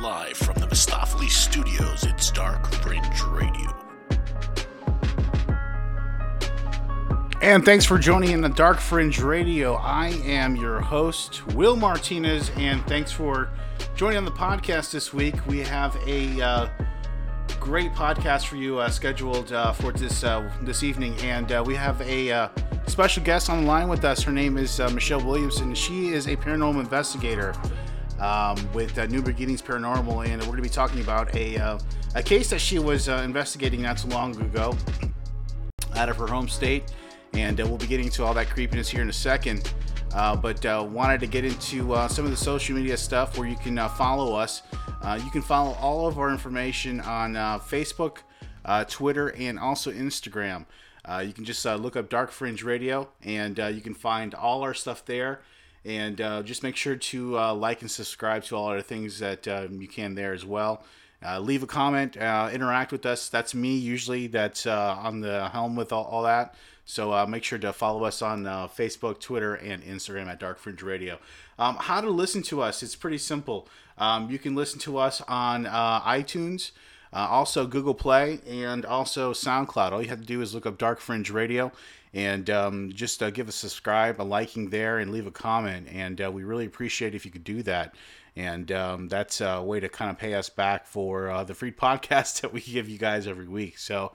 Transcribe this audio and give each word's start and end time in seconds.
Live 0.00 0.38
from 0.38 0.54
the 0.54 0.66
Mistopheles 0.66 1.28
Studios, 1.28 2.04
it's 2.04 2.30
Dark 2.30 2.66
Fringe 2.76 3.22
Radio. 3.24 3.76
And 7.42 7.62
thanks 7.66 7.84
for 7.84 7.98
joining 7.98 8.30
in 8.30 8.40
the 8.40 8.48
Dark 8.48 8.78
Fringe 8.80 9.20
Radio. 9.20 9.74
I 9.74 10.08
am 10.24 10.56
your 10.56 10.80
host, 10.80 11.46
Will 11.48 11.76
Martinez, 11.76 12.50
and 12.56 12.82
thanks 12.86 13.12
for 13.12 13.50
joining 13.94 14.16
on 14.16 14.24
the 14.24 14.30
podcast 14.30 14.90
this 14.90 15.12
week. 15.12 15.34
We 15.46 15.58
have 15.60 15.94
a 16.06 16.40
uh, 16.40 16.68
great 17.60 17.92
podcast 17.92 18.46
for 18.46 18.56
you 18.56 18.78
uh, 18.78 18.88
scheduled 18.88 19.52
uh, 19.52 19.72
for 19.72 19.92
this 19.92 20.24
uh, 20.24 20.50
this 20.62 20.82
evening, 20.82 21.14
and 21.18 21.52
uh, 21.52 21.62
we 21.66 21.74
have 21.74 22.00
a 22.00 22.32
uh, 22.32 22.48
special 22.86 23.22
guest 23.22 23.50
on 23.50 23.62
the 23.62 23.66
line 23.66 23.88
with 23.88 24.06
us. 24.06 24.22
Her 24.22 24.32
name 24.32 24.56
is 24.56 24.78
Michelle 24.94 25.22
Williamson. 25.22 25.74
She 25.74 26.08
is 26.08 26.26
a 26.26 26.36
paranormal 26.36 26.80
investigator 26.80 27.52
um, 28.20 28.56
with 28.72 28.98
uh, 28.98 29.06
New 29.06 29.22
Beginnings 29.22 29.62
Paranormal, 29.62 30.26
and 30.26 30.40
we're 30.42 30.48
going 30.48 30.56
to 30.58 30.62
be 30.62 30.68
talking 30.68 31.00
about 31.00 31.34
a 31.34 31.56
uh, 31.56 31.78
a 32.14 32.22
case 32.22 32.50
that 32.50 32.60
she 32.60 32.78
was 32.78 33.08
uh, 33.08 33.22
investigating 33.24 33.82
not 33.82 33.98
so 33.98 34.08
long 34.08 34.38
ago 34.40 34.76
out 35.96 36.08
of 36.08 36.16
her 36.16 36.26
home 36.26 36.48
state, 36.48 36.92
and 37.32 37.58
we'll 37.58 37.78
be 37.78 37.86
getting 37.86 38.10
to 38.10 38.24
all 38.24 38.34
that 38.34 38.50
creepiness 38.50 38.88
here 38.88 39.02
in 39.02 39.08
a 39.08 39.12
second. 39.12 39.72
Uh, 40.12 40.34
but 40.34 40.64
uh, 40.66 40.84
wanted 40.90 41.20
to 41.20 41.26
get 41.26 41.44
into 41.44 41.94
uh, 41.94 42.08
some 42.08 42.24
of 42.24 42.32
the 42.32 42.36
social 42.36 42.74
media 42.74 42.96
stuff 42.96 43.38
where 43.38 43.48
you 43.48 43.56
can 43.56 43.76
follow 43.90 44.34
us. 44.34 44.62
you 45.22 45.30
can 45.30 45.42
follow 45.42 45.72
all 45.80 46.06
of 46.06 46.18
our 46.18 46.30
information 46.30 47.00
on 47.00 47.34
Facebook, 47.60 48.18
Twitter, 48.88 49.28
and 49.36 49.58
also 49.58 49.92
Instagram. 49.92 50.66
you 51.22 51.32
can 51.32 51.44
just 51.44 51.64
look 51.64 51.96
up 51.96 52.08
Dark 52.08 52.32
Fringe 52.32 52.62
Radio, 52.64 53.08
and 53.22 53.58
you 53.58 53.80
can 53.80 53.94
find 53.94 54.34
all 54.34 54.62
our 54.62 54.74
stuff 54.74 55.04
there. 55.04 55.42
And 55.84 56.18
just 56.44 56.62
make 56.62 56.76
sure 56.76 56.96
to 56.96 57.30
like 57.54 57.80
and 57.80 57.90
subscribe 57.90 58.44
to 58.44 58.56
all 58.56 58.66
our 58.66 58.82
things 58.82 59.18
that 59.20 59.48
um, 59.48 59.80
you 59.80 59.88
can 59.88 60.14
there 60.14 60.32
as 60.32 60.44
well. 60.44 60.84
Uh, 61.24 61.38
leave 61.38 61.62
a 61.62 61.66
comment, 61.66 62.16
uh, 62.16 62.48
interact 62.52 62.92
with 62.92 63.04
us. 63.04 63.28
That's 63.28 63.54
me 63.54 63.76
usually. 63.76 64.26
That's 64.26 64.66
uh, 64.66 64.96
on 64.98 65.20
the 65.20 65.50
helm 65.50 65.76
with 65.76 65.92
all, 65.92 66.04
all 66.04 66.22
that. 66.22 66.54
So 66.86 67.12
uh, 67.12 67.26
make 67.26 67.44
sure 67.44 67.58
to 67.58 67.72
follow 67.72 68.04
us 68.04 68.22
on 68.22 68.46
uh, 68.46 68.68
Facebook, 68.68 69.20
Twitter, 69.20 69.54
and 69.54 69.82
Instagram 69.84 70.28
at 70.28 70.40
Dark 70.40 70.58
Fringe 70.58 70.82
Radio. 70.82 71.18
Um, 71.58 71.76
how 71.76 72.00
to 72.00 72.08
listen 72.08 72.42
to 72.44 72.62
us? 72.62 72.82
It's 72.82 72.96
pretty 72.96 73.18
simple. 73.18 73.68
Um, 73.98 74.30
you 74.30 74.38
can 74.38 74.54
listen 74.54 74.80
to 74.80 74.96
us 74.96 75.20
on 75.28 75.66
uh, 75.66 76.00
iTunes, 76.00 76.70
uh, 77.12 77.18
also 77.18 77.66
Google 77.66 77.94
Play, 77.94 78.40
and 78.48 78.86
also 78.86 79.34
SoundCloud. 79.34 79.92
All 79.92 80.02
you 80.02 80.08
have 80.08 80.20
to 80.20 80.26
do 80.26 80.40
is 80.40 80.54
look 80.54 80.64
up 80.64 80.78
Dark 80.78 81.00
Fringe 81.00 81.30
Radio 81.30 81.70
and 82.12 82.48
um, 82.50 82.92
just 82.92 83.22
uh, 83.22 83.30
give 83.30 83.48
a 83.48 83.52
subscribe, 83.52 84.20
a 84.20 84.24
liking 84.24 84.70
there, 84.70 84.98
and 84.98 85.12
leave 85.12 85.26
a 85.26 85.30
comment. 85.30 85.88
And 85.90 86.20
uh, 86.20 86.30
we 86.30 86.44
really 86.44 86.66
appreciate 86.66 87.14
if 87.14 87.24
you 87.24 87.30
could 87.30 87.44
do 87.44 87.62
that. 87.62 87.94
And 88.36 88.70
um, 88.72 89.08
that's 89.08 89.40
a 89.40 89.62
way 89.62 89.80
to 89.80 89.88
kind 89.88 90.10
of 90.10 90.18
pay 90.18 90.34
us 90.34 90.48
back 90.48 90.86
for 90.86 91.44
the 91.44 91.54
free 91.54 91.72
podcast 91.72 92.40
that 92.40 92.52
we 92.52 92.60
give 92.60 92.88
you 92.88 92.98
guys 92.98 93.26
every 93.26 93.48
week. 93.48 93.78
So 93.78 94.12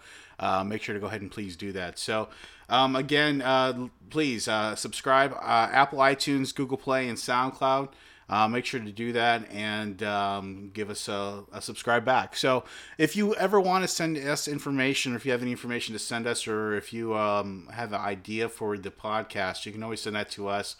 make 0.65 0.81
sure 0.81 0.93
to 0.93 1.01
go 1.01 1.07
ahead 1.07 1.21
and 1.21 1.31
please 1.31 1.55
do 1.55 1.71
that. 1.73 1.99
So 1.99 2.29
um, 2.69 2.95
again, 2.95 3.41
uh, 3.41 3.87
please 4.09 4.47
uh, 4.47 4.75
subscribe. 4.75 5.33
Uh, 5.33 5.69
Apple 5.71 5.99
iTunes, 5.99 6.53
Google 6.53 6.77
Play, 6.77 7.07
and 7.07 7.17
SoundCloud. 7.17 7.89
Uh, 8.27 8.47
make 8.47 8.65
sure 8.65 8.79
to 8.79 8.91
do 8.91 9.13
that 9.13 9.47
and 9.51 10.01
um, 10.01 10.71
give 10.73 10.89
us 10.89 11.07
a, 11.07 11.43
a, 11.53 11.61
subscribe 11.61 12.03
back. 12.03 12.35
So, 12.35 12.63
if 12.97 13.15
you 13.15 13.35
ever 13.35 13.61
want 13.61 13.83
to 13.83 13.87
send 13.87 14.17
us 14.17 14.47
information, 14.47 15.13
or 15.13 15.17
if 15.17 15.27
you 15.27 15.31
have 15.31 15.43
any 15.43 15.51
information 15.51 15.93
to 15.93 15.99
send 15.99 16.25
us, 16.25 16.47
or 16.47 16.73
if 16.75 16.91
you 16.91 17.15
um, 17.15 17.69
have 17.71 17.93
an 17.93 18.01
idea 18.01 18.49
for 18.49 18.79
the 18.79 18.89
podcast, 18.89 19.67
you 19.67 19.71
can 19.71 19.83
always 19.83 20.01
send 20.01 20.15
that 20.15 20.31
to 20.31 20.47
us 20.47 20.75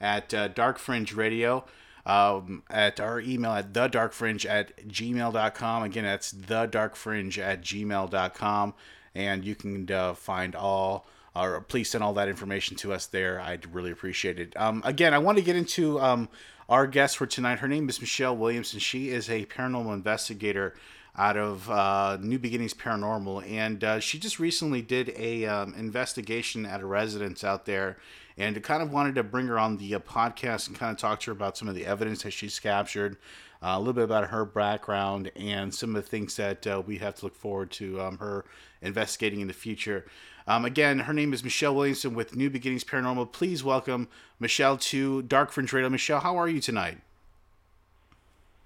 at 0.00 0.34
uh, 0.34 0.48
Dark 0.48 0.78
Fringe 0.78 1.12
Radio. 1.14 1.64
Um, 2.06 2.62
at 2.70 3.00
our 3.00 3.20
email 3.20 3.50
at 3.50 3.74
the 3.74 3.86
dark 3.86 4.14
at 4.22 4.88
gmail.com. 4.88 5.82
Again, 5.82 6.04
that's 6.04 6.30
the 6.30 6.64
dark 6.64 6.92
at 6.94 7.60
gmail.com. 7.60 8.74
And 9.14 9.44
you 9.44 9.54
can 9.54 9.90
uh, 9.90 10.14
find 10.14 10.56
all 10.56 11.06
or 11.34 11.60
please 11.60 11.90
send 11.90 12.02
all 12.02 12.14
that 12.14 12.28
information 12.28 12.76
to 12.78 12.92
us 12.92 13.06
there. 13.06 13.40
I'd 13.40 13.72
really 13.74 13.90
appreciate 13.90 14.38
it. 14.38 14.54
Um, 14.56 14.82
again, 14.84 15.14
I 15.14 15.18
want 15.18 15.38
to 15.38 15.44
get 15.44 15.56
into 15.56 16.00
um, 16.00 16.28
our 16.68 16.86
guest 16.86 17.16
for 17.16 17.26
tonight. 17.26 17.60
Her 17.60 17.68
name 17.68 17.88
is 17.88 18.00
Michelle 18.00 18.36
Williamson. 18.36 18.78
She 18.78 19.08
is 19.08 19.30
a 19.30 19.46
paranormal 19.46 19.94
investigator 19.94 20.74
out 21.16 21.36
of 21.36 21.68
uh, 21.70 22.18
New 22.20 22.38
Beginnings 22.38 22.74
Paranormal, 22.74 23.50
and 23.50 23.82
uh, 23.82 24.00
she 24.00 24.18
just 24.18 24.38
recently 24.38 24.82
did 24.82 25.12
a 25.16 25.46
um, 25.46 25.74
investigation 25.74 26.66
at 26.66 26.80
a 26.80 26.86
residence 26.86 27.42
out 27.42 27.64
there, 27.64 27.96
and 28.36 28.62
kind 28.62 28.82
of 28.82 28.92
wanted 28.92 29.14
to 29.14 29.22
bring 29.22 29.46
her 29.46 29.58
on 29.58 29.78
the 29.78 29.94
uh, 29.94 29.98
podcast 30.00 30.68
and 30.68 30.76
kind 30.76 30.92
of 30.92 30.98
talk 30.98 31.20
to 31.20 31.26
her 31.26 31.32
about 31.32 31.56
some 31.56 31.68
of 31.68 31.74
the 31.74 31.86
evidence 31.86 32.22
that 32.22 32.32
she's 32.32 32.60
captured, 32.60 33.16
uh, 33.62 33.72
a 33.74 33.78
little 33.78 33.94
bit 33.94 34.04
about 34.04 34.28
her 34.28 34.44
background, 34.44 35.32
and 35.36 35.74
some 35.74 35.96
of 35.96 36.04
the 36.04 36.08
things 36.08 36.36
that 36.36 36.66
uh, 36.66 36.82
we 36.86 36.98
have 36.98 37.14
to 37.14 37.24
look 37.24 37.34
forward 37.34 37.70
to 37.70 37.98
um, 38.00 38.18
her 38.18 38.44
investigating 38.82 39.40
in 39.40 39.48
the 39.48 39.54
future. 39.54 40.04
Um, 40.48 40.64
again, 40.64 41.00
her 41.00 41.12
name 41.12 41.34
is 41.34 41.44
Michelle 41.44 41.74
Williamson 41.74 42.14
with 42.14 42.34
New 42.34 42.48
Beginnings 42.48 42.82
Paranormal. 42.82 43.32
Please 43.32 43.62
welcome 43.62 44.08
Michelle 44.40 44.78
to 44.78 45.20
Dark 45.20 45.52
Fringe 45.52 45.70
Radio. 45.74 45.90
Michelle, 45.90 46.20
how 46.20 46.38
are 46.38 46.48
you 46.48 46.58
tonight? 46.58 46.96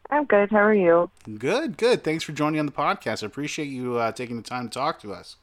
I'm 0.08 0.24
good. 0.24 0.52
How 0.52 0.58
are 0.58 0.72
you? 0.72 1.10
Good, 1.38 1.76
good. 1.76 2.04
Thanks 2.04 2.22
for 2.22 2.30
joining 2.30 2.60
on 2.60 2.66
the 2.66 2.72
podcast. 2.72 3.24
I 3.24 3.26
appreciate 3.26 3.64
you 3.66 3.96
uh, 3.96 4.12
taking 4.12 4.36
the 4.36 4.42
time 4.42 4.68
to 4.68 4.72
talk 4.72 5.00
to 5.00 5.12
us. 5.12 5.36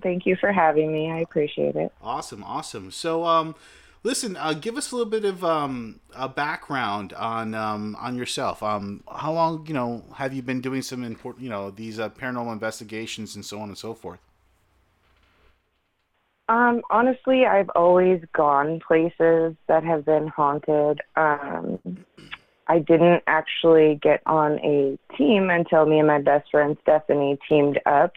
Thank 0.00 0.24
you 0.24 0.36
for 0.36 0.52
having 0.52 0.90
me. 0.90 1.10
I 1.10 1.18
appreciate 1.18 1.76
it. 1.76 1.92
Awesome, 2.00 2.42
awesome. 2.42 2.90
So, 2.90 3.26
um, 3.26 3.54
listen, 4.02 4.38
uh, 4.38 4.54
give 4.54 4.78
us 4.78 4.90
a 4.90 4.96
little 4.96 5.10
bit 5.10 5.26
of 5.26 5.44
um, 5.44 6.00
a 6.16 6.30
background 6.30 7.12
on 7.12 7.54
um, 7.54 7.94
on 8.00 8.16
yourself. 8.16 8.62
Um, 8.62 9.04
how 9.14 9.34
long, 9.34 9.66
you 9.66 9.74
know, 9.74 10.02
have 10.14 10.32
you 10.32 10.40
been 10.40 10.62
doing 10.62 10.80
some 10.80 11.04
important, 11.04 11.44
you 11.44 11.50
know, 11.50 11.70
these 11.70 12.00
uh, 12.00 12.08
paranormal 12.08 12.52
investigations 12.54 13.34
and 13.34 13.44
so 13.44 13.60
on 13.60 13.68
and 13.68 13.76
so 13.76 13.92
forth? 13.92 14.20
Um, 16.50 16.82
honestly, 16.90 17.46
I've 17.46 17.70
always 17.76 18.20
gone 18.34 18.80
places 18.86 19.54
that 19.68 19.84
have 19.84 20.04
been 20.04 20.26
haunted. 20.26 21.00
Um, 21.14 21.78
I 22.66 22.80
didn't 22.80 23.22
actually 23.28 24.00
get 24.02 24.20
on 24.26 24.58
a 24.58 24.98
team 25.16 25.48
until 25.48 25.86
me 25.86 26.00
and 26.00 26.08
my 26.08 26.20
best 26.20 26.50
friend 26.50 26.76
Stephanie 26.82 27.38
teamed 27.48 27.78
up. 27.86 28.14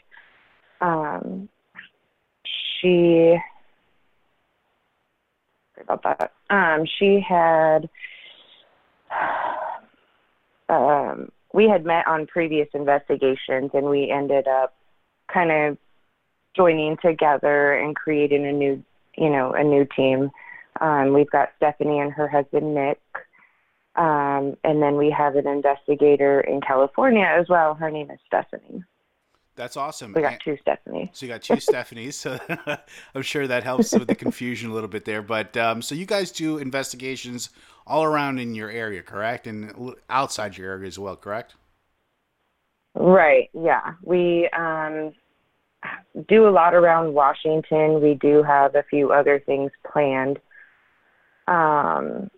Um, 0.81 1.47
she 2.81 3.37
about 5.79 6.01
that. 6.03 6.31
Um, 6.49 6.87
she 6.97 7.19
had 7.19 7.87
um, 10.69 11.29
we 11.53 11.69
had 11.69 11.85
met 11.85 12.07
on 12.07 12.25
previous 12.25 12.67
investigations, 12.73 13.69
and 13.75 13.85
we 13.85 14.09
ended 14.09 14.47
up 14.47 14.75
kind 15.31 15.51
of 15.51 15.77
joining 16.55 16.97
together 16.97 17.73
and 17.73 17.95
creating 17.95 18.45
a 18.45 18.51
new, 18.51 18.83
you 19.17 19.29
know, 19.29 19.53
a 19.53 19.63
new 19.63 19.85
team. 19.95 20.31
Um, 20.81 21.13
we've 21.13 21.29
got 21.29 21.49
Stephanie 21.57 21.99
and 21.99 22.11
her 22.11 22.27
husband 22.27 22.73
Nick, 22.73 22.99
um, 23.95 24.55
and 24.63 24.81
then 24.81 24.95
we 24.97 25.11
have 25.11 25.35
an 25.35 25.47
investigator 25.47 26.41
in 26.41 26.61
California 26.61 27.25
as 27.25 27.47
well. 27.47 27.75
Her 27.75 27.91
name 27.91 28.09
is 28.09 28.19
Stephanie. 28.25 28.83
That's 29.55 29.77
awesome. 29.77 30.13
We 30.13 30.21
got 30.21 30.39
two 30.39 30.57
Stephanies. 30.65 31.09
So 31.13 31.25
you 31.25 31.31
got 31.31 31.43
two 31.43 31.55
Stephanies. 31.55 32.13
So 32.13 32.39
I'm 33.15 33.21
sure 33.21 33.45
that 33.45 33.63
helps 33.63 33.91
with 33.91 34.07
the 34.07 34.15
confusion 34.15 34.71
a 34.71 34.73
little 34.73 34.89
bit 34.89 35.05
there. 35.05 35.21
But 35.21 35.55
um, 35.57 35.81
so 35.81 35.93
you 35.93 36.07
guys 36.07 36.31
do 36.31 36.57
investigations 36.57 37.51
all 37.85 38.03
around 38.03 38.39
in 38.39 38.55
your 38.55 38.71
area, 38.71 39.03
correct? 39.03 39.45
And 39.45 39.93
outside 40.09 40.57
your 40.57 40.71
area 40.71 40.87
as 40.87 40.97
well, 40.97 41.15
correct? 41.15 41.53
Right. 42.95 43.49
Yeah. 43.53 43.93
We 44.01 44.49
um, 44.57 45.13
do 46.27 46.47
a 46.47 46.51
lot 46.51 46.73
around 46.73 47.13
Washington. 47.13 48.01
We 48.01 48.15
do 48.15 48.43
have 48.43 48.75
a 48.75 48.83
few 48.83 49.11
other 49.11 49.39
things 49.45 49.71
planned. 49.91 50.39
Um, 51.47 52.29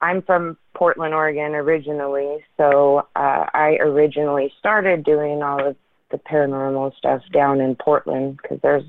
I'm 0.00 0.22
from 0.22 0.56
Portland, 0.74 1.14
Oregon 1.14 1.54
originally, 1.54 2.38
so 2.56 3.08
uh, 3.16 3.46
I 3.52 3.78
originally 3.80 4.52
started 4.58 5.04
doing 5.04 5.42
all 5.42 5.66
of 5.66 5.76
the 6.10 6.18
paranormal 6.18 6.96
stuff 6.96 7.22
down 7.32 7.60
in 7.60 7.74
Portland 7.74 8.38
because 8.40 8.58
there's 8.62 8.84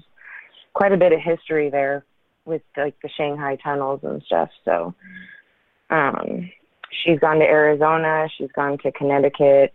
quite 0.74 0.92
a 0.92 0.98
bit 0.98 1.12
of 1.12 1.20
history 1.20 1.70
there 1.70 2.06
with 2.46 2.62
like 2.78 2.96
the 3.02 3.10
Shanghai 3.18 3.58
tunnels 3.64 4.02
and 4.04 4.22
stuff. 4.24 4.50
So 4.66 4.94
um, 5.90 6.50
she's 7.04 7.20
gone 7.20 7.40
to 7.40 7.46
Arizona, 7.46 8.28
she's 8.38 8.52
gone 8.52 8.78
to 8.80 8.92
Connecticut. 8.92 9.74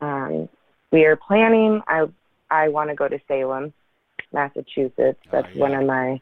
Um, 0.00 0.48
we 0.92 1.04
are 1.04 1.16
planning. 1.16 1.82
I 1.86 2.06
I 2.50 2.68
want 2.68 2.90
to 2.90 2.96
go 2.96 3.08
to 3.08 3.18
Salem, 3.28 3.72
Massachusetts. 4.32 5.20
That's 5.30 5.46
oh, 5.48 5.54
yeah. 5.54 5.60
one 5.60 5.74
of 5.74 5.86
my 5.86 6.20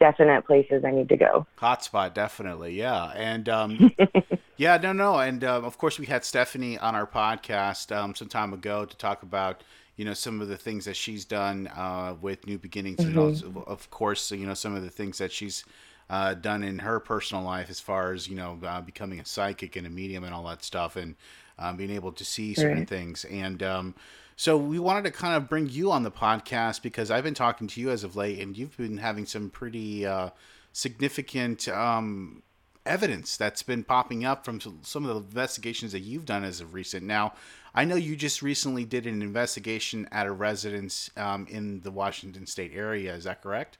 definite 0.00 0.46
places 0.46 0.84
I 0.84 0.90
need 0.90 1.08
to 1.08 1.16
go. 1.16 1.46
Hotspot, 1.58 2.14
definitely, 2.14 2.74
yeah. 2.74 3.12
And 3.14 3.48
um, 3.48 3.92
yeah, 4.56 4.76
no, 4.76 4.92
no, 4.92 5.18
and 5.18 5.42
um, 5.44 5.64
of 5.64 5.78
course 5.78 5.98
we 5.98 6.06
had 6.06 6.24
Stephanie 6.24 6.78
on 6.78 6.94
our 6.94 7.06
podcast 7.06 7.94
um, 7.94 8.14
some 8.14 8.28
time 8.28 8.52
ago 8.52 8.84
to 8.84 8.96
talk 8.96 9.22
about 9.22 9.62
you 9.96 10.04
know 10.04 10.14
some 10.14 10.40
of 10.40 10.48
the 10.48 10.56
things 10.56 10.84
that 10.86 10.96
she's 10.96 11.24
done 11.24 11.68
uh, 11.68 12.16
with 12.20 12.46
New 12.46 12.58
Beginnings, 12.58 12.98
mm-hmm. 12.98 13.10
and 13.10 13.18
also, 13.18 13.64
of 13.66 13.90
course 13.90 14.30
you 14.30 14.46
know 14.46 14.54
some 14.54 14.74
of 14.74 14.82
the 14.82 14.90
things 14.90 15.18
that 15.18 15.32
she's 15.32 15.64
uh, 16.10 16.34
done 16.34 16.62
in 16.62 16.80
her 16.80 17.00
personal 17.00 17.42
life 17.42 17.70
as 17.70 17.80
far 17.80 18.12
as 18.12 18.28
you 18.28 18.36
know 18.36 18.58
uh, 18.64 18.80
becoming 18.80 19.20
a 19.20 19.24
psychic 19.24 19.76
and 19.76 19.86
a 19.86 19.90
medium 19.90 20.24
and 20.24 20.34
all 20.34 20.44
that 20.44 20.62
stuff, 20.62 20.96
and 20.96 21.14
um, 21.58 21.76
being 21.76 21.90
able 21.90 22.12
to 22.12 22.24
see 22.24 22.54
certain 22.54 22.78
right. 22.78 22.88
things. 22.88 23.24
And 23.24 23.62
um, 23.62 23.94
so 24.36 24.56
we 24.56 24.78
wanted 24.78 25.04
to 25.04 25.10
kind 25.10 25.36
of 25.36 25.48
bring 25.48 25.68
you 25.68 25.92
on 25.92 26.02
the 26.02 26.10
podcast 26.10 26.82
because 26.82 27.10
I've 27.10 27.24
been 27.24 27.34
talking 27.34 27.66
to 27.68 27.80
you 27.80 27.90
as 27.90 28.04
of 28.04 28.16
late, 28.16 28.40
and 28.40 28.56
you've 28.56 28.76
been 28.76 28.98
having 28.98 29.26
some 29.26 29.50
pretty 29.50 30.06
uh, 30.06 30.30
significant 30.72 31.68
um, 31.68 32.42
evidence 32.84 33.36
that's 33.36 33.62
been 33.62 33.84
popping 33.84 34.24
up 34.24 34.44
from 34.44 34.60
some 34.82 35.04
of 35.04 35.14
the 35.14 35.16
investigations 35.16 35.92
that 35.92 36.00
you've 36.00 36.24
done 36.24 36.44
as 36.44 36.60
of 36.60 36.74
recent. 36.74 37.04
Now, 37.04 37.34
I 37.74 37.84
know 37.84 37.96
you 37.96 38.16
just 38.16 38.42
recently 38.42 38.84
did 38.84 39.06
an 39.06 39.22
investigation 39.22 40.08
at 40.12 40.26
a 40.26 40.32
residence 40.32 41.10
um, 41.16 41.46
in 41.48 41.80
the 41.80 41.90
Washington 41.90 42.46
State 42.46 42.72
area. 42.74 43.14
Is 43.14 43.24
that 43.24 43.42
correct? 43.42 43.78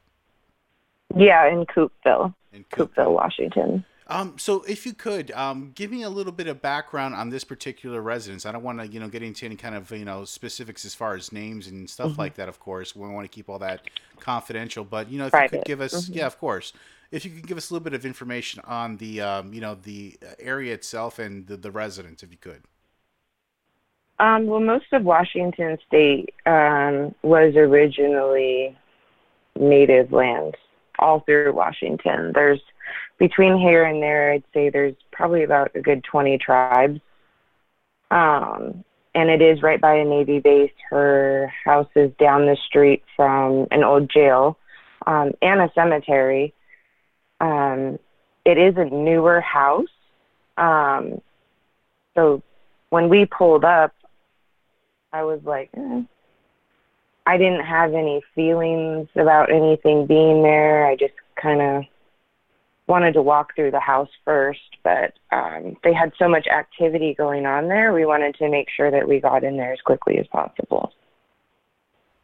Yeah, 1.14 1.46
in 1.48 1.64
Coopville, 1.66 2.34
in 2.52 2.64
Coupeville, 2.64 2.88
Coupeville 2.94 3.12
Washington. 3.12 3.84
Um, 4.06 4.38
so 4.38 4.62
if 4.64 4.84
you 4.84 4.92
could, 4.92 5.30
um, 5.30 5.72
give 5.74 5.90
me 5.90 6.02
a 6.02 6.10
little 6.10 6.32
bit 6.32 6.46
of 6.46 6.60
background 6.60 7.14
on 7.14 7.30
this 7.30 7.42
particular 7.42 8.02
residence. 8.02 8.44
I 8.44 8.52
don't 8.52 8.62
want 8.62 8.80
to, 8.80 8.86
you 8.86 9.00
know, 9.00 9.08
get 9.08 9.22
into 9.22 9.46
any 9.46 9.56
kind 9.56 9.74
of, 9.74 9.90
you 9.90 10.04
know, 10.04 10.24
specifics 10.24 10.84
as 10.84 10.94
far 10.94 11.14
as 11.14 11.32
names 11.32 11.68
and 11.68 11.88
stuff 11.88 12.12
mm-hmm. 12.12 12.20
like 12.20 12.34
that. 12.34 12.48
Of 12.48 12.60
course, 12.60 12.94
we 12.94 13.08
want 13.08 13.24
to 13.24 13.34
keep 13.34 13.48
all 13.48 13.58
that 13.60 13.82
confidential. 14.20 14.84
But 14.84 15.10
you 15.10 15.18
know, 15.18 15.26
if 15.26 15.32
Private. 15.32 15.52
you 15.52 15.58
could 15.58 15.66
give 15.66 15.80
us, 15.80 15.94
mm-hmm. 15.94 16.18
yeah, 16.18 16.26
of 16.26 16.38
course, 16.38 16.74
if 17.10 17.24
you 17.24 17.30
could 17.30 17.46
give 17.46 17.56
us 17.56 17.70
a 17.70 17.74
little 17.74 17.84
bit 17.84 17.94
of 17.94 18.04
information 18.04 18.60
on 18.66 18.98
the, 18.98 19.20
um, 19.20 19.54
you 19.54 19.60
know, 19.60 19.74
the 19.74 20.18
area 20.38 20.74
itself 20.74 21.18
and 21.18 21.46
the, 21.46 21.56
the 21.56 21.70
residents, 21.70 22.22
if 22.22 22.30
you 22.30 22.38
could. 22.38 22.62
Um, 24.18 24.46
well, 24.46 24.60
most 24.60 24.92
of 24.92 25.04
Washington 25.04 25.78
State 25.86 26.34
um, 26.46 27.14
was 27.22 27.56
originally 27.56 28.76
native 29.56 30.12
land 30.12 30.56
all 30.98 31.20
through 31.20 31.52
Washington. 31.52 32.32
There's 32.34 32.60
between 33.18 33.58
here 33.58 33.84
and 33.84 34.02
there, 34.02 34.32
I'd 34.32 34.44
say 34.52 34.70
there's 34.70 34.94
probably 35.12 35.44
about 35.44 35.70
a 35.74 35.80
good 35.80 36.04
20 36.04 36.38
tribes. 36.38 37.00
Um, 38.10 38.84
and 39.14 39.30
it 39.30 39.40
is 39.40 39.62
right 39.62 39.80
by 39.80 39.94
a 39.94 40.04
Navy 40.04 40.40
base. 40.40 40.72
Her 40.90 41.52
house 41.64 41.88
is 41.94 42.10
down 42.18 42.46
the 42.46 42.56
street 42.66 43.02
from 43.16 43.66
an 43.70 43.84
old 43.84 44.10
jail 44.10 44.58
um, 45.06 45.32
and 45.40 45.60
a 45.60 45.70
cemetery. 45.74 46.52
Um, 47.40 47.98
it 48.44 48.58
is 48.58 48.74
a 48.76 48.84
newer 48.84 49.40
house. 49.40 49.86
Um, 50.56 51.20
so 52.14 52.42
when 52.90 53.08
we 53.08 53.26
pulled 53.26 53.64
up, 53.64 53.92
I 55.12 55.22
was 55.22 55.40
like, 55.44 55.70
eh. 55.76 56.02
I 57.26 57.38
didn't 57.38 57.64
have 57.64 57.94
any 57.94 58.22
feelings 58.34 59.08
about 59.16 59.50
anything 59.50 60.06
being 60.06 60.42
there. 60.42 60.86
I 60.86 60.94
just 60.96 61.14
kind 61.40 61.62
of 61.62 61.84
wanted 62.86 63.14
to 63.14 63.22
walk 63.22 63.54
through 63.54 63.70
the 63.70 63.80
house 63.80 64.10
first, 64.24 64.60
but 64.82 65.14
um, 65.32 65.76
they 65.82 65.94
had 65.94 66.12
so 66.18 66.28
much 66.28 66.46
activity 66.46 67.14
going 67.16 67.46
on 67.46 67.68
there. 67.68 67.92
We 67.92 68.04
wanted 68.04 68.34
to 68.36 68.48
make 68.48 68.68
sure 68.74 68.90
that 68.90 69.08
we 69.08 69.20
got 69.20 69.42
in 69.42 69.56
there 69.56 69.72
as 69.72 69.80
quickly 69.80 70.18
as 70.18 70.26
possible. 70.26 70.92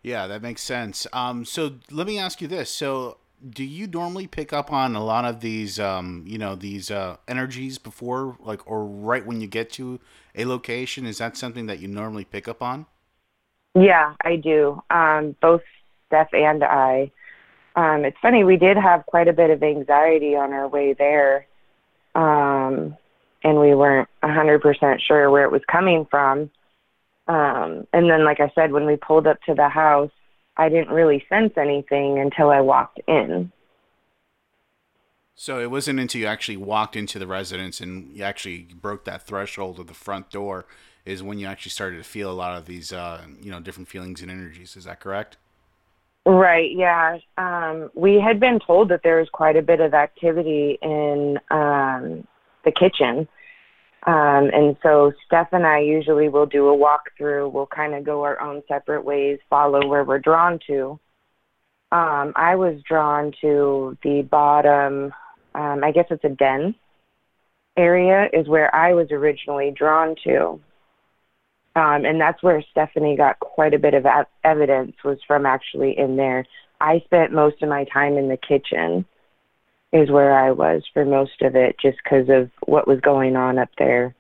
Yeah, 0.03 0.27
that 0.27 0.43
makes 0.43 0.63
sense. 0.63 1.07
Um, 1.13 1.45
so 1.45 1.75
let 1.91 2.07
me 2.07 2.19
ask 2.19 2.41
you 2.41 2.49
this: 2.49 2.71
so 2.71 3.19
do 3.49 3.65
you 3.65 3.87
normally 3.87 4.27
pick 4.27 4.53
up 4.53 4.73
on 4.73 4.95
a 4.95 5.03
lot 5.03 5.25
of 5.25 5.41
these, 5.41 5.81
um, 5.81 6.25
you 6.27 6.39
know, 6.39 6.55
these 6.55 6.91
uh, 6.91 7.17
energies 7.27 7.79
before, 7.79 8.37
like, 8.41 8.67
or 8.71 8.85
right 8.85 9.25
when 9.25 9.41
you 9.41 9.47
get 9.47 9.71
to 9.73 9.99
a 10.35 10.45
location? 10.45 11.07
Is 11.07 11.19
that 11.19 11.37
something 11.37 11.67
that 11.67 11.81
you 11.81 11.89
normally 11.89 12.25
pick 12.25 12.49
up 12.49 12.63
on? 12.63 12.87
Yeah, 13.75 14.15
I 14.23 14.37
do. 14.37 14.83
Um, 14.91 15.37
both 15.41 15.63
Steph 16.09 16.33
and 16.33 16.63
I. 16.65 17.13
Um, 17.81 18.05
it's 18.05 18.19
funny, 18.21 18.45
we 18.45 18.59
did 18.59 18.77
have 18.77 19.07
quite 19.07 19.27
a 19.27 19.33
bit 19.33 19.49
of 19.49 19.63
anxiety 19.63 20.37
on 20.37 20.53
our 20.53 20.69
way 20.69 20.93
there. 20.93 21.47
Um, 22.15 22.95
and 23.43 23.59
we 23.59 23.75
weren't 23.75 24.07
a 24.23 24.27
100% 24.27 25.01
sure 25.01 25.31
where 25.31 25.45
it 25.45 25.51
was 25.51 25.63
coming 25.71 26.07
from. 26.11 26.51
Um, 27.27 27.87
and 27.95 28.11
then, 28.11 28.23
like 28.23 28.39
I 28.39 28.53
said, 28.55 28.73
when 28.73 28.85
we 28.85 28.97
pulled 28.97 29.27
up 29.27 29.41
to 29.45 29.55
the 29.55 29.71
house, 29.71 30.11
I 30.59 30.69
didn't 30.69 30.91
really 30.91 31.25
sense 31.31 31.55
anything 31.57 32.19
until 32.19 32.51
I 32.51 32.61
walked 32.61 33.01
in. 33.09 33.51
So 35.35 35.59
it 35.59 35.71
wasn't 35.71 36.01
until 36.01 36.21
you 36.21 36.27
actually 36.27 36.59
walked 36.59 36.97
into 36.97 37.19
the 37.19 37.27
residence 37.27 37.81
and 37.81 38.15
you 38.15 38.25
actually 38.25 38.69
broke 38.75 39.07
that 39.07 39.27
threshold 39.27 39.79
of 39.79 39.87
the 39.87 39.95
front 39.95 40.29
door 40.29 40.67
is 41.07 41.23
when 41.23 41.39
you 41.39 41.47
actually 41.47 41.71
started 41.71 41.97
to 41.97 42.05
feel 42.05 42.31
a 42.31 42.35
lot 42.35 42.59
of 42.59 42.67
these, 42.67 42.93
uh, 42.93 43.23
you 43.41 43.51
know, 43.51 43.59
different 43.59 43.89
feelings 43.89 44.21
and 44.21 44.31
energies. 44.31 44.77
Is 44.77 44.85
that 44.85 45.01
correct? 45.01 45.39
Right. 46.27 46.71
Yeah. 46.75 47.19
Um, 47.39 47.91
we 47.95 48.21
had 48.21 48.39
been 48.39 48.59
told 48.65 48.91
that 48.91 49.01
there 49.03 49.19
was 49.19 49.29
quite 49.33 49.57
a 49.57 49.63
bit 49.63 49.81
of 49.81 49.95
activity 49.95 50.79
in 50.83 51.39
um, 51.51 52.27
the 52.65 52.73
kitchen. 52.73 53.27
Um, 54.07 54.51
and 54.53 54.77
so 54.83 55.13
Steph 55.27 55.53
and 55.53 55.67
I 55.67 55.81
usually 55.81 56.29
will 56.29 56.47
do 56.47 56.69
a 56.69 56.77
walkthrough. 56.77 57.53
We'll 57.53 57.67
kind 57.67 57.95
of 57.95 58.05
go 58.05 58.23
our 58.23 58.41
own 58.41 58.63
separate 58.69 59.05
ways, 59.05 59.39
follow 59.49 59.87
where 59.87 60.05
we're 60.05 60.19
drawn 60.19 60.59
to. 60.69 60.99
Um, 61.93 62.33
I 62.37 62.55
was 62.55 62.81
drawn 62.89 63.33
to 63.41 63.97
the 64.03 64.23
bottom, 64.23 65.13
um, 65.55 65.85
I 65.85 65.91
guess 65.93 66.07
it's 66.11 66.25
a 66.25 66.29
den 66.29 66.75
area, 67.77 68.29
is 68.33 68.49
where 68.49 68.75
I 68.75 68.95
was 68.95 69.09
originally 69.11 69.73
drawn 69.77 70.15
to. 70.25 70.61
Um, 71.77 72.05
and 72.05 72.21
that's 72.21 72.43
where 72.43 72.63
Stephanie 72.71 73.17
got 73.17 73.39
quite 73.39 73.75
a 73.75 73.79
bit 73.79 73.95
of 73.95 74.05
evidence 74.43 74.97
was 75.05 75.19
from 75.27 75.47
actually 75.47 75.97
in 75.97 76.17
there. 76.17 76.45
I 76.81 77.01
spent 77.05 77.33
most 77.33 77.63
of 77.63 77.69
my 77.69 77.85
time 77.85 78.17
in 78.17 78.29
the 78.29 78.37
kitchen 78.37 79.05
is 79.93 80.11
where 80.11 80.33
I 80.33 80.51
was 80.51 80.83
for 80.93 81.05
most 81.05 81.43
of 81.43 81.55
it 81.55 81.77
just 81.81 81.99
because 82.03 82.29
of 82.29 82.51
what 82.67 82.89
was 82.89 83.01
going 83.01 83.37
on 83.37 83.59
up 83.59 83.71
there. 83.79 84.15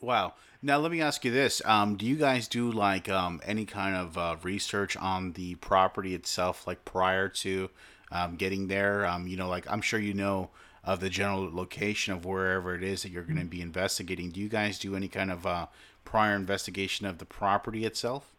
Wow. 0.00 0.34
Now 0.62 0.78
let 0.78 0.90
me 0.90 1.00
ask 1.00 1.24
you 1.24 1.30
this: 1.30 1.62
um, 1.64 1.96
Do 1.96 2.04
you 2.04 2.16
guys 2.16 2.48
do 2.48 2.70
like 2.70 3.08
um, 3.08 3.40
any 3.44 3.64
kind 3.64 3.96
of 3.96 4.18
uh, 4.18 4.36
research 4.42 4.96
on 4.96 5.32
the 5.32 5.54
property 5.56 6.14
itself, 6.14 6.66
like 6.66 6.84
prior 6.84 7.28
to 7.28 7.70
um, 8.12 8.36
getting 8.36 8.68
there? 8.68 9.06
Um, 9.06 9.26
you 9.26 9.36
know, 9.36 9.48
like 9.48 9.70
I'm 9.70 9.80
sure 9.80 9.98
you 9.98 10.12
know 10.12 10.50
of 10.84 11.00
the 11.00 11.10
general 11.10 11.54
location 11.54 12.12
of 12.12 12.24
wherever 12.24 12.74
it 12.74 12.82
is 12.82 13.02
that 13.02 13.10
you're 13.10 13.22
going 13.22 13.38
to 13.38 13.44
be 13.44 13.60
investigating. 13.60 14.30
Do 14.30 14.40
you 14.40 14.48
guys 14.48 14.78
do 14.78 14.96
any 14.96 15.08
kind 15.08 15.30
of 15.30 15.46
uh, 15.46 15.66
prior 16.10 16.34
investigation 16.34 17.06
of 17.06 17.18
the 17.18 17.24
property 17.24 17.84
itself? 17.84 18.34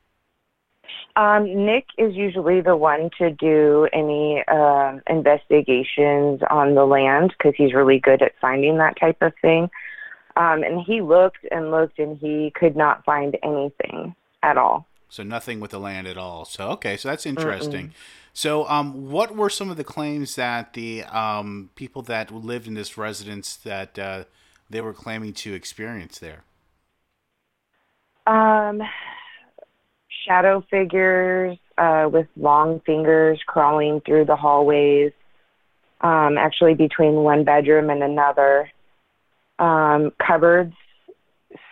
Um, 1.15 1.65
Nick 1.65 1.85
is 1.97 2.13
usually 2.15 2.59
the 2.59 2.75
one 2.75 3.09
to 3.17 3.31
do 3.31 3.87
any 3.93 4.43
uh, 4.47 4.97
investigations 5.07 6.41
on 6.49 6.75
the 6.75 6.85
land 6.85 7.33
because 7.37 7.53
he's 7.55 7.73
really 7.73 7.97
good 7.97 8.21
at 8.21 8.33
finding 8.41 8.77
that 8.77 8.99
type 8.99 9.21
of 9.21 9.31
thing. 9.41 9.69
Um, 10.35 10.63
and 10.63 10.81
he 10.85 11.01
looked 11.01 11.45
and 11.49 11.71
looked 11.71 11.97
and 11.97 12.17
he 12.17 12.51
could 12.55 12.75
not 12.75 13.05
find 13.05 13.37
anything 13.41 14.15
at 14.43 14.57
all. 14.57 14.85
So 15.07 15.23
nothing 15.23 15.61
with 15.61 15.71
the 15.71 15.79
land 15.79 16.07
at 16.07 16.17
all. 16.17 16.43
So 16.43 16.69
okay, 16.71 16.97
so 16.97 17.07
that's 17.07 17.25
interesting. 17.25 17.87
Mm-mm. 17.87 18.33
So, 18.33 18.67
um, 18.69 19.11
what 19.11 19.35
were 19.35 19.49
some 19.49 19.69
of 19.69 19.75
the 19.75 19.83
claims 19.83 20.35
that 20.35 20.71
the 20.71 21.03
um, 21.03 21.69
people 21.75 22.01
that 22.03 22.33
lived 22.33 22.65
in 22.65 22.75
this 22.75 22.97
residence 22.97 23.57
that 23.57 23.99
uh, 23.99 24.23
they 24.69 24.79
were 24.79 24.93
claiming 24.93 25.33
to 25.33 25.53
experience 25.53 26.17
there? 26.19 26.43
Um, 28.31 28.81
shadow 30.25 30.63
figures 30.71 31.57
uh, 31.77 32.07
with 32.09 32.27
long 32.37 32.79
fingers 32.85 33.41
crawling 33.45 33.99
through 34.05 34.23
the 34.23 34.37
hallways, 34.37 35.11
um, 35.99 36.37
actually 36.37 36.75
between 36.75 37.15
one 37.15 37.43
bedroom 37.43 37.89
and 37.89 38.01
another. 38.01 38.71
Um, 39.59 40.11
cupboards 40.25 40.73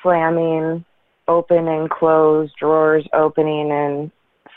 slamming 0.03 0.83
open 1.29 1.69
and 1.69 1.89
closed, 1.89 2.51
drawers 2.59 3.07
opening 3.13 3.71
and 3.71 4.11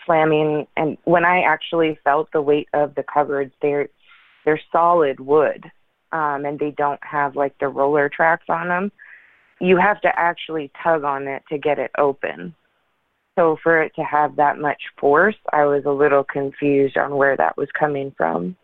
slamming. 0.04 0.66
And 0.76 0.99
when 1.04 1.25
I 1.25 1.42
actually 1.42 2.00
felt 2.02 2.32
the 2.32 2.42
weight 2.42 2.68
of 2.75 2.97
the 2.97 3.04
cupboards, 3.04 3.52
they're 3.62 3.88
they're 4.44 4.61
solid 4.73 5.21
wood, 5.21 5.71
um, 6.11 6.47
and 6.47 6.59
they 6.59 6.73
don't 6.73 7.00
have 7.04 7.37
like 7.37 7.56
the 7.61 7.68
roller 7.68 8.09
tracks 8.09 8.47
on 8.49 8.66
them 8.66 8.90
you 9.62 9.76
have 9.76 10.00
to 10.00 10.09
actually 10.19 10.73
tug 10.83 11.04
on 11.04 11.28
it 11.28 11.45
to 11.49 11.57
get 11.57 11.78
it 11.78 11.92
open. 11.97 12.52
So 13.38 13.57
for 13.62 13.81
it 13.81 13.95
to 13.95 14.02
have 14.02 14.35
that 14.37 14.59
much 14.59 14.83
force, 14.99 15.37
I 15.52 15.64
was 15.66 15.85
a 15.87 15.90
little 15.90 16.25
confused 16.25 16.97
on 16.99 17.16
where 17.16 17.37
that 17.37 17.57
was 17.57 17.69
coming 17.78 18.12
from. 18.16 18.57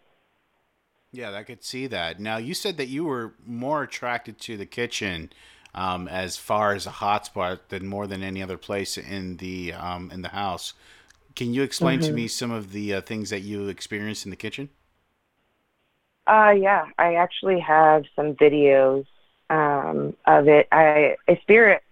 Yeah, 1.12 1.32
I 1.32 1.44
could 1.44 1.62
see 1.62 1.86
that. 1.86 2.18
Now, 2.18 2.36
you 2.38 2.52
said 2.52 2.76
that 2.78 2.88
you 2.88 3.04
were 3.04 3.34
more 3.46 3.84
attracted 3.84 4.40
to 4.40 4.56
the 4.56 4.66
kitchen 4.66 5.30
um, 5.72 6.08
as 6.08 6.36
far 6.36 6.74
as 6.74 6.84
a 6.84 6.90
hotspot 6.90 7.60
than 7.68 7.86
more 7.86 8.08
than 8.08 8.24
any 8.24 8.42
other 8.42 8.58
place 8.58 8.98
in 8.98 9.36
the 9.36 9.74
um, 9.74 10.10
in 10.10 10.22
the 10.22 10.30
house. 10.30 10.74
Can 11.36 11.54
you 11.54 11.62
explain 11.62 12.00
mm-hmm. 12.00 12.08
to 12.08 12.14
me 12.14 12.26
some 12.26 12.50
of 12.50 12.72
the 12.72 12.94
uh, 12.94 13.00
things 13.02 13.30
that 13.30 13.40
you 13.40 13.68
experienced 13.68 14.26
in 14.26 14.30
the 14.30 14.36
kitchen? 14.36 14.68
Uh, 16.26 16.50
yeah, 16.50 16.86
I 16.98 17.14
actually 17.14 17.60
have 17.60 18.02
some 18.16 18.34
videos 18.34 19.06
um, 19.50 20.14
of 20.26 20.48
it. 20.48 20.68
I 20.72 21.16
a 21.28 21.38
spirit. 21.42 21.82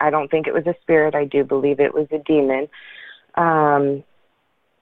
I 0.00 0.10
don't 0.10 0.30
think 0.30 0.46
it 0.46 0.54
was 0.54 0.66
a 0.66 0.74
spirit. 0.82 1.14
I 1.14 1.24
do 1.24 1.44
believe 1.44 1.80
it 1.80 1.94
was 1.94 2.08
a 2.10 2.18
demon. 2.18 2.68
Um, 3.36 4.02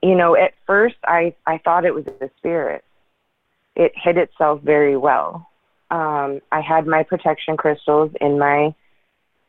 you 0.01 0.15
know, 0.15 0.35
at 0.35 0.53
first 0.65 0.95
I 1.03 1.35
I 1.45 1.59
thought 1.59 1.85
it 1.85 1.93
was 1.93 2.05
a 2.21 2.29
spirit, 2.37 2.83
it 3.75 3.91
hid 3.95 4.17
itself 4.17 4.61
very 4.61 4.97
well. 4.97 5.47
Um, 5.91 6.39
I 6.51 6.61
had 6.61 6.87
my 6.87 7.03
protection 7.03 7.57
crystals 7.57 8.11
in 8.19 8.39
my 8.39 8.73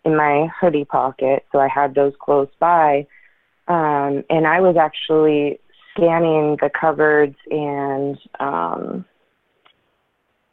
in 0.04 0.16
my 0.16 0.48
hoodie 0.60 0.84
pocket, 0.84 1.46
so 1.52 1.58
I 1.58 1.68
had 1.68 1.94
those 1.94 2.12
close 2.20 2.48
by. 2.58 3.06
Um, 3.68 4.24
and 4.28 4.46
I 4.46 4.60
was 4.60 4.76
actually 4.76 5.60
scanning 5.94 6.56
the 6.60 6.68
cupboards 6.68 7.36
and 7.50 8.18
um, 8.40 9.04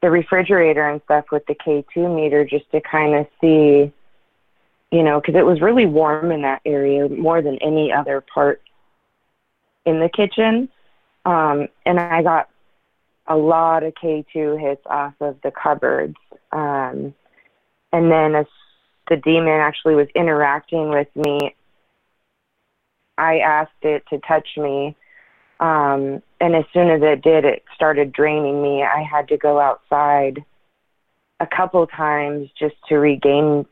the 0.01 0.09
refrigerator 0.09 0.87
and 0.87 1.01
stuff 1.03 1.25
with 1.31 1.45
the 1.47 1.55
K2 1.55 2.15
meter 2.15 2.45
just 2.45 2.69
to 2.71 2.81
kind 2.81 3.15
of 3.15 3.27
see, 3.41 3.91
you 4.91 5.03
know, 5.03 5.19
because 5.19 5.35
it 5.35 5.45
was 5.45 5.61
really 5.61 5.85
warm 5.85 6.31
in 6.31 6.41
that 6.43 6.61
area 6.65 7.09
more 7.09 7.41
than 7.41 7.57
any 7.57 7.91
other 7.91 8.21
part 8.21 8.61
in 9.85 9.99
the 9.99 10.09
kitchen. 10.09 10.69
Um, 11.25 11.67
and 11.85 11.99
I 11.99 12.23
got 12.23 12.49
a 13.27 13.35
lot 13.35 13.83
of 13.83 13.93
K2 13.95 14.59
hits 14.59 14.81
off 14.85 15.13
of 15.19 15.37
the 15.43 15.51
cupboards. 15.51 16.17
Um, 16.51 17.13
and 17.91 18.11
then 18.11 18.35
as 18.35 18.45
the 19.09 19.17
demon 19.17 19.49
actually 19.49 19.95
was 19.95 20.07
interacting 20.15 20.89
with 20.89 21.07
me, 21.15 21.55
I 23.17 23.39
asked 23.39 23.71
it 23.83 24.03
to 24.09 24.19
touch 24.19 24.47
me. 24.57 24.95
Um, 25.59 26.21
and 26.39 26.55
as 26.55 26.63
soon 26.73 26.89
as 26.89 27.01
it 27.01 27.21
did, 27.21 27.45
it 27.45 27.63
started 27.75 28.11
draining 28.13 28.61
me. 28.61 28.83
I 28.83 29.03
had 29.03 29.27
to 29.29 29.37
go 29.37 29.59
outside 29.59 30.43
a 31.39 31.47
couple 31.47 31.85
times 31.87 32.49
just 32.57 32.75
to 32.87 32.95
regain 32.95 33.65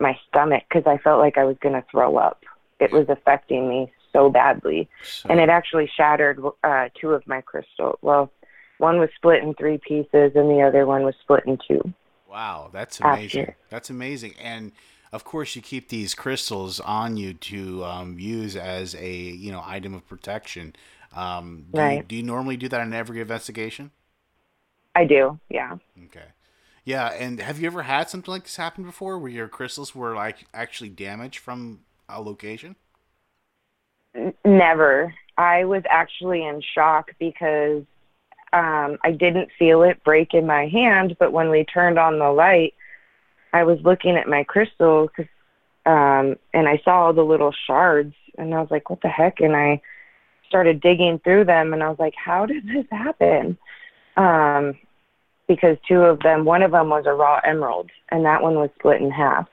my 0.00 0.18
stomach 0.28 0.64
because 0.68 0.84
I 0.86 0.98
felt 0.98 1.18
like 1.18 1.36
I 1.36 1.44
was 1.44 1.56
going 1.60 1.74
to 1.74 1.84
throw 1.90 2.16
up. 2.16 2.44
It 2.80 2.92
was 2.92 3.06
affecting 3.08 3.68
me 3.68 3.92
so 4.12 4.30
badly. 4.30 4.88
So, 5.02 5.28
and 5.28 5.40
it 5.40 5.48
actually 5.48 5.90
shattered 5.94 6.40
uh, 6.64 6.88
two 6.98 7.10
of 7.10 7.26
my 7.26 7.40
crystals. 7.40 7.98
Well, 8.00 8.30
one 8.78 8.98
was 8.98 9.10
split 9.16 9.42
in 9.42 9.54
three 9.54 9.78
pieces 9.78 10.32
and 10.34 10.50
the 10.50 10.62
other 10.66 10.86
one 10.86 11.02
was 11.02 11.14
split 11.20 11.44
in 11.46 11.58
two. 11.66 11.92
Wow, 12.28 12.70
that's 12.72 13.00
amazing. 13.00 13.42
After. 13.42 13.56
That's 13.70 13.90
amazing. 13.90 14.34
And 14.40 14.72
of 15.12 15.24
course, 15.24 15.56
you 15.56 15.62
keep 15.62 15.88
these 15.88 16.14
crystals 16.14 16.80
on 16.80 17.16
you 17.16 17.34
to 17.34 17.84
um, 17.84 18.18
use 18.18 18.54
as 18.54 18.94
a 18.94 19.12
you 19.12 19.50
know 19.50 19.62
item 19.64 19.94
of 19.94 20.06
protection. 20.06 20.76
Um, 21.14 21.66
do, 21.72 21.80
right. 21.80 21.96
you, 21.98 22.02
do 22.02 22.16
you 22.16 22.22
normally 22.22 22.56
do 22.56 22.68
that 22.68 22.80
in 22.80 22.92
every 22.92 23.20
investigation? 23.20 23.90
I 24.94 25.04
do. 25.04 25.38
Yeah. 25.48 25.76
Okay. 26.06 26.26
Yeah, 26.84 27.08
and 27.08 27.40
have 27.40 27.60
you 27.60 27.66
ever 27.66 27.82
had 27.82 28.08
something 28.08 28.32
like 28.32 28.44
this 28.44 28.56
happen 28.56 28.84
before, 28.84 29.18
where 29.18 29.30
your 29.30 29.48
crystals 29.48 29.94
were 29.94 30.14
like 30.14 30.46
actually 30.54 30.88
damaged 30.88 31.38
from 31.38 31.80
a 32.08 32.20
location? 32.20 32.76
Never. 34.44 35.14
I 35.36 35.64
was 35.64 35.82
actually 35.88 36.44
in 36.44 36.62
shock 36.74 37.10
because 37.18 37.82
um, 38.52 38.98
I 39.04 39.12
didn't 39.12 39.50
feel 39.58 39.82
it 39.82 40.02
break 40.02 40.32
in 40.32 40.46
my 40.46 40.66
hand, 40.68 41.16
but 41.18 41.32
when 41.32 41.50
we 41.50 41.64
turned 41.64 41.98
on 41.98 42.18
the 42.18 42.30
light, 42.30 42.74
I 43.52 43.64
was 43.64 43.78
looking 43.82 44.16
at 44.16 44.26
my 44.26 44.44
crystal 44.44 45.10
um, 45.84 46.36
and 46.52 46.68
I 46.68 46.80
saw 46.84 47.06
all 47.06 47.12
the 47.12 47.22
little 47.22 47.54
shards, 47.66 48.14
and 48.36 48.54
I 48.54 48.60
was 48.60 48.70
like, 48.70 48.90
"What 48.90 49.00
the 49.00 49.08
heck?" 49.08 49.40
And 49.40 49.56
I 49.56 49.80
started 50.48 50.80
digging 50.80 51.20
through 51.20 51.44
them, 51.44 51.72
and 51.72 51.82
I 51.82 51.88
was 51.88 51.98
like, 51.98 52.14
"How 52.16 52.46
did 52.46 52.66
this 52.66 52.86
happen?" 52.90 53.56
Um, 54.16 54.74
because 55.46 55.78
two 55.86 56.02
of 56.02 56.20
them, 56.20 56.44
one 56.44 56.62
of 56.62 56.72
them 56.72 56.90
was 56.90 57.06
a 57.06 57.12
raw 57.12 57.40
emerald, 57.44 57.90
and 58.10 58.24
that 58.24 58.42
one 58.42 58.56
was 58.56 58.70
split 58.78 59.00
in 59.00 59.10
half. 59.10 59.48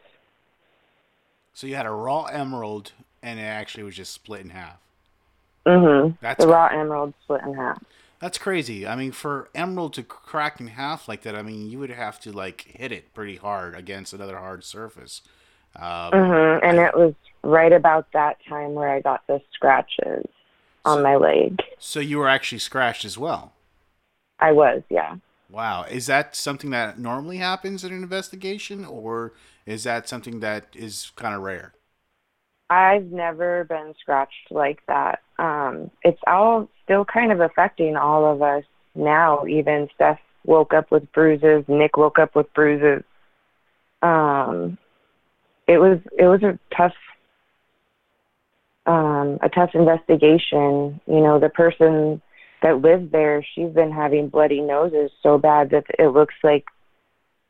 So 1.54 1.68
you 1.68 1.76
had 1.76 1.86
a 1.86 1.92
raw 1.92 2.26
emerald, 2.26 2.92
and 3.24 3.40
it 3.40 3.44
actually 3.44 3.84
was 3.84 3.96
just 3.96 4.14
split 4.14 4.42
in 4.42 4.50
half. 4.50 4.78
Mhm. 5.66 6.18
That's 6.20 6.44
the 6.44 6.52
raw 6.52 6.68
emerald 6.68 7.14
split 7.24 7.42
in 7.44 7.54
half. 7.54 7.82
That's 8.20 8.38
crazy. 8.38 8.88
I 8.88 8.96
mean, 8.96 9.12
for 9.12 9.50
emerald 9.56 9.94
to 9.94 10.04
crack 10.04 10.60
in 10.60 10.68
half 10.68 11.08
like 11.08 11.22
that, 11.22 11.36
I 11.36 11.42
mean, 11.42 11.70
you 11.70 11.80
would 11.80 11.90
have 11.90 12.20
to 12.22 12.32
like 12.32 12.62
hit 12.62 12.92
it 12.92 13.14
pretty 13.14 13.38
hard 13.38 13.76
against 13.76 14.14
another 14.14 14.38
hard 14.38 14.64
surface. 14.64 15.22
Um, 15.76 16.12
mm-hmm. 16.12 16.66
And 16.66 16.80
I, 16.80 16.88
it 16.88 16.98
was 16.98 17.14
right 17.44 17.72
about 17.72 18.12
that 18.14 18.38
time 18.48 18.74
where 18.74 18.90
I 18.90 19.02
got 19.02 19.26
the 19.28 19.42
scratches 19.54 20.26
on 20.86 21.04
my 21.04 21.16
leg. 21.16 21.60
So 21.78 22.00
you 22.00 22.18
were 22.18 22.30
actually 22.30 22.60
scratched 22.60 23.06
as 23.06 23.18
well. 23.18 23.54
I 24.40 24.52
was, 24.52 24.84
yeah. 24.90 25.16
Wow, 25.50 25.84
is 25.84 26.08
that 26.08 26.36
something 26.36 26.72
that 26.72 27.00
normally 27.00 27.38
happens 27.38 27.84
in 27.84 27.94
an 27.94 28.04
investigation, 28.04 28.84
or 28.84 29.34
is 29.66 29.84
that 29.84 30.10
something 30.10 30.40
that 30.40 30.68
is 30.74 31.12
kind 31.16 31.36
of 31.36 31.42
rare? 31.42 31.74
I've 32.70 33.12
never 33.12 33.64
been 33.66 33.94
scratched 34.00 34.52
like 34.52 34.82
that. 34.88 35.22
Um, 35.38 35.92
it's 36.04 36.20
all 36.26 36.68
still 36.84 37.06
kind 37.06 37.32
of 37.32 37.40
affecting 37.40 37.96
all 37.96 38.26
of 38.26 38.42
us 38.42 38.64
now. 38.96 39.46
Even 39.46 39.88
Steph 39.94 40.20
woke 40.46 40.74
up 40.74 40.92
with 40.92 41.12
bruises. 41.12 41.64
Nick 41.68 41.96
woke 41.96 42.18
up 42.18 42.36
with 42.36 42.52
bruises. 42.54 43.04
Um, 44.02 44.78
it 45.68 45.78
was 45.78 46.00
it 46.18 46.26
was 46.26 46.42
a 46.44 46.58
tough 46.76 46.94
um, 48.86 49.40
a 49.42 49.50
tough 49.50 49.72
investigation. 49.74 51.00
You 51.08 51.22
know, 51.22 51.40
the 51.40 51.50
person 51.50 52.22
that 52.62 52.82
lives 52.82 53.12
there, 53.12 53.46
she's 53.54 53.72
been 53.72 53.92
having 53.92 54.30
bloody 54.30 54.62
noses 54.62 55.12
so 55.22 55.38
bad 55.38 55.72
that 55.72 55.86
it 56.00 56.08
looks 56.08 56.36
like 56.44 56.66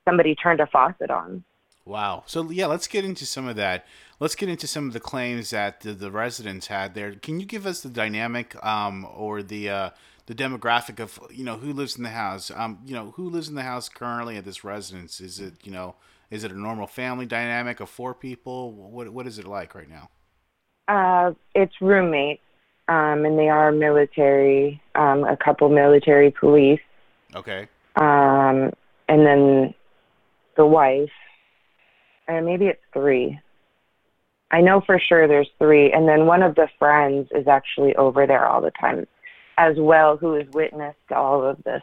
somebody 0.07 0.35
turned 0.35 0.59
a 0.59 0.67
faucet 0.67 1.09
on. 1.09 1.43
Wow. 1.85 2.23
So 2.25 2.49
yeah, 2.49 2.65
let's 2.65 2.87
get 2.87 3.05
into 3.05 3.25
some 3.25 3.47
of 3.47 3.55
that. 3.57 3.85
Let's 4.19 4.35
get 4.35 4.49
into 4.49 4.65
some 4.65 4.87
of 4.87 4.93
the 4.93 4.99
claims 4.99 5.51
that 5.51 5.81
the, 5.81 5.93
the 5.93 6.09
residents 6.09 6.67
had 6.67 6.95
there. 6.95 7.13
Can 7.13 7.39
you 7.39 7.45
give 7.45 7.67
us 7.67 7.81
the 7.81 7.89
dynamic 7.89 8.55
um, 8.65 9.05
or 9.15 9.43
the 9.43 9.69
uh, 9.69 9.89
the 10.25 10.33
demographic 10.33 10.99
of 10.99 11.19
you 11.29 11.43
know 11.43 11.57
who 11.57 11.71
lives 11.71 11.95
in 11.95 12.03
the 12.03 12.09
house? 12.09 12.49
Um, 12.49 12.79
you 12.85 12.95
know 12.95 13.11
who 13.11 13.29
lives 13.29 13.49
in 13.49 13.55
the 13.55 13.61
house 13.61 13.87
currently 13.87 14.35
at 14.37 14.45
this 14.45 14.63
residence? 14.63 15.21
Is 15.21 15.39
it 15.39 15.53
you 15.63 15.71
know 15.71 15.95
is 16.31 16.43
it 16.43 16.51
a 16.51 16.59
normal 16.59 16.87
family 16.87 17.27
dynamic 17.27 17.79
of 17.79 17.89
four 17.89 18.15
people? 18.15 18.71
What 18.71 19.09
what 19.09 19.27
is 19.27 19.37
it 19.37 19.45
like 19.45 19.75
right 19.75 19.89
now? 19.89 20.09
Uh, 20.87 21.31
it's 21.53 21.73
roommates, 21.81 22.41
um, 22.87 23.25
and 23.25 23.37
they 23.37 23.49
are 23.49 23.71
military. 23.71 24.81
Um, 24.95 25.23
a 25.23 25.37
couple 25.37 25.69
military 25.69 26.31
police. 26.31 26.79
Okay. 27.35 27.67
Um, 27.95 28.71
and 29.07 29.25
then 29.25 29.73
the 30.57 30.65
wife 30.65 31.09
and 32.27 32.45
maybe 32.45 32.65
it's 32.65 32.81
three. 32.93 33.39
I 34.51 34.61
know 34.61 34.81
for 34.85 34.99
sure 34.99 35.27
there's 35.27 35.49
three, 35.57 35.91
and 35.91 36.07
then 36.07 36.27
one 36.27 36.43
of 36.43 36.55
the 36.55 36.67
friends 36.79 37.27
is 37.31 37.47
actually 37.47 37.95
over 37.95 38.27
there 38.27 38.45
all 38.45 38.61
the 38.61 38.71
time, 38.71 39.05
as 39.57 39.75
well, 39.77 40.17
who 40.17 40.33
has 40.33 40.47
witnessed 40.53 41.11
all 41.13 41.43
of 41.43 41.61
this. 41.63 41.81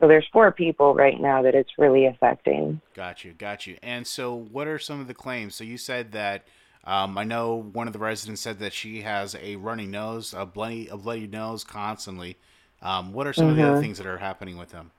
So 0.00 0.08
there's 0.08 0.26
four 0.32 0.52
people 0.52 0.94
right 0.94 1.20
now 1.20 1.42
that 1.42 1.54
it's 1.54 1.70
really 1.78 2.06
affecting. 2.06 2.80
Got 2.94 3.24
you, 3.24 3.32
got 3.32 3.66
you. 3.66 3.78
And 3.82 4.06
so, 4.06 4.34
what 4.34 4.66
are 4.68 4.78
some 4.78 5.00
of 5.00 5.06
the 5.06 5.14
claims? 5.14 5.54
So 5.54 5.64
you 5.64 5.78
said 5.78 6.12
that 6.12 6.46
um, 6.86 7.16
I 7.16 7.24
know 7.24 7.70
one 7.72 7.86
of 7.86 7.92
the 7.92 7.98
residents 7.98 8.40
said 8.40 8.58
that 8.58 8.72
she 8.72 9.02
has 9.02 9.34
a 9.40 9.56
runny 9.56 9.86
nose, 9.86 10.34
a 10.36 10.44
bloody, 10.44 10.88
a 10.88 10.96
bloody 10.96 11.26
nose 11.26 11.64
constantly. 11.64 12.36
Um, 12.82 13.12
what 13.12 13.26
are 13.26 13.32
some 13.32 13.46
mm-hmm. 13.46 13.50
of 13.52 13.56
the 13.56 13.62
other 13.62 13.72
mm-hmm. 13.72 13.82
things 13.82 13.98
that 13.98 14.06
are 14.06 14.18
happening 14.18 14.58
with 14.58 14.70
them? 14.70 14.90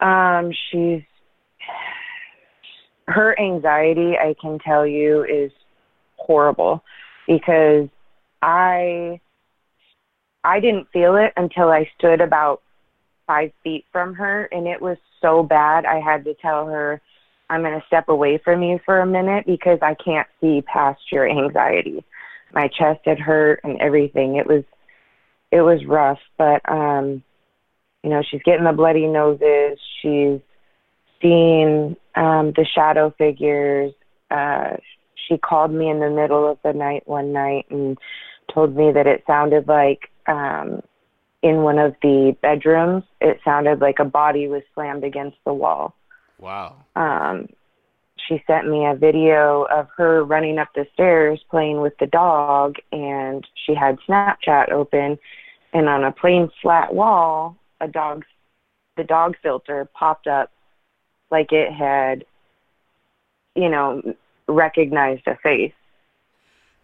Um, 0.00 0.52
she's 0.70 1.02
her 3.06 3.38
anxiety, 3.38 4.14
I 4.18 4.34
can 4.40 4.58
tell 4.58 4.86
you, 4.86 5.24
is 5.24 5.52
horrible 6.16 6.82
because 7.26 7.88
I 8.42 9.20
I 10.44 10.60
didn't 10.60 10.88
feel 10.92 11.16
it 11.16 11.32
until 11.36 11.68
I 11.68 11.88
stood 11.98 12.20
about 12.20 12.62
five 13.26 13.52
feet 13.62 13.84
from 13.92 14.14
her, 14.14 14.44
and 14.52 14.66
it 14.66 14.80
was 14.80 14.96
so 15.20 15.42
bad. 15.42 15.84
I 15.84 16.00
had 16.00 16.24
to 16.24 16.34
tell 16.34 16.66
her, 16.66 17.00
"I'm 17.48 17.62
going 17.62 17.78
to 17.78 17.86
step 17.86 18.08
away 18.08 18.38
from 18.38 18.62
you 18.62 18.80
for 18.84 19.00
a 19.00 19.06
minute 19.06 19.46
because 19.46 19.78
I 19.82 19.94
can't 19.94 20.28
see 20.40 20.62
past 20.62 21.00
your 21.10 21.28
anxiety." 21.28 22.04
My 22.52 22.68
chest 22.68 23.00
had 23.04 23.18
hurt 23.18 23.60
and 23.64 23.80
everything. 23.80 24.36
It 24.36 24.46
was 24.46 24.64
it 25.50 25.60
was 25.62 25.84
rough, 25.84 26.20
but 26.38 26.60
um, 26.68 27.22
you 28.02 28.10
know, 28.10 28.22
she's 28.28 28.42
getting 28.44 28.64
the 28.64 28.72
bloody 28.72 29.06
noses. 29.06 29.80
She's 30.00 30.40
seeing 31.20 31.96
um, 32.14 32.52
the 32.54 32.64
shadow 32.72 33.12
figures. 33.18 33.92
Uh, 34.30 34.76
she 35.26 35.38
called 35.38 35.72
me 35.72 35.90
in 35.90 35.98
the 35.98 36.10
middle 36.10 36.48
of 36.48 36.58
the 36.62 36.72
night 36.72 37.02
one 37.06 37.32
night 37.32 37.66
and 37.68 37.98
told 38.52 38.76
me 38.76 38.92
that 38.92 39.08
it 39.08 39.24
sounded 39.26 39.66
like 39.66 40.10
um, 40.28 40.82
in 41.42 41.62
one 41.62 41.78
of 41.78 41.96
the 42.00 42.36
bedrooms, 42.42 43.02
it 43.20 43.40
sounded 43.44 43.80
like 43.80 43.98
a 43.98 44.04
body 44.04 44.46
was 44.46 44.62
slammed 44.74 45.02
against 45.02 45.36
the 45.44 45.52
wall. 45.52 45.95
Wow. 46.38 46.76
Um, 46.94 47.48
she 48.28 48.42
sent 48.46 48.68
me 48.68 48.86
a 48.86 48.94
video 48.94 49.66
of 49.70 49.88
her 49.96 50.24
running 50.24 50.58
up 50.58 50.68
the 50.74 50.86
stairs 50.94 51.40
playing 51.50 51.80
with 51.80 51.96
the 51.98 52.06
dog, 52.06 52.76
and 52.92 53.46
she 53.54 53.74
had 53.74 53.98
Snapchat 54.08 54.70
open, 54.70 55.18
and 55.72 55.88
on 55.88 56.04
a 56.04 56.12
plain 56.12 56.50
flat 56.62 56.94
wall, 56.94 57.56
a 57.80 57.88
dog's 57.88 58.26
the 58.96 59.04
dog 59.04 59.36
filter 59.42 59.86
popped 59.92 60.26
up 60.26 60.50
like 61.30 61.52
it 61.52 61.70
had, 61.70 62.24
you 63.54 63.68
know, 63.68 64.00
recognized 64.48 65.26
a 65.26 65.36
face. 65.36 65.72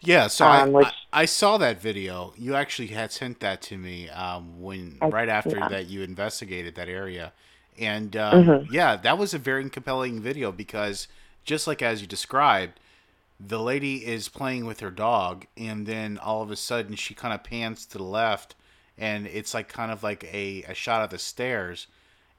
Yeah, 0.01 0.27
so 0.27 0.45
um, 0.45 0.51
I, 0.51 0.69
which, 0.69 0.87
I, 1.13 1.23
I, 1.23 1.25
saw 1.27 1.59
that 1.59 1.81
video. 1.81 2.35
You 2.37 2.55
actually 2.55 2.89
had 2.89 3.13
sent 3.13 3.39
that 3.41 3.63
to 3.63 3.79
me 3.79 4.09
um, 4.11 4.61
when 4.61 4.99
I, 5.01 5.07
right 5.07 5.29
after 5.29 5.57
yeah. 5.57 5.69
that 5.69 5.87
you 5.89 6.03
investigated 6.03 6.75
that 6.75 6.89
area, 6.89 7.33
and 7.79 8.17
um, 8.17 8.45
mm-hmm. 8.45 8.75
yeah, 8.75 8.97
that 8.97 9.19
was 9.19 9.35
a 9.35 9.39
very 9.39 9.69
compelling 9.71 10.21
video 10.21 10.53
because 10.53 11.09
just 11.45 11.67
like 11.67 11.83
as 11.83 12.01
you 12.01 12.07
described, 12.07 12.79
the 13.41 13.61
lady 13.61 14.07
is 14.07 14.29
playing 14.29 14.67
with 14.67 14.81
her 14.81 14.91
dog, 14.91 15.47
and 15.57 15.87
then 15.87 16.19
all 16.19 16.43
of 16.43 16.51
a 16.51 16.57
sudden 16.57 16.95
she 16.95 17.15
kind 17.15 17.35
of 17.35 17.43
pans 17.43 17.87
to 17.87 17.99
the 17.99 18.05
left, 18.05 18.55
and 18.97 19.27
it's 19.27 19.55
like 19.55 19.69
kind 19.69 19.91
of 19.91 20.03
like 20.03 20.25
a, 20.33 20.63
a 20.69 20.75
shot 20.75 21.03
of 21.03 21.11
the 21.11 21.19
stairs, 21.19 21.89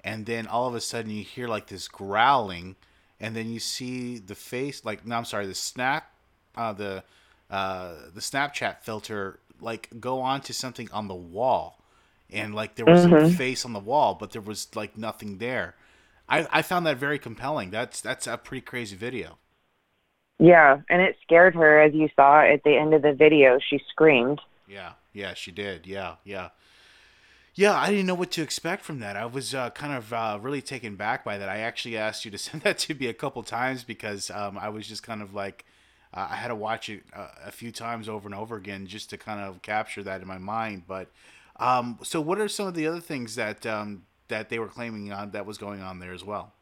and 0.04 0.26
then 0.26 0.48
all 0.48 0.68
of 0.68 0.76
a 0.76 0.82
sudden 0.82 1.12
you 1.12 1.24
hear 1.24 1.48
like 1.48 1.68
this 1.68 1.88
growling, 1.88 2.76
and 3.20 3.36
then 3.36 3.50
you 3.50 3.60
see 3.60 4.18
the 4.18 4.36
face 4.36 4.86
like 4.86 5.06
no, 5.06 5.18
I'm 5.18 5.26
sorry, 5.26 5.46
the 5.46 5.56
snap, 5.56 6.12
uh, 6.56 6.74
the 6.74 7.04
uh, 7.50 7.94
the 8.14 8.22
Snapchat 8.22 8.82
filter 8.82 9.40
like 9.62 9.90
go 10.00 10.22
onto 10.22 10.54
something 10.54 10.90
on 10.92 11.08
the 11.08 11.16
wall, 11.16 11.80
and 12.34 12.56
like 12.56 12.76
there 12.76 12.86
was 12.86 13.06
mm-hmm. 13.06 13.26
a 13.26 13.30
face 13.30 13.66
on 13.66 13.74
the 13.74 13.80
wall, 13.80 14.16
but 14.20 14.32
there 14.32 14.42
was 14.42 14.68
like 14.76 14.98
nothing 14.98 15.38
there. 15.38 15.76
I, 16.28 16.48
I 16.52 16.62
found 16.62 16.86
that 16.86 16.98
very 16.98 17.20
compelling. 17.20 17.70
That's 17.70 18.02
that's 18.02 18.28
a 18.28 18.38
pretty 18.38 18.62
crazy 18.62 18.96
video. 18.96 19.38
Yeah, 20.40 20.82
and 20.90 21.02
it 21.02 21.16
scared 21.22 21.56
her 21.56 21.82
as 21.82 21.94
you 21.94 22.10
saw 22.16 22.42
at 22.42 22.64
the 22.64 22.76
end 22.76 22.94
of 22.94 23.02
the 23.02 23.14
video. 23.14 23.60
She 23.60 23.80
screamed. 23.90 24.42
Yeah, 24.68 24.94
yeah, 25.14 25.34
she 25.34 25.52
did. 25.52 25.86
Yeah, 25.86 26.16
yeah. 26.24 26.50
Yeah, 27.56 27.76
I 27.76 27.92
didn't 27.92 28.08
know 28.08 28.16
what 28.16 28.32
to 28.32 28.42
expect 28.42 28.84
from 28.84 29.00
that. 29.00 29.16
I 29.16 29.28
was 29.28 29.54
uh, 29.54 29.70
kind 29.70 29.94
of 29.94 30.12
uh, 30.12 30.40
really 30.42 30.62
taken 30.62 30.96
back 30.96 31.24
by 31.24 31.38
that. 31.38 31.50
I 31.50 31.60
actually 31.60 31.98
asked 31.98 32.26
you 32.26 32.32
to 32.32 32.38
send 32.40 32.64
that 32.64 32.80
to 32.80 32.96
me 32.96 33.08
a 33.08 33.14
couple 33.14 33.44
times 33.44 33.84
because 33.84 34.32
um, 34.32 34.58
I 34.58 34.70
was 34.70 34.88
just 34.88 35.04
kind 35.04 35.22
of 35.22 35.36
like, 35.36 35.66
uh, 36.14 36.28
I 36.32 36.36
had 36.36 36.48
to 36.48 36.56
watch 36.56 36.90
it 36.90 37.04
uh, 37.16 37.28
a 37.46 37.52
few 37.52 37.72
times 37.72 38.10
over 38.10 38.28
and 38.28 38.34
over 38.34 38.56
again 38.56 38.88
just 38.88 39.12
to 39.12 39.18
kind 39.18 39.40
of 39.40 39.62
capture 39.62 40.02
that 40.04 40.22
in 40.22 40.28
my 40.28 40.40
mind. 40.40 40.84
But 40.88 41.10
um, 41.58 42.00
so, 42.02 42.20
what 42.20 42.40
are 42.40 42.48
some 42.48 42.68
of 42.68 42.74
the 42.74 42.88
other 42.88 43.00
things 43.00 43.36
that 43.36 43.66
um, 43.66 44.04
that 44.28 44.50
they 44.50 44.60
were 44.60 44.68
claiming 44.68 45.12
on 45.12 45.32
that 45.32 45.46
was 45.46 45.58
going 45.58 45.82
on 45.82 46.00
there 46.00 46.14
as 46.14 46.24
well? 46.24 46.54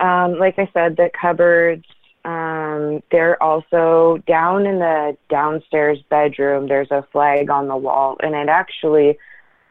Um, 0.00 0.38
like 0.38 0.58
I 0.58 0.68
said, 0.72 0.96
the 0.96 1.10
cupboards. 1.20 1.84
Um, 2.24 3.02
they're 3.10 3.42
also 3.42 4.22
down 4.26 4.66
in 4.66 4.78
the 4.78 5.16
downstairs 5.28 5.98
bedroom. 6.08 6.68
There's 6.68 6.90
a 6.90 7.06
flag 7.12 7.50
on 7.50 7.68
the 7.68 7.76
wall, 7.76 8.16
and 8.20 8.34
it 8.34 8.48
actually, 8.48 9.18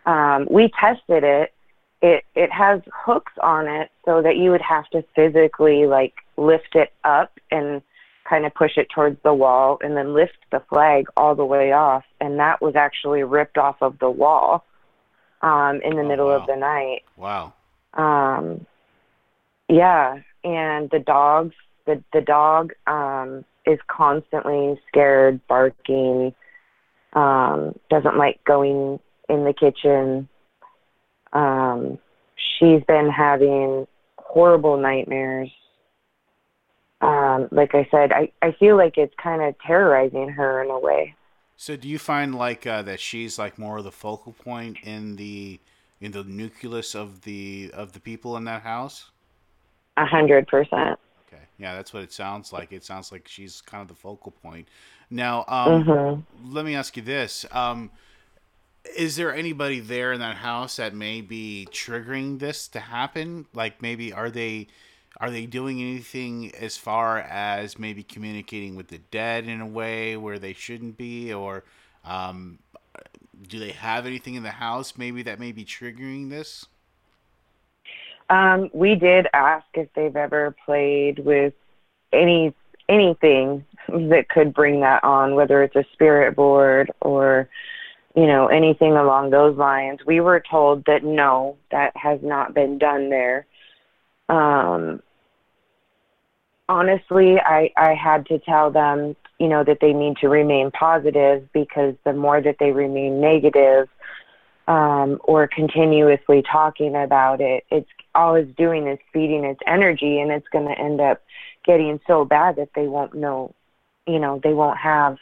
um, 0.06 0.48
we 0.52 0.72
tested 0.80 1.24
it. 1.24 1.54
It 2.02 2.26
it 2.36 2.52
has 2.52 2.82
hooks 2.94 3.34
on 3.42 3.68
it 3.68 3.90
so 4.06 4.22
that 4.22 4.36
you 4.36 4.52
would 4.52 4.62
have 4.62 4.88
to 4.90 5.04
physically 5.16 5.86
like 5.88 6.14
lift 6.38 6.76
it 6.76 6.92
up 7.04 7.40
and 7.50 7.82
kind 8.28 8.46
of 8.46 8.54
push 8.54 8.78
it 8.78 8.88
towards 8.94 9.18
the 9.24 9.34
wall, 9.34 9.78
and 9.82 9.98
then 9.98 10.14
lift 10.14 10.38
the 10.52 10.62
flag 10.70 11.08
all 11.18 11.36
the 11.36 11.46
way 11.46 11.72
off. 11.72 12.04
And 12.22 12.40
that 12.40 12.62
was 12.62 12.76
actually 12.76 13.24
ripped 13.24 13.58
off 13.58 13.78
of 13.82 14.00
the 14.00 14.10
wall 14.10 14.66
um, 15.42 15.82
in 15.84 15.96
the 15.98 16.04
oh, 16.04 16.08
middle 16.08 16.28
wow. 16.28 16.40
of 16.40 16.48
the 16.48 16.56
night. 16.56 17.04
Wow. 17.18 17.54
Um, 17.94 18.66
yeah, 19.70 20.20
and 20.44 20.90
the 20.90 21.00
dogs, 21.00 21.56
the 21.86 22.04
the 22.12 22.22
dog 22.22 22.74
um, 22.88 23.46
is 23.66 23.80
constantly 23.88 24.80
scared, 24.88 25.40
barking. 25.48 26.34
Um, 27.14 27.76
doesn't 27.92 28.18
like 28.18 28.44
going 28.44 29.00
in 29.30 29.44
the 29.44 29.54
kitchen. 29.54 30.28
Um, 31.32 32.00
she's 32.36 32.84
been 32.88 33.10
having 33.10 33.88
horrible 34.18 34.78
nightmares. 34.78 35.52
Um, 37.04 37.50
like 37.52 37.76
I 37.76 37.86
said, 37.92 38.14
I, 38.14 38.32
I 38.42 38.54
feel 38.54 38.78
like 38.78 38.98
it's 38.98 39.14
kind 39.22 39.42
of 39.42 39.56
terrorizing 39.60 40.30
her 40.30 40.64
in 40.64 40.70
a 40.70 40.80
way. 40.80 41.16
So 41.58 41.76
do 41.76 41.90
you 41.90 42.00
find 42.00 42.34
like 42.34 42.66
uh, 42.66 42.82
that 42.84 43.02
she's 43.02 43.38
like 43.38 43.60
more 43.60 43.78
of 43.80 43.84
the 43.84 43.92
focal 43.92 44.32
point 44.32 44.78
in 44.84 45.18
the 45.18 45.60
in 46.00 46.12
the 46.12 46.24
nucleus 46.24 46.96
of 46.96 47.22
the 47.22 47.72
of 47.74 47.92
the 47.92 48.00
people 48.00 48.38
in 48.38 48.46
that 48.46 48.64
house? 48.64 49.12
A 49.98 50.06
hundred 50.06 50.48
percent. 50.48 50.98
Okay, 51.28 51.44
yeah, 51.58 51.76
that's 51.76 51.94
what 51.94 52.04
it 52.04 52.14
sounds 52.14 52.54
like. 52.54 52.72
It 52.72 52.86
sounds 52.86 53.12
like 53.12 53.28
she's 53.28 53.60
kind 53.60 53.82
of 53.82 53.90
the 53.90 53.96
focal 53.96 54.32
point. 54.32 54.70
Now, 55.10 55.44
um, 55.50 55.84
mm-hmm. 55.84 56.54
let 56.54 56.64
me 56.64 56.74
ask 56.74 56.96
you 56.96 57.04
this: 57.04 57.46
um, 57.52 57.92
Is 58.98 59.18
there 59.18 59.34
anybody 59.34 59.82
there 59.82 60.14
in 60.14 60.22
that 60.22 60.38
house 60.38 60.78
that 60.78 60.96
may 60.96 61.20
be 61.20 61.68
triggering 61.70 62.40
this 62.40 62.70
to 62.70 62.80
happen? 62.80 63.46
Like, 63.54 63.82
maybe 63.82 64.14
are 64.14 64.30
they? 64.30 64.68
Are 65.20 65.30
they 65.30 65.46
doing 65.46 65.80
anything 65.80 66.52
as 66.56 66.78
far 66.78 67.20
as 67.20 67.78
maybe 67.78 68.04
communicating 68.04 68.76
with 68.76 68.88
the 68.88 68.98
dead 68.98 69.46
in 69.46 69.62
a 69.62 69.68
way 69.68 70.18
where 70.18 70.40
they 70.40 70.54
shouldn't 70.54 70.98
be? 70.98 71.32
Or 71.32 71.64
um, 72.04 72.60
do 73.48 73.60
they 73.60 73.72
have 73.72 74.06
anything 74.06 74.36
in 74.36 74.44
the 74.44 74.52
house 74.52 74.94
maybe 74.98 75.24
that 75.24 75.40
may 75.40 75.52
be 75.52 75.64
triggering 75.64 76.30
this? 76.30 76.66
Um, 78.30 78.70
we 78.74 78.96
did 78.96 79.28
ask 79.34 79.66
if 79.74 79.90
they've 79.94 80.16
ever 80.16 80.56
played 80.66 81.20
with 81.20 81.54
any 82.12 82.54
anything 82.90 83.66
that 83.88 84.28
could 84.30 84.54
bring 84.54 84.82
that 84.82 85.04
on 85.04 85.36
whether 85.36 85.64
it's 85.64 85.76
a 85.76 85.86
spirit 85.94 86.36
board 86.36 86.92
or 87.02 87.48
you 88.16 88.26
know 88.26 88.48
anything 88.48 88.94
along 88.94 89.30
those 89.30 89.58
lines. 89.58 90.00
We 90.06 90.20
were 90.20 90.42
told 90.50 90.86
that 90.86 91.04
no 91.04 91.58
that 91.72 91.96
has 91.96 92.20
not 92.24 92.54
been 92.54 92.78
done 92.78 93.10
there 93.10 93.46
um, 94.30 95.02
honestly, 96.70 97.40
I, 97.40 97.72
I 97.78 97.94
had 97.94 98.26
to 98.28 98.40
tell 98.40 98.72
them, 98.72 99.16
you 99.40 99.48
know, 99.48 99.64
that 99.64 99.80
they 99.82 99.94
need 99.94 100.18
to 100.18 100.30
remain 100.30 100.72
positive 100.72 101.52
because 101.54 101.96
the 102.04 102.14
more 102.14 102.42
that 102.42 102.58
they 102.60 102.72
remain 102.72 103.20
negative 103.20 103.90
um, 104.68 105.20
or 105.24 105.48
continuously 105.48 106.44
talking 106.50 106.96
about 106.96 107.42
it, 107.42 107.66
it's 107.70 107.90
all 108.16 108.36
it's 108.36 108.56
doing 108.56 108.88
is 108.88 109.00
feeding 109.12 109.44
its 109.44 109.60
energy 109.68 110.20
and 110.20 110.32
it's 110.32 110.48
going 110.50 110.68
to 110.68 110.80
end 110.80 111.02
up 111.02 111.22
getting 111.66 112.00
so 112.08 112.26
bad 112.26 112.56
that 112.56 112.70
they 112.76 112.88
won't 112.88 113.14
know, 113.14 113.54
you 114.08 114.20
know, 114.20 114.40
they 114.44 114.54
won't 114.54 114.78
have 114.78 115.18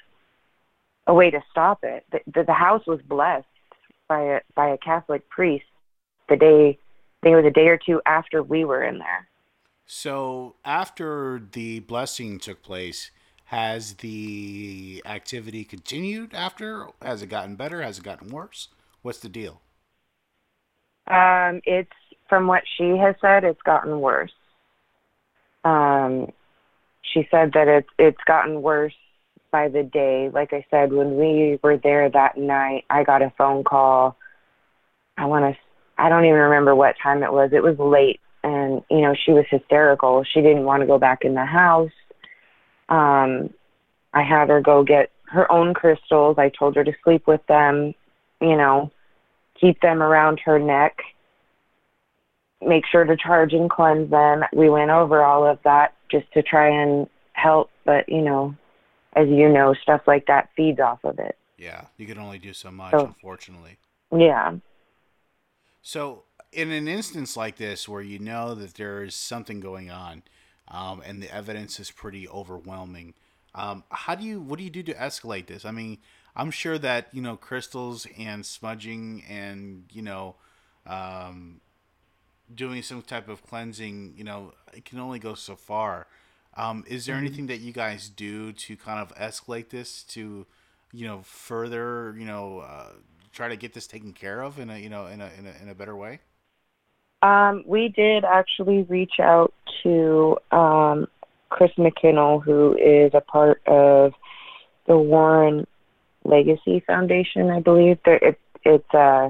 a 1.08 1.14
way 1.14 1.32
to 1.32 1.42
stop 1.50 1.80
it. 1.84 2.06
The, 2.12 2.20
the, 2.32 2.44
the 2.44 2.54
house 2.54 2.86
was 2.86 3.02
blessed 3.02 3.48
by 4.08 4.22
a, 4.22 4.42
by 4.56 4.70
a 4.70 4.78
Catholic 4.78 5.28
priest 5.30 5.66
the 6.30 6.36
day 6.36 6.78
I 7.22 7.28
think 7.28 7.34
it 7.34 7.44
was 7.44 7.46
a 7.46 7.52
day 7.52 7.68
or 7.68 7.78
two 7.78 8.02
after 8.06 8.42
we 8.42 8.66
were 8.66 8.84
in 8.84 8.98
there. 8.98 9.28
So 9.86 10.56
after 10.66 11.42
the 11.52 11.80
blessing 11.82 12.40
took 12.40 12.64
place, 12.64 13.12
has 13.46 13.96
the 13.96 15.04
activity 15.06 15.64
continued 15.64 16.34
after? 16.34 16.88
Has 17.02 17.22
it 17.22 17.28
gotten 17.28 17.56
better? 17.56 17.82
Has 17.82 18.00
it 18.00 18.04
gotten 18.04 18.30
worse? 18.30 18.70
What's 19.02 19.20
the 19.20 19.30
deal? 19.30 19.62
Um, 21.08 21.62
it's 21.66 21.92
from 22.30 22.48
what 22.48 22.64
she 22.78 22.98
has 22.98 23.16
said, 23.22 23.44
it's 23.44 23.62
gotten 23.64 24.00
worse. 24.00 24.32
Um, 25.64 26.32
she 27.02 27.28
said 27.30 27.52
that 27.54 27.68
it's 27.68 27.90
it's 28.00 28.24
gotten 28.26 28.62
worse 28.62 28.94
by 29.52 29.68
the 29.68 29.84
day. 29.84 30.30
Like 30.34 30.54
I 30.54 30.66
said, 30.72 30.94
when 30.94 31.18
we 31.18 31.60
were 31.62 31.78
there 31.78 32.10
that 32.10 32.38
night, 32.38 32.86
I 32.90 33.04
got 33.04 33.22
a 33.22 33.34
phone 33.38 33.64
call. 33.64 34.16
I 35.18 35.26
want 35.26 35.54
to 35.54 35.62
I 36.02 36.10
don't 36.10 36.26
even 36.26 36.40
remember 36.40 36.74
what 36.74 36.96
time 37.02 37.22
it 37.22 37.32
was. 37.32 37.52
It 37.54 37.62
was 37.62 37.78
late, 37.78 38.20
and 38.44 38.82
you 38.90 39.02
know 39.02 39.14
she 39.14 39.32
was 39.32 39.46
hysterical. 39.52 40.24
She 40.24 40.42
didn't 40.42 40.64
want 40.64 40.82
to 40.82 40.88
go 40.88 40.98
back 40.98 41.24
in 41.24 41.36
the 41.36 41.46
house. 41.46 41.92
Um, 42.90 43.54
I 44.12 44.24
had 44.24 44.50
her 44.50 44.62
go 44.62 44.84
get 44.84 45.12
her 45.26 45.50
own 45.52 45.76
crystals. 45.76 46.38
I 46.40 46.50
told 46.50 46.76
her 46.76 46.84
to 46.84 46.94
sleep 47.04 47.28
with 47.28 47.46
them. 47.48 47.94
You 48.42 48.58
know, 48.58 48.92
keep 49.60 49.80
them 49.82 50.02
around 50.02 50.42
her 50.44 50.58
neck. 50.58 50.98
Make 52.64 52.86
sure 52.92 53.04
to 53.04 53.16
charge 53.16 53.54
and 53.54 53.70
cleanse 53.70 54.10
them. 54.10 54.44
We 54.54 54.70
went 54.70 54.90
over 54.90 55.24
all 55.24 55.46
of 55.46 55.60
that 55.66 55.94
just 56.10 56.32
to 56.34 56.42
try 56.42 56.68
and 56.68 57.08
help, 57.34 57.70
but 57.86 58.10
you 58.10 58.22
know, 58.22 58.56
as 59.16 59.28
you 59.28 59.50
know, 59.50 59.76
stuff 59.84 60.02
like 60.08 60.26
that 60.26 60.50
feeds 60.58 60.80
off 60.80 61.04
of 61.04 61.20
it. 61.20 61.38
Yeah, 61.60 61.86
you 61.98 62.08
can 62.08 62.18
only 62.18 62.40
do 62.40 62.54
so 62.54 62.72
much, 62.72 62.90
so, 62.90 63.06
unfortunately. 63.06 63.78
Yeah. 64.12 64.56
So, 65.82 66.24
in 66.52 66.72
an 66.72 66.88
instance 66.88 67.38
like 67.38 67.58
this, 67.58 67.88
where 67.88 68.02
you 68.02 68.20
know 68.20 68.54
that 68.56 68.76
there 68.76 69.04
is 69.04 69.16
something 69.16 69.60
going 69.60 69.90
on, 69.90 70.24
um, 70.68 71.02
and 71.06 71.22
the 71.22 71.34
evidence 71.34 71.80
is 71.80 71.92
pretty 71.92 72.28
overwhelming, 72.28 73.14
um, 73.56 73.84
how 73.90 74.16
do 74.16 74.24
you 74.24 74.40
what 74.40 74.58
do 74.58 74.64
you 74.64 74.70
do 74.70 74.84
to 74.84 74.94
escalate 74.94 75.48
this? 75.48 75.66
I 75.66 75.72
mean, 75.72 75.98
I'm 76.36 76.52
sure 76.52 76.78
that 76.78 77.08
you 77.12 77.22
know 77.22 77.36
crystals 77.36 78.08
and 78.18 78.46
smudging 78.46 79.24
and 79.30 79.86
you 79.92 80.02
know 80.02 80.36
um, 80.86 81.62
doing 82.54 82.82
some 82.82 83.02
type 83.02 83.30
of 83.30 83.46
cleansing, 83.46 84.14
you 84.18 84.24
know, 84.24 84.54
it 84.74 84.86
can 84.86 85.00
only 85.00 85.20
go 85.20 85.34
so 85.34 85.56
far. 85.56 86.08
Um, 86.56 86.84
is 86.88 87.06
there 87.06 87.16
mm-hmm. 87.16 87.26
anything 87.26 87.48
that 87.48 87.60
you 87.60 87.72
guys 87.72 88.10
do 88.10 88.52
to 88.54 88.76
kind 88.76 89.00
of 89.00 89.16
escalate 89.16 89.70
this 89.70 90.04
to, 90.04 90.46
you 90.92 91.08
know, 91.08 91.22
further, 91.24 92.16
you 92.18 92.26
know, 92.26 92.60
uh, 92.60 92.92
try 93.32 93.48
to 93.48 93.56
get 93.56 93.74
this 93.74 93.88
taken 93.88 94.14
care 94.14 94.42
of 94.42 94.60
in 94.60 94.70
a 94.70 94.78
you 94.78 94.90
know 94.90 95.08
in 95.08 95.22
a 95.22 95.30
in 95.38 95.48
a, 95.48 95.64
in 95.64 95.70
a 95.70 95.76
better 95.76 95.96
way? 95.96 96.20
Um, 97.22 97.64
we 97.68 97.90
did 97.90 98.26
actually 98.26 98.84
reach 98.84 99.20
out 99.20 99.54
to 99.84 100.38
um, 100.52 101.08
Chris 101.50 101.72
McKinnell, 101.78 102.44
who 102.44 102.76
is 102.76 103.14
a 103.14 103.22
part 103.22 103.62
of 103.68 104.14
the 104.88 104.98
Warren 104.98 105.68
Legacy 106.24 106.84
Foundation, 106.88 107.52
I 107.52 107.60
believe. 107.60 108.00
It, 108.06 108.40
it's 108.64 108.94
uh, 108.94 109.30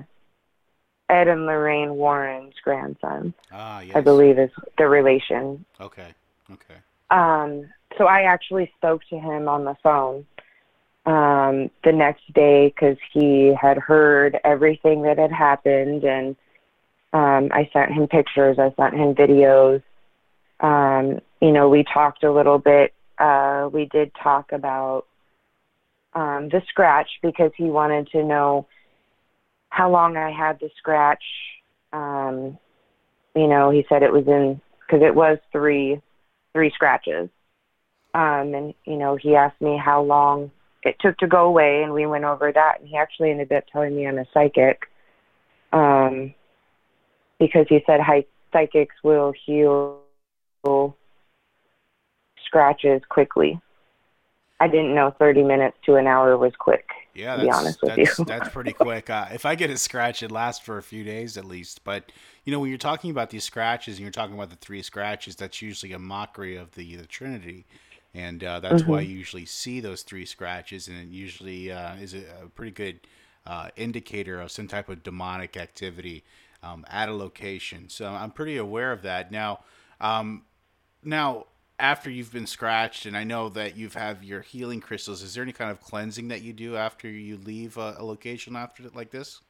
Ed 1.10 1.28
and 1.28 1.46
Lorraine 1.46 1.96
Warren's 1.96 2.56
grandson. 2.64 3.34
Ah, 3.52 3.82
yes. 3.82 3.96
I 3.96 4.02
believe 4.02 4.40
is 4.40 4.52
the 4.78 4.88
relation. 4.88 5.66
Okay. 5.82 6.08
Okay. 6.50 6.80
Um, 7.10 7.70
so 7.98 8.06
I 8.06 8.22
actually 8.22 8.72
spoke 8.78 9.02
to 9.10 9.20
him 9.20 9.50
on 9.50 9.66
the 9.66 9.76
phone 9.84 10.26
um, 11.06 11.70
the 11.84 11.92
next 11.92 12.32
day 12.34 12.68
because 12.68 12.98
he 13.14 13.54
had 13.60 13.78
heard 13.78 14.38
everything 14.44 15.04
that 15.04 15.18
had 15.18 15.32
happened, 15.32 16.04
and 16.04 16.36
um, 17.14 17.50
I 17.52 17.70
sent 17.74 17.92
him 17.92 18.08
pictures. 18.08 18.58
I 18.60 18.74
sent 18.80 18.94
him 18.94 19.16
videos. 19.16 19.82
Um, 20.60 21.20
you 21.42 21.52
know, 21.52 21.70
we 21.70 21.84
talked 21.84 22.24
a 22.24 22.32
little 22.32 22.60
bit. 22.60 22.94
Uh, 23.18 23.70
we 23.72 23.86
did 23.86 24.12
talk 24.22 24.52
about 24.52 25.06
um, 26.14 26.50
the 26.50 26.62
scratch 26.70 27.10
because 27.22 27.52
he 27.58 27.66
wanted 27.66 28.08
to 28.12 28.24
know 28.24 28.68
how 29.70 29.90
long 29.90 30.18
I 30.18 30.32
had 30.32 30.60
the 30.60 30.70
scratch. 30.78 31.24
Um, 31.94 32.58
you 33.36 33.48
know, 33.48 33.72
he 33.72 33.86
said 33.90 34.04
it 34.04 34.12
was 34.12 34.28
in 34.28 34.62
because 34.82 35.04
it 35.04 35.16
was 35.16 35.40
three 35.52 36.02
three 36.54 36.72
scratches. 36.76 37.30
Um, 38.14 38.54
and 38.54 38.74
you 38.86 38.98
know, 38.98 39.16
he 39.16 39.36
asked 39.36 39.62
me 39.62 39.82
how 39.84 40.04
long 40.04 40.52
it 40.84 40.96
took 41.00 41.18
to 41.18 41.28
go 41.28 41.46
away, 41.46 41.84
and 41.84 41.94
we 41.94 42.06
went 42.06 42.24
over 42.24 42.52
that. 42.52 42.80
And 42.80 42.88
he 42.88 42.98
actually 42.98 43.32
ended 43.32 43.52
up 43.52 43.64
telling 43.72 43.96
me 43.96 44.08
I'm 44.08 44.18
a 44.18 44.26
psychic, 44.34 44.88
um, 45.74 46.34
because 47.40 47.66
he 47.70 47.84
said 47.86 48.00
hi, 48.00 48.26
psychics 48.52 48.96
will 49.04 49.34
heal 49.46 50.02
scratches 52.46 53.02
quickly. 53.10 53.60
I 54.60 54.68
didn't 54.68 54.94
know 54.94 55.14
30 55.18 55.42
minutes 55.44 55.76
to 55.88 55.96
an 55.96 56.06
hour 56.06 56.38
was 56.38 56.54
quick. 56.60 56.88
Yeah, 57.16 57.36
to 57.36 57.42
be 57.42 57.48
that's 57.48 57.58
honest 57.58 57.82
with 57.82 57.96
that's, 57.96 58.20
you. 58.20 58.26
that's 58.26 58.50
pretty 58.54 58.74
quick. 58.74 59.10
Uh, 59.10 59.28
if 59.34 59.46
I 59.46 59.56
get 59.56 59.72
a 59.72 59.78
scratch, 59.78 60.22
it 60.22 60.32
lasts 60.32 60.64
for 60.64 60.78
a 60.78 60.84
few 60.84 61.04
days 61.04 61.36
at 61.36 61.46
least. 61.46 61.84
But 61.84 62.12
you 62.46 62.52
know, 62.52 62.60
when 62.60 62.70
you're 62.70 62.78
talking 62.78 63.10
about 63.10 63.32
these 63.32 63.44
scratches 63.44 63.96
and 63.96 64.04
you're 64.04 64.12
talking 64.12 64.36
about 64.36 64.52
the 64.52 64.56
three 64.56 64.84
scratches, 64.84 65.36
that's 65.36 65.62
usually 65.62 65.94
a 65.94 66.00
mockery 66.00 66.56
of 66.56 66.76
the 66.76 66.96
the 66.96 67.08
Trinity, 67.08 67.66
and 68.14 68.44
uh, 68.44 68.60
that's 68.60 68.86
why 68.86 69.00
Mm-hmm. 69.00 69.04
you 69.04 69.18
usually 69.18 69.46
see 69.46 69.80
those 69.80 70.04
three 70.04 70.26
scratches, 70.26 70.88
and 70.88 70.98
it 70.98 71.08
usually 71.08 71.72
uh, 71.72 71.96
is 71.96 72.14
a, 72.14 72.24
pretty 72.56 72.72
good 72.72 73.00
uh, 73.46 73.70
indicator 73.76 74.40
of 74.42 74.52
some 74.52 74.68
type 74.68 74.90
of 74.90 75.04
demonic 75.04 75.58
activity 75.58 76.24
um, 76.64 76.86
at 76.90 77.10
a 77.10 77.14
location. 77.14 77.90
So 77.90 78.08
I'm 78.08 78.32
pretty 78.32 78.58
aware 78.58 78.92
of 78.92 79.02
that 79.04 79.32
now. 79.32 79.62
Um, 80.00 80.44
now 81.04 81.46
after 81.80 82.10
you've 82.10 82.32
been 82.32 82.46
scratched 82.48 83.06
and 83.06 83.18
i 83.18 83.24
know 83.24 83.50
that 83.50 83.76
you've 83.76 83.96
had 83.96 84.24
your 84.24 84.42
healing 84.42 84.80
crystals 84.80 85.24
is 85.24 85.34
there 85.34 85.44
any 85.44 85.52
kind 85.52 85.72
of 85.72 85.82
cleansing 85.82 86.28
that 86.28 86.42
you 86.42 86.54
do 86.54 86.76
after 86.76 87.10
you 87.10 87.38
leave 87.38 87.78
a, 87.78 87.96
a 87.98 88.04
location 88.06 88.56
after 88.56 88.84
like 88.94 89.12
this 89.12 89.42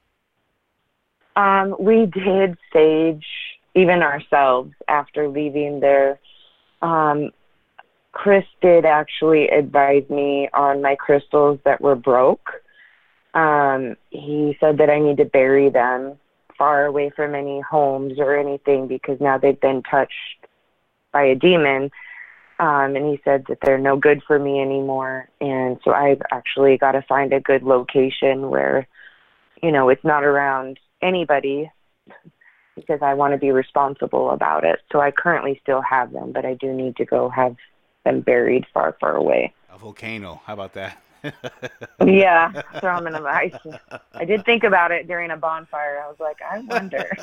Um, 1.36 1.76
we 1.80 2.06
did 2.08 2.58
sage 2.74 3.26
even 3.74 4.02
ourselves 4.04 4.74
after 4.88 5.28
leaving 5.30 5.80
there. 5.80 6.20
Um, 6.82 7.32
Chris 8.12 8.46
did 8.62 8.86
actually 8.86 9.48
advise 9.48 10.04
me 10.10 10.50
on 10.54 10.82
my 10.82 10.96
crystals 10.96 11.60
that 11.64 11.82
were 11.82 11.96
broke. 11.96 12.50
Um, 13.34 13.96
he 14.10 14.58
said 14.60 14.78
that 14.80 14.90
I 14.90 15.00
need 15.00 15.18
to 15.18 15.26
bury 15.26 15.70
them 15.70 16.18
far 16.58 16.86
away 16.86 17.10
from 17.16 17.34
any 17.34 17.62
homes 17.62 18.20
or 18.20 18.38
anything 18.38 18.88
because 18.88 19.20
now 19.22 19.38
they've 19.38 19.60
been 19.60 19.82
touched 19.84 20.48
by 21.14 21.24
a 21.24 21.36
demon. 21.36 21.90
Um, 22.60 22.96
and 22.96 23.08
he 23.08 23.20
said 23.24 23.46
that 23.48 23.58
they're 23.64 23.80
no 23.80 23.96
good 23.96 24.22
for 24.28 24.38
me 24.38 24.62
anymore. 24.62 25.28
And 25.40 25.80
so 25.84 25.92
I've 25.92 26.22
actually 26.32 26.78
got 26.78 26.92
to 26.92 27.02
find 27.02 27.34
a 27.34 27.40
good 27.40 27.64
location 27.64 28.50
where, 28.50 28.88
you 29.64 29.72
know, 29.72 29.90
it's 29.90 30.04
not 30.04 30.24
around 30.24 30.80
anybody 31.02 31.72
because 32.76 33.00
I 33.02 33.16
want 33.16 33.34
to 33.34 33.40
be 33.40 33.52
responsible 33.52 34.30
about 34.30 34.64
it. 34.64 34.80
So 34.92 35.00
I 35.00 35.12
currently 35.12 35.60
still 35.64 35.82
have 35.82 36.12
them, 36.12 36.32
but 36.32 36.46
I 36.46 36.54
do 36.54 36.72
need 36.74 36.98
to 36.98 37.06
go 37.06 37.30
have 37.30 37.56
them 38.04 38.22
buried 38.22 38.66
far, 38.74 38.96
far 39.00 39.16
away. 39.16 39.54
a 39.74 39.78
volcano. 39.78 40.42
How 40.46 40.54
about 40.54 40.74
that? 40.74 41.02
Yeah, 42.04 42.52
throw 42.80 42.96
them 42.98 43.06
in 43.06 43.14
the 43.14 43.30
ice. 43.30 43.54
I 44.16 44.26
did 44.26 44.44
think 44.44 44.64
about 44.64 44.92
it 44.92 45.08
during 45.08 45.30
a 45.30 45.38
bonfire. 45.38 46.02
I 46.04 46.08
was 46.08 46.20
like, 46.20 46.38
I 46.42 46.58
wonder, 46.62 47.08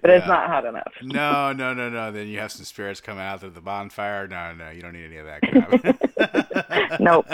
but 0.00 0.10
it's 0.10 0.26
not 0.28 0.46
hot 0.48 0.64
enough. 0.64 0.92
no 1.02 1.52
no 1.52 1.74
no 1.74 1.88
no. 1.88 2.12
Then 2.12 2.28
you 2.28 2.38
have 2.38 2.52
some 2.52 2.64
spirits 2.64 3.00
coming 3.00 3.24
out 3.24 3.42
of 3.42 3.54
the 3.54 3.60
bonfire. 3.60 4.28
No 4.28 4.54
no 4.54 4.70
you 4.70 4.80
don't 4.80 4.92
need 4.92 5.06
any 5.06 5.16
of 5.16 5.26
that. 5.26 5.40
Crap 6.70 7.00
Nope. 7.00 7.26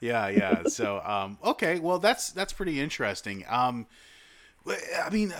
yeah 0.00 0.28
yeah. 0.28 0.62
So 0.66 1.00
um 1.04 1.36
okay. 1.44 1.78
Well 1.78 1.98
that's 1.98 2.30
that's 2.30 2.52
pretty 2.54 2.80
interesting. 2.80 3.44
Um 3.48 3.86
i 5.04 5.10
mean 5.10 5.34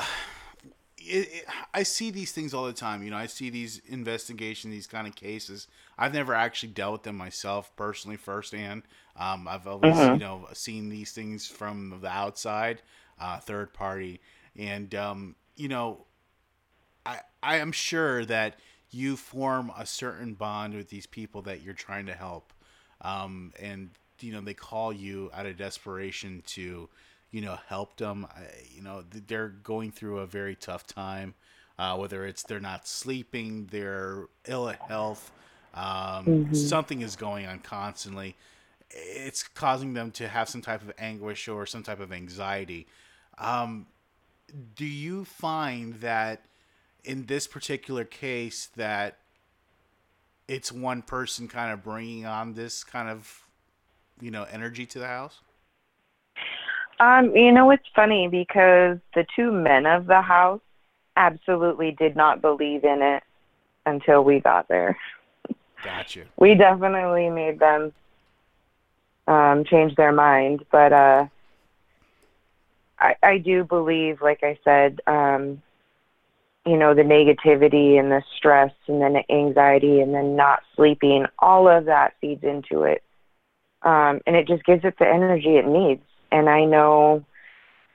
it, 1.01 1.29
it, 1.33 1.45
I 1.73 1.83
see 1.83 2.11
these 2.11 2.33
things 2.33 2.53
all 2.53 2.67
the 2.67 2.73
time. 2.73 3.03
You 3.03 3.11
know, 3.11 3.17
I 3.17 3.27
see 3.27 3.51
these 3.51 3.81
investigations, 3.89 4.73
these 4.73 4.87
kind 4.87 5.07
of 5.07 5.15
cases. 5.15 5.67
I've 5.99 6.15
never 6.15 6.35
actually 6.35 6.71
dealt 6.71 6.93
with 6.93 7.03
them 7.05 7.17
myself 7.17 7.75
personally, 7.77 8.17
firsthand. 8.17 8.83
Um, 9.17 9.49
I've 9.49 9.67
always, 9.67 10.09
you 10.09 10.19
know, 10.19 10.47
seen 10.53 10.89
these 10.89 11.13
things 11.13 11.47
from 11.47 11.99
the 12.01 12.09
outside, 12.09 12.83
uh, 13.19 13.39
third 13.39 13.73
party, 13.73 14.21
and 14.57 14.95
um, 14.95 15.37
you 15.57 15.69
know, 15.69 16.07
I 17.07 17.21
I 17.43 17.57
am 17.57 17.73
sure 17.73 18.25
that 18.27 18.59
you 18.91 19.17
form 19.17 19.73
a 19.79 19.87
certain 19.87 20.35
bond 20.35 20.75
with 20.75 20.89
these 20.89 21.07
people 21.07 21.43
that 21.43 21.63
you're 21.63 21.75
trying 21.75 22.07
to 22.07 22.15
help, 22.15 22.53
um, 23.01 23.53
and 23.61 23.91
you 24.21 24.33
know 24.33 24.41
they 24.41 24.55
call 24.55 24.93
you 24.93 25.31
out 25.35 25.47
of 25.47 25.57
desperation 25.57 26.43
to, 26.47 26.89
you 27.31 27.41
know, 27.41 27.59
help 27.69 27.97
them. 27.97 28.27
I- 28.35 28.49
You 28.75 28.83
know 28.83 29.03
they're 29.11 29.49
going 29.49 29.93
through 29.93 30.19
a 30.21 30.27
very 30.27 30.57
tough 30.57 30.87
time, 30.87 31.35
uh, 31.79 31.97
whether 31.97 32.25
it's 32.27 32.43
they're 32.43 32.61
not 32.61 32.87
sleeping, 32.89 33.67
they're 33.67 34.27
ill 34.47 34.69
at 34.69 34.81
health, 34.83 35.31
um, 35.75 36.25
something 36.55 37.03
is 37.03 37.17
going 37.17 37.47
on 37.47 37.59
constantly. 37.61 38.37
It's 38.91 39.43
causing 39.47 39.93
them 39.95 40.11
to 40.13 40.29
have 40.29 40.49
some 40.49 40.63
type 40.63 40.83
of 40.83 40.93
anguish 40.99 41.47
or 41.47 41.67
some 41.67 41.83
type 41.83 42.01
of 42.01 42.13
anxiety. 42.13 42.87
Um, 43.39 43.87
do 44.75 44.85
you 44.87 45.25
find 45.25 45.95
that 46.01 46.45
in 47.05 47.27
this 47.27 47.47
particular 47.47 48.05
case 48.05 48.67
that 48.77 49.19
it's 50.49 50.73
one 50.73 51.03
person 51.03 51.47
kind 51.49 51.73
of 51.73 51.85
bringing 51.85 52.27
on 52.27 52.55
this 52.55 52.83
kind 52.83 53.09
of 53.09 53.47
you 54.21 54.31
know 54.31 54.45
energy 54.45 54.85
to 54.87 54.99
the 54.99 55.07
house 55.07 55.41
Um, 57.01 57.35
you 57.35 57.51
know, 57.51 57.71
it's 57.71 57.87
funny 57.97 58.29
because 58.29 58.99
the 59.15 59.27
two 59.35 59.51
men 59.51 59.87
of 59.87 60.07
the 60.07 60.21
house 60.21 60.61
absolutely 61.17 61.93
did 61.93 62.15
not 62.15 62.43
believe 62.43 62.85
in 62.85 63.01
it 63.01 63.23
until 63.87 64.23
we 64.23 64.41
got 64.41 64.69
there. 64.69 64.99
gotcha 65.83 66.25
we 66.37 66.55
definitely 66.55 67.31
made 67.31 67.59
them 67.59 67.93
um, 69.27 69.65
change 69.65 69.95
their 69.97 70.13
mind, 70.13 70.65
but 70.71 70.93
uh, 70.93 71.27
I, 72.99 73.17
I 73.23 73.39
do 73.39 73.65
believe, 73.65 74.21
like 74.21 74.43
I 74.43 74.59
said, 74.63 75.01
um, 75.07 75.63
you 76.67 76.77
know, 76.77 76.93
the 76.95 77.03
negativity 77.03 77.99
and 77.99 78.13
the 78.13 78.23
stress 78.37 78.73
and 78.87 79.01
then 79.01 79.15
the 79.15 79.33
anxiety 79.33 80.01
and 80.01 80.15
then 80.15 80.37
not 80.37 80.63
sleeping, 80.77 81.25
all 81.39 81.67
of 81.67 81.87
that 81.87 82.15
feeds 82.21 82.45
into 82.45 82.83
it. 82.83 83.03
Um, 83.83 84.21
and 84.27 84.37
it 84.37 84.47
just 84.47 84.65
gives 84.65 84.85
it 84.85 84.99
the 84.99 85.09
energy 85.09 85.57
it 85.57 85.67
needs. 85.67 86.03
And 86.33 86.49
I 86.49 86.65
know 86.65 87.25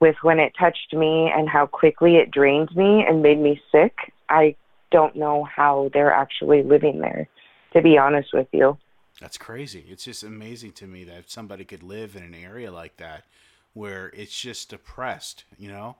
with 0.00 0.16
when 0.22 0.38
it 0.38 0.52
touched 0.58 0.92
me 0.92 1.30
and 1.34 1.48
how 1.48 1.66
quickly 1.66 2.16
it 2.16 2.30
drained 2.30 2.74
me 2.76 3.04
and 3.06 3.22
made 3.22 3.38
me 3.38 3.60
sick, 3.72 4.12
I 4.28 4.56
don't 4.90 5.16
know 5.16 5.44
how 5.44 5.90
they're 5.92 6.12
actually 6.12 6.62
living 6.62 7.00
there, 7.00 7.28
to 7.72 7.80
be 7.80 7.96
honest 7.96 8.34
with 8.34 8.48
you. 8.52 8.76
That's 9.20 9.38
crazy. 9.38 9.86
It's 9.88 10.04
just 10.04 10.22
amazing 10.22 10.72
to 10.72 10.86
me 10.86 11.04
that 11.04 11.30
somebody 11.30 11.64
could 11.64 11.82
live 11.82 12.14
in 12.14 12.22
an 12.22 12.34
area 12.34 12.70
like 12.70 12.98
that 12.98 13.24
where 13.72 14.10
it's 14.14 14.38
just 14.38 14.68
depressed, 14.68 15.44
you 15.58 15.68
know, 15.68 15.96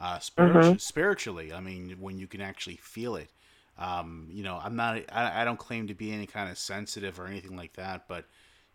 uh, 0.00 0.18
spiritu- 0.18 0.78
spiritually. 0.78 1.52
I 1.52 1.60
mean, 1.60 1.96
when 1.98 2.18
you 2.18 2.26
can 2.26 2.42
actually 2.42 2.76
feel 2.76 3.16
it. 3.16 3.30
Um, 3.78 4.28
you 4.30 4.42
know, 4.42 4.60
I'm 4.62 4.76
not, 4.76 4.98
I, 5.10 5.42
I 5.42 5.44
don't 5.44 5.58
claim 5.58 5.86
to 5.86 5.94
be 5.94 6.12
any 6.12 6.26
kind 6.26 6.50
of 6.50 6.58
sensitive 6.58 7.18
or 7.18 7.26
anything 7.26 7.56
like 7.56 7.74
that, 7.74 8.06
but, 8.08 8.26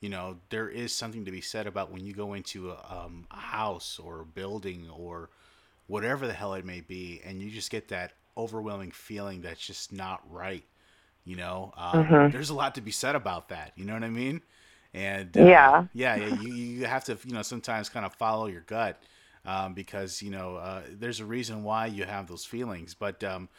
you 0.03 0.09
know, 0.11 0.37
there 0.51 0.69
is 0.69 0.93
something 0.93 1.25
to 1.25 1.31
be 1.31 1.41
said 1.41 1.67
about 1.67 1.91
when 1.93 2.05
you 2.05 2.13
go 2.13 2.35
into 2.35 2.71
a, 2.71 3.05
um, 3.05 3.27
a 3.31 3.37
house 3.39 3.99
or 4.03 4.21
a 4.21 4.25
building 4.27 4.89
or 4.95 5.31
whatever 5.87 6.27
the 6.27 6.33
hell 6.33 6.55
it 6.55 6.65
may 6.65 6.81
be, 6.81 7.21
and 7.25 7.41
you 7.41 7.51
just 7.51 7.71
get 7.71 7.89
that 7.89 8.13
overwhelming 8.37 8.91
feeling 8.91 9.41
that's 9.41 9.65
just 9.65 9.93
not 9.93 10.21
right. 10.31 10.65
You 11.25 11.37
know, 11.37 11.73
um, 11.77 12.27
there's 12.31 12.49
a 12.49 12.55
lot 12.55 12.75
to 12.75 12.81
be 12.81 12.91
said 12.91 13.15
about 13.15 13.49
that. 13.49 13.73
You 13.75 13.85
know 13.85 13.93
what 13.93 14.03
I 14.03 14.09
mean? 14.09 14.41
And 14.93 15.37
uh, 15.37 15.57
Yeah. 15.57 15.87
yeah, 15.93 16.17
yeah. 16.17 16.27
You 16.27 16.49
you 16.51 16.85
have 16.85 17.05
to 17.05 17.17
you 17.25 17.33
know 17.33 17.43
sometimes 17.43 17.89
kind 17.89 18.05
of 18.05 18.13
follow 18.15 18.47
your 18.47 18.61
gut 18.61 19.01
um, 19.45 19.73
because 19.73 20.21
you 20.21 20.31
know 20.31 20.57
uh, 20.57 20.83
there's 20.91 21.21
a 21.21 21.25
reason 21.25 21.63
why 21.63 21.87
you 21.87 22.05
have 22.05 22.27
those 22.27 22.45
feelings. 22.45 22.93
But 22.95 23.23
um, 23.23 23.49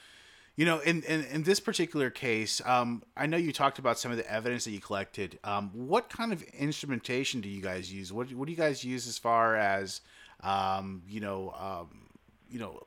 You 0.57 0.67
know, 0.67 0.79
in, 0.79 1.03
in, 1.03 1.25
in 1.25 1.43
this 1.43 1.59
particular 1.59 2.11
case, 2.11 2.63
um, 2.65 3.03
I 3.17 3.27
know 3.27 3.37
you 3.37 3.53
talked 3.53 3.81
about 3.81 3.99
some 3.99 4.13
of 4.13 4.17
the 4.17 4.31
evidence 4.31 4.65
that 4.65 4.71
you 4.71 4.81
collected. 4.81 5.39
Um, 5.43 5.71
what 5.73 6.09
kind 6.09 6.33
of 6.33 6.43
instrumentation 6.43 7.41
do 7.41 7.49
you 7.49 7.61
guys 7.61 7.93
use? 7.93 8.13
What, 8.13 8.33
what 8.33 8.47
do 8.47 8.53
you 8.53 8.59
guys 8.59 8.85
use 8.85 9.09
as 9.09 9.19
far 9.19 9.57
as, 9.57 10.01
um, 10.45 11.03
you 11.09 11.21
know, 11.21 11.53
um, 11.59 12.09
you 12.49 12.61
know, 12.61 12.81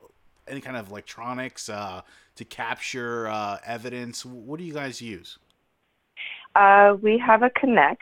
any 0.47 0.61
kind 0.61 0.77
of 0.77 0.89
electronics 0.89 1.67
uh, 1.67 2.03
to 2.37 2.45
capture 2.45 3.27
uh, 3.27 3.57
evidence? 3.65 4.25
What 4.25 4.59
do 4.59 4.63
you 4.63 4.73
guys 4.73 5.01
use? 5.01 5.37
Uh, 6.55 6.95
we 7.01 7.17
have 7.17 7.43
a 7.43 7.49
Kinect, 7.49 7.97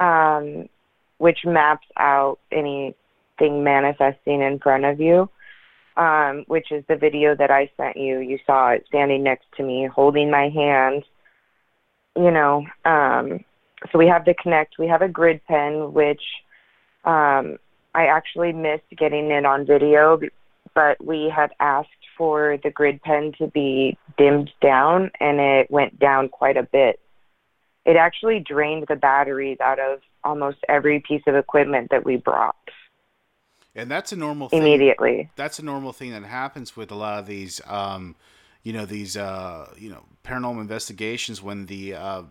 um, 0.00 0.68
which 1.16 1.46
maps 1.46 1.86
out 1.96 2.40
anything 2.50 3.64
manifesting 3.64 4.42
in 4.42 4.58
front 4.58 4.84
of 4.84 5.00
you 5.00 5.30
um, 5.96 6.44
which 6.46 6.72
is 6.72 6.84
the 6.88 6.96
video 6.96 7.34
that 7.36 7.50
I 7.50 7.70
sent 7.76 7.96
you. 7.96 8.18
You 8.18 8.38
saw 8.46 8.70
it 8.70 8.84
standing 8.88 9.22
next 9.22 9.46
to 9.56 9.62
me, 9.62 9.88
holding 9.92 10.30
my 10.30 10.48
hand. 10.48 11.04
You 12.16 12.30
know, 12.30 12.66
um, 12.84 13.44
so 13.90 13.98
we 13.98 14.06
have 14.06 14.24
the 14.24 14.34
Kinect. 14.34 14.78
We 14.78 14.88
have 14.88 15.02
a 15.02 15.08
grid 15.08 15.40
pen, 15.46 15.92
which 15.92 16.22
um, 17.04 17.58
I 17.94 18.06
actually 18.06 18.52
missed 18.52 18.84
getting 18.96 19.30
it 19.30 19.44
on 19.44 19.66
video, 19.66 20.20
but 20.74 21.02
we 21.04 21.32
had 21.34 21.50
asked 21.60 21.88
for 22.16 22.58
the 22.62 22.70
grid 22.70 23.02
pen 23.02 23.32
to 23.38 23.46
be 23.48 23.96
dimmed 24.18 24.50
down, 24.60 25.10
and 25.20 25.40
it 25.40 25.70
went 25.70 25.98
down 25.98 26.28
quite 26.28 26.56
a 26.56 26.62
bit. 26.62 27.00
It 27.84 27.96
actually 27.96 28.40
drained 28.40 28.86
the 28.88 28.96
batteries 28.96 29.58
out 29.60 29.80
of 29.80 30.00
almost 30.22 30.58
every 30.68 31.00
piece 31.00 31.22
of 31.26 31.34
equipment 31.34 31.88
that 31.90 32.04
we 32.04 32.16
brought 32.16 32.54
and 33.74 33.90
that's 33.90 34.12
a 34.12 34.16
normal 34.16 34.48
thing. 34.48 34.60
immediately. 34.60 35.30
That's 35.36 35.58
a 35.58 35.64
normal 35.64 35.92
thing 35.92 36.10
that 36.12 36.24
happens 36.24 36.76
with 36.76 36.90
a 36.90 36.94
lot 36.94 37.18
of 37.18 37.26
these, 37.26 37.60
um, 37.66 38.16
you 38.62 38.72
know, 38.72 38.84
these 38.84 39.16
uh, 39.16 39.72
you 39.78 39.90
know 39.90 40.04
paranormal 40.24 40.60
investigations 40.60 41.42
when 41.42 41.66
the 41.66 41.94
uh, 41.94 42.22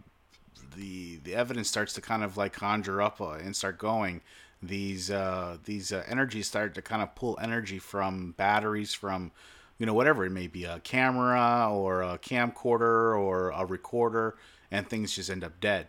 the 0.75 1.17
the 1.23 1.35
evidence 1.35 1.67
starts 1.67 1.93
to 1.93 2.01
kind 2.01 2.23
of 2.23 2.37
like 2.37 2.53
conjure 2.53 3.01
up 3.01 3.19
uh, 3.21 3.31
and 3.31 3.55
start 3.55 3.77
going. 3.77 4.21
These 4.61 5.09
uh, 5.09 5.57
these 5.65 5.91
uh, 5.91 6.03
energies 6.07 6.47
start 6.47 6.75
to 6.75 6.81
kind 6.81 7.01
of 7.01 7.15
pull 7.15 7.37
energy 7.41 7.79
from 7.79 8.33
batteries, 8.37 8.93
from 8.93 9.31
you 9.79 9.85
know 9.87 9.93
whatever 9.93 10.25
it 10.25 10.31
may 10.31 10.47
be, 10.47 10.65
a 10.65 10.79
camera 10.79 11.67
or 11.71 12.03
a 12.03 12.19
camcorder 12.19 13.17
or 13.19 13.49
a 13.49 13.65
recorder, 13.65 14.37
and 14.69 14.87
things 14.87 15.15
just 15.15 15.31
end 15.31 15.43
up 15.43 15.59
dead. 15.59 15.87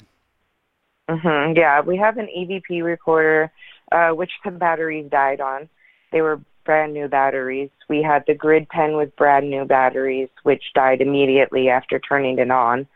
Mm-hmm. 1.10 1.58
Yeah, 1.58 1.82
we 1.82 1.98
have 1.98 2.16
an 2.16 2.28
EVP 2.34 2.82
recorder 2.82 3.52
uh, 3.92 4.10
which 4.10 4.32
the 4.44 4.50
batteries 4.50 5.10
died 5.10 5.40
on. 5.40 5.68
They 6.10 6.22
were 6.22 6.40
brand 6.64 6.92
new 6.94 7.08
batteries. 7.08 7.70
We 7.88 8.02
had 8.02 8.24
the 8.26 8.34
grid 8.34 8.68
pen 8.68 8.96
with 8.96 9.14
brand 9.16 9.50
new 9.50 9.64
batteries, 9.64 10.28
which 10.42 10.62
died 10.74 11.00
immediately 11.00 11.68
after 11.68 11.98
turning 11.98 12.38
it 12.38 12.50
on. 12.50 12.86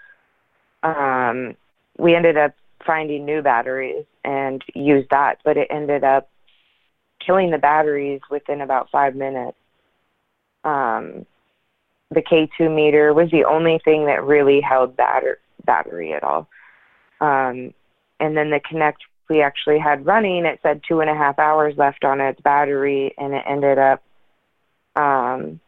Um, 0.83 1.57
we 1.99 2.15
ended 2.15 2.37
up 2.37 2.55
finding 2.87 3.25
new 3.25 3.43
batteries 3.43 4.05
and 4.25 4.63
used 4.75 5.09
that, 5.11 5.39
but 5.45 5.57
it 5.57 5.69
ended 5.71 6.05
up 6.05 6.29
killing 7.25 7.51
the 7.51 7.59
batteries 7.59 8.21
within 8.31 8.61
about 8.61 8.91
five 8.91 9.17
minutes. 9.17 9.57
Um, 10.65 11.27
the 12.11 12.23
K2 12.23 12.73
meter 12.73 13.13
was 13.13 13.31
the 13.31 13.45
only 13.45 13.81
thing 13.85 14.07
that 14.07 14.23
really 14.23 14.61
held 14.61 14.97
batter- 14.97 15.41
battery 15.65 16.13
at 16.13 16.23
all. 16.23 16.49
Um, 17.21 17.75
and 18.21 18.37
then 18.37 18.51
the 18.51 18.61
Kinect 18.61 18.97
we 19.29 19.43
actually 19.43 19.79
had 19.79 20.07
running, 20.07 20.45
it 20.45 20.61
said 20.63 20.83
two 20.87 21.01
and 21.01 21.11
a 21.11 21.15
half 21.15 21.39
hours 21.39 21.75
left 21.77 22.05
on 22.05 22.21
its 22.21 22.41
battery, 22.41 23.15
and 23.19 23.35
it 23.35 23.45
ended 23.47 23.79
up 23.79 24.03
um, 24.95 25.61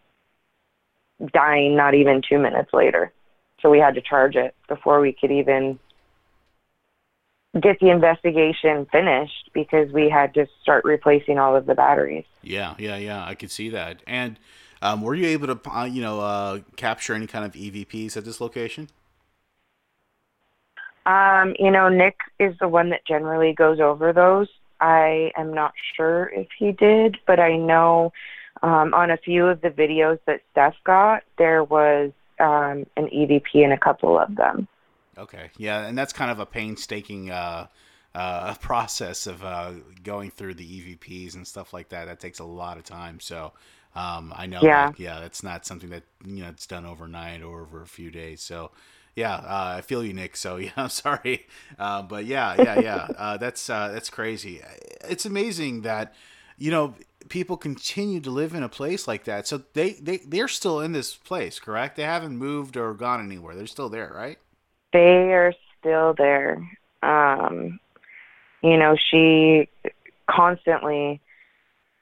dying 1.33 1.77
not 1.77 1.95
even 1.95 2.23
two 2.29 2.39
minutes 2.39 2.71
later. 2.73 3.13
So 3.61 3.71
we 3.71 3.79
had 3.79 3.95
to 3.97 4.01
charge 4.01 4.37
it 4.37 4.55
before 4.69 5.01
we 5.01 5.13
could 5.13 5.33
even 5.33 5.79
get 7.61 7.81
the 7.81 7.91
investigation 7.91 8.87
finished 8.93 9.51
because 9.53 9.91
we 9.93 10.09
had 10.09 10.35
to 10.35 10.47
start 10.63 10.85
replacing 10.85 11.39
all 11.39 11.57
of 11.57 11.67
the 11.67 11.75
batteries. 11.75 12.25
Yeah, 12.43 12.75
yeah, 12.79 12.97
yeah. 12.97 13.25
I 13.25 13.35
could 13.35 13.51
see 13.51 13.71
that. 13.71 14.03
And 14.07 14.39
um, 14.81 15.03
were 15.03 15.15
you 15.15 15.27
able 15.27 15.49
to, 15.49 15.71
uh, 15.71 15.85
you 15.85 16.03
know, 16.03 16.21
uh, 16.21 16.61
capture 16.77 17.15
any 17.15 17.27
kind 17.27 17.45
of 17.45 17.53
EVPs 17.53 18.17
at 18.17 18.25
this 18.25 18.41
location? 18.41 18.89
Um, 21.07 21.55
you 21.59 21.71
know, 21.71 21.89
Nick 21.89 22.17
is 22.39 22.55
the 22.61 22.69
one 22.69 22.91
that 22.91 23.07
generally 23.07 23.53
goes 23.53 23.81
over 23.81 24.13
those. 24.13 24.49
I 24.81 25.33
am 25.37 25.53
not 25.53 25.73
sure 25.97 26.31
if 26.35 26.49
he 26.59 26.73
did, 26.73 27.17
but 27.27 27.41
I 27.41 27.57
know 27.57 28.13
um, 28.63 28.95
on 28.95 29.11
a 29.11 29.17
few 29.17 29.47
of 29.47 29.61
the 29.61 29.71
videos 29.71 30.19
that 30.27 30.43
Steph 30.53 30.75
got, 30.85 31.23
there 31.37 31.65
was 31.65 32.13
um, 32.39 32.87
an 32.97 33.07
EVP 33.07 33.55
in 33.55 33.73
a 33.73 33.79
couple 33.79 34.19
of 34.19 34.37
them. 34.37 34.69
Okay, 35.17 35.51
yeah, 35.57 35.87
and 35.87 35.99
that's 35.99 36.13
kind 36.13 36.31
of 36.31 36.39
a 36.39 36.47
painstaking 36.47 37.31
uh, 37.31 37.67
uh, 38.15 38.55
process 38.61 39.27
of 39.27 39.43
uh, 39.43 39.73
going 40.05 40.31
through 40.31 40.55
the 40.55 40.65
EVPs 40.97 41.35
and 41.35 41.47
stuff 41.47 41.73
like 41.73 41.89
that. 41.89 42.07
That 42.07 42.21
takes 42.21 42.39
a 42.39 42.45
lot 42.45 42.77
of 42.77 42.85
time. 42.85 43.19
So 43.21 43.53
um, 43.95 44.33
I 44.37 44.47
know, 44.47 44.61
yeah, 44.63 44.87
that, 44.91 45.01
yeah, 45.01 45.21
that's 45.21 45.43
not 45.43 45.67
something 45.67 45.91
that 45.91 46.05
you 46.25 46.43
know 46.43 46.51
it's 46.51 46.67
done 46.67 46.85
overnight 46.85 47.43
or 47.43 47.63
over 47.63 47.83
a 47.83 47.87
few 47.87 48.11
days. 48.11 48.41
So 48.41 48.71
yeah, 49.19 49.35
uh, 49.35 49.75
I 49.79 49.81
feel 49.81 50.05
you, 50.05 50.15
Nick. 50.15 50.37
So 50.37 50.57
yeah, 50.57 50.71
I'm 50.77 50.89
sorry, 50.89 51.47
uh, 51.79 52.03
but 52.03 52.25
yeah, 52.25 52.55
yeah, 52.57 52.81
yeah. 52.81 53.09
Uh, 53.19 53.37
that's 53.37 53.69
uh, 53.69 53.89
that's 53.93 54.11
crazy. 54.11 54.63
It's 55.09 55.27
amazing 55.27 55.83
that 55.83 56.15
you 56.57 56.71
know 56.71 56.95
people 57.29 57.57
continue 57.57 58.21
to 58.21 58.31
live 58.31 58.55
in 58.55 58.63
a 58.63 58.69
place 58.69 59.09
like 59.09 59.25
that. 59.25 59.47
So 59.47 59.63
they 59.75 59.95
they 59.95 60.19
they're 60.19 60.49
still 60.49 60.81
in 60.81 60.93
this 60.93 61.15
place, 61.15 61.59
correct? 61.59 61.97
They 61.97 62.05
haven't 62.05 62.37
moved 62.37 62.77
or 62.77 62.95
gone 62.95 63.23
anywhere. 63.25 63.55
They're 63.55 63.67
still 63.67 63.89
there, 63.89 64.13
right? 64.15 64.39
They 64.93 65.35
are 65.35 65.53
still 65.79 66.15
there. 66.17 66.57
Um, 67.03 67.81
you 68.63 68.77
know, 68.77 68.97
she 69.11 69.69
constantly 70.31 71.21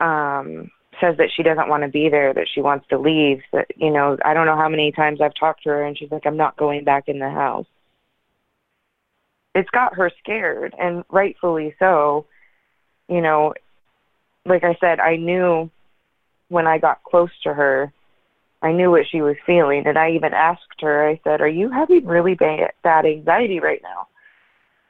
um, 0.01 0.71
says 1.01 1.17
that 1.19 1.31
she 1.35 1.43
doesn't 1.43 1.69
want 1.69 1.83
to 1.83 1.89
be 1.89 2.09
there, 2.09 2.33
that 2.35 2.49
she 2.53 2.61
wants 2.61 2.87
to 2.89 2.99
leave. 2.99 3.43
That 3.53 3.67
you 3.77 3.91
know, 3.91 4.17
I 4.25 4.35
don't 4.35 4.47
know 4.47 4.57
how 4.57 4.69
many 4.69 4.93
times 4.93 5.21
I've 5.21 5.35
talked 5.35 5.65
to 5.65 5.71
her, 5.71 5.85
and 5.85 5.97
she's 5.99 6.11
like, 6.11 6.27
"I'm 6.27 6.37
not 6.37 6.57
going 6.57 6.85
back 6.85 7.09
in 7.09 7.19
the 7.19 7.31
house." 7.31 7.67
It's 9.55 9.71
got 9.71 9.95
her 9.95 10.11
scared, 10.23 10.75
and 10.79 11.05
rightfully 11.11 11.75
so. 11.79 12.27
You 13.09 13.21
know, 13.21 13.55
like 14.45 14.65
I 14.65 14.77
said, 14.81 15.01
I 15.01 15.17
knew 15.17 15.71
when 16.49 16.67
I 16.67 16.79
got 16.79 17.03
close 17.05 17.31
to 17.45 17.55
her, 17.55 17.93
I 18.63 18.73
knew 18.73 18.91
what 18.91 19.07
she 19.11 19.21
was 19.21 19.37
feeling, 19.47 19.87
and 19.87 19.99
I 19.99 20.11
even 20.13 20.35
asked 20.35 20.81
her. 20.81 21.09
I 21.09 21.21
said, 21.25 21.41
"Are 21.41 21.49
you 21.49 21.71
having 21.71 22.07
really 22.07 22.35
bad, 22.35 22.73
bad 22.83 23.07
anxiety 23.07 23.61
right 23.61 23.83
now?" 23.83 24.09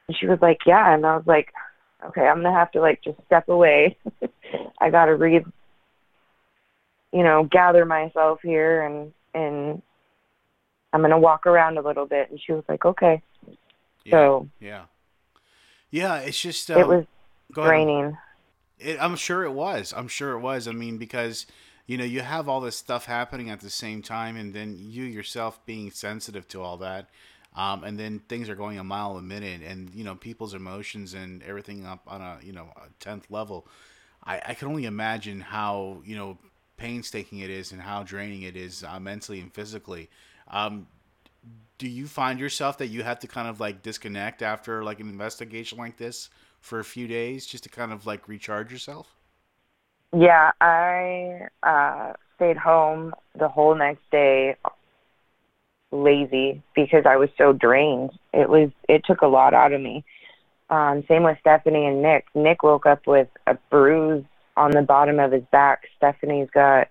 And 0.08 0.16
she 0.16 0.26
was 0.26 0.40
like, 0.40 0.58
"Yeah," 0.66 0.94
and 0.94 1.04
I 1.04 1.16
was 1.16 1.26
like, 1.26 1.52
"Okay, 2.04 2.22
I'm 2.22 2.42
gonna 2.42 2.52
have 2.52 2.70
to 2.72 2.80
like 2.80 3.02
just 3.02 3.18
step 3.26 3.48
away. 3.48 3.96
I 4.80 4.90
gotta 4.90 5.16
read 5.16 5.44
you 7.16 7.22
know, 7.22 7.44
gather 7.44 7.86
myself 7.86 8.40
here 8.42 8.82
and 8.82 9.10
and 9.32 9.80
I'm 10.92 11.00
gonna 11.00 11.18
walk 11.18 11.46
around 11.46 11.78
a 11.78 11.80
little 11.80 12.04
bit. 12.04 12.30
And 12.30 12.38
she 12.38 12.52
was 12.52 12.62
like, 12.68 12.84
okay. 12.84 13.22
Yeah, 14.04 14.10
so 14.10 14.48
yeah, 14.60 14.84
yeah. 15.90 16.18
It's 16.18 16.38
just 16.38 16.70
um, 16.70 16.78
it 16.78 16.86
was 16.86 17.04
draining. 17.52 18.18
It, 18.78 18.98
I'm 19.00 19.16
sure 19.16 19.44
it 19.44 19.52
was. 19.52 19.94
I'm 19.96 20.08
sure 20.08 20.32
it 20.32 20.40
was. 20.40 20.68
I 20.68 20.72
mean, 20.72 20.98
because 20.98 21.46
you 21.86 21.96
know 21.96 22.04
you 22.04 22.20
have 22.20 22.50
all 22.50 22.60
this 22.60 22.76
stuff 22.76 23.06
happening 23.06 23.48
at 23.48 23.60
the 23.60 23.70
same 23.70 24.02
time, 24.02 24.36
and 24.36 24.52
then 24.52 24.76
you 24.78 25.04
yourself 25.04 25.58
being 25.64 25.90
sensitive 25.90 26.46
to 26.48 26.60
all 26.60 26.76
that. 26.78 27.08
Um, 27.56 27.82
and 27.82 27.98
then 27.98 28.18
things 28.28 28.50
are 28.50 28.54
going 28.54 28.78
a 28.78 28.84
mile 28.84 29.16
a 29.16 29.22
minute, 29.22 29.62
and 29.66 29.90
you 29.94 30.04
know 30.04 30.14
people's 30.14 30.52
emotions 30.52 31.14
and 31.14 31.42
everything 31.44 31.86
up 31.86 32.02
on 32.06 32.20
a 32.20 32.38
you 32.42 32.52
know 32.52 32.68
a 32.76 32.88
tenth 33.00 33.30
level. 33.30 33.66
I, 34.22 34.42
I 34.48 34.54
can 34.54 34.68
only 34.68 34.84
imagine 34.84 35.40
how 35.40 36.02
you 36.04 36.14
know 36.14 36.38
painstaking 36.76 37.38
it 37.38 37.50
is 37.50 37.72
and 37.72 37.80
how 37.80 38.02
draining 38.02 38.42
it 38.42 38.56
is 38.56 38.84
uh, 38.84 39.00
mentally 39.00 39.40
and 39.40 39.52
physically. 39.52 40.08
Um, 40.48 40.86
do 41.78 41.88
you 41.88 42.06
find 42.06 42.40
yourself 42.40 42.78
that 42.78 42.88
you 42.88 43.02
have 43.02 43.18
to 43.20 43.26
kind 43.26 43.48
of 43.48 43.60
like 43.60 43.82
disconnect 43.82 44.42
after 44.42 44.82
like 44.82 45.00
an 45.00 45.08
investigation 45.08 45.78
like 45.78 45.96
this 45.96 46.30
for 46.60 46.78
a 46.78 46.84
few 46.84 47.06
days 47.06 47.46
just 47.46 47.64
to 47.64 47.70
kind 47.70 47.92
of 47.92 48.06
like 48.06 48.28
recharge 48.28 48.72
yourself? 48.72 49.14
Yeah, 50.12 50.52
I 50.60 51.48
uh, 51.62 52.12
stayed 52.36 52.56
home 52.56 53.12
the 53.38 53.48
whole 53.48 53.74
next 53.74 54.02
day 54.10 54.56
lazy 55.92 56.62
because 56.74 57.04
I 57.06 57.16
was 57.16 57.28
so 57.36 57.52
drained. 57.52 58.10
It 58.32 58.48
was 58.48 58.70
it 58.88 59.04
took 59.04 59.22
a 59.22 59.26
lot 59.26 59.54
out 59.54 59.72
of 59.72 59.80
me. 59.80 60.04
Um, 60.70 61.04
same 61.06 61.22
with 61.22 61.38
Stephanie 61.40 61.86
and 61.86 62.02
Nick. 62.02 62.26
Nick 62.34 62.62
woke 62.62 62.86
up 62.86 63.06
with 63.06 63.28
a 63.46 63.56
bruise 63.70 64.24
on 64.56 64.70
the 64.70 64.82
bottom 64.82 65.18
of 65.18 65.32
his 65.32 65.44
back. 65.52 65.84
Stephanie's 65.96 66.48
got 66.50 66.88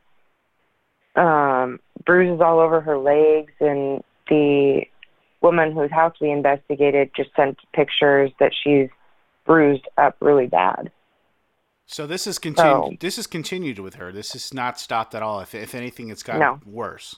um, 1.15 1.79
bruises 2.05 2.41
all 2.41 2.59
over 2.59 2.81
her 2.81 2.97
legs, 2.97 3.53
and 3.59 4.03
the 4.29 4.81
woman 5.41 5.73
whose 5.73 5.91
house 5.91 6.15
we 6.19 6.31
investigated 6.31 7.11
just 7.15 7.29
sent 7.35 7.57
pictures 7.73 8.31
that 8.39 8.51
she's 8.63 8.89
bruised 9.45 9.87
up 9.97 10.15
really 10.19 10.47
bad. 10.47 10.91
So 11.87 12.07
this 12.07 12.25
is 12.25 12.39
continued. 12.39 12.93
So, 12.93 12.97
this 12.99 13.17
is 13.17 13.27
continued 13.27 13.77
with 13.79 13.95
her. 13.95 14.11
This 14.11 14.35
is 14.35 14.53
not 14.53 14.79
stopped 14.79 15.13
at 15.13 15.21
all. 15.21 15.39
If 15.41 15.53
if 15.53 15.75
anything, 15.75 16.09
it's 16.09 16.23
gotten 16.23 16.41
no. 16.41 16.59
worse. 16.65 17.15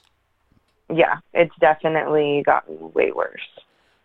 yeah, 0.92 1.16
it's 1.32 1.54
definitely 1.58 2.42
gotten 2.44 2.92
way 2.92 3.10
worse. 3.12 3.40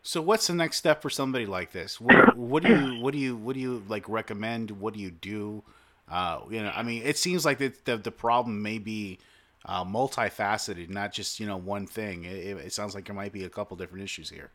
So 0.06 0.22
what's 0.22 0.48
the 0.48 0.54
next 0.54 0.78
step 0.78 1.02
for 1.02 1.10
somebody 1.10 1.46
like 1.46 1.72
this? 1.72 2.00
What, 2.00 2.38
what 2.38 2.64
do 2.64 2.70
you 2.70 3.02
what 3.02 3.14
do 3.14 3.20
you 3.20 3.36
what 3.36 3.54
do 3.54 3.60
you 3.60 3.84
like 3.88 4.08
recommend? 4.08 4.72
What 4.72 4.94
do 4.94 5.00
you 5.00 5.12
do? 5.12 5.64
Uh, 6.10 6.42
you 6.50 6.62
know, 6.62 6.72
I 6.76 6.84
mean, 6.84 7.04
it 7.04 7.18
seems 7.18 7.46
like 7.46 7.58
the 7.58 7.74
the, 7.86 7.98
the 7.98 8.12
problem 8.12 8.62
may 8.62 8.78
be 8.78 9.20
uh, 9.66 9.84
multifaceted, 9.84 10.90
not 10.90 11.14
just 11.14 11.40
you 11.40 11.48
know 11.48 11.58
one 11.58 11.88
thing. 11.88 12.26
It, 12.26 12.58
it 12.58 12.74
sounds 12.74 12.96
like 12.96 13.06
there 13.06 13.16
might 13.16 13.34
be 13.34 13.44
a 13.44 13.50
couple 13.50 13.78
different 13.78 14.04
issues 14.04 14.30
here. 14.30 14.52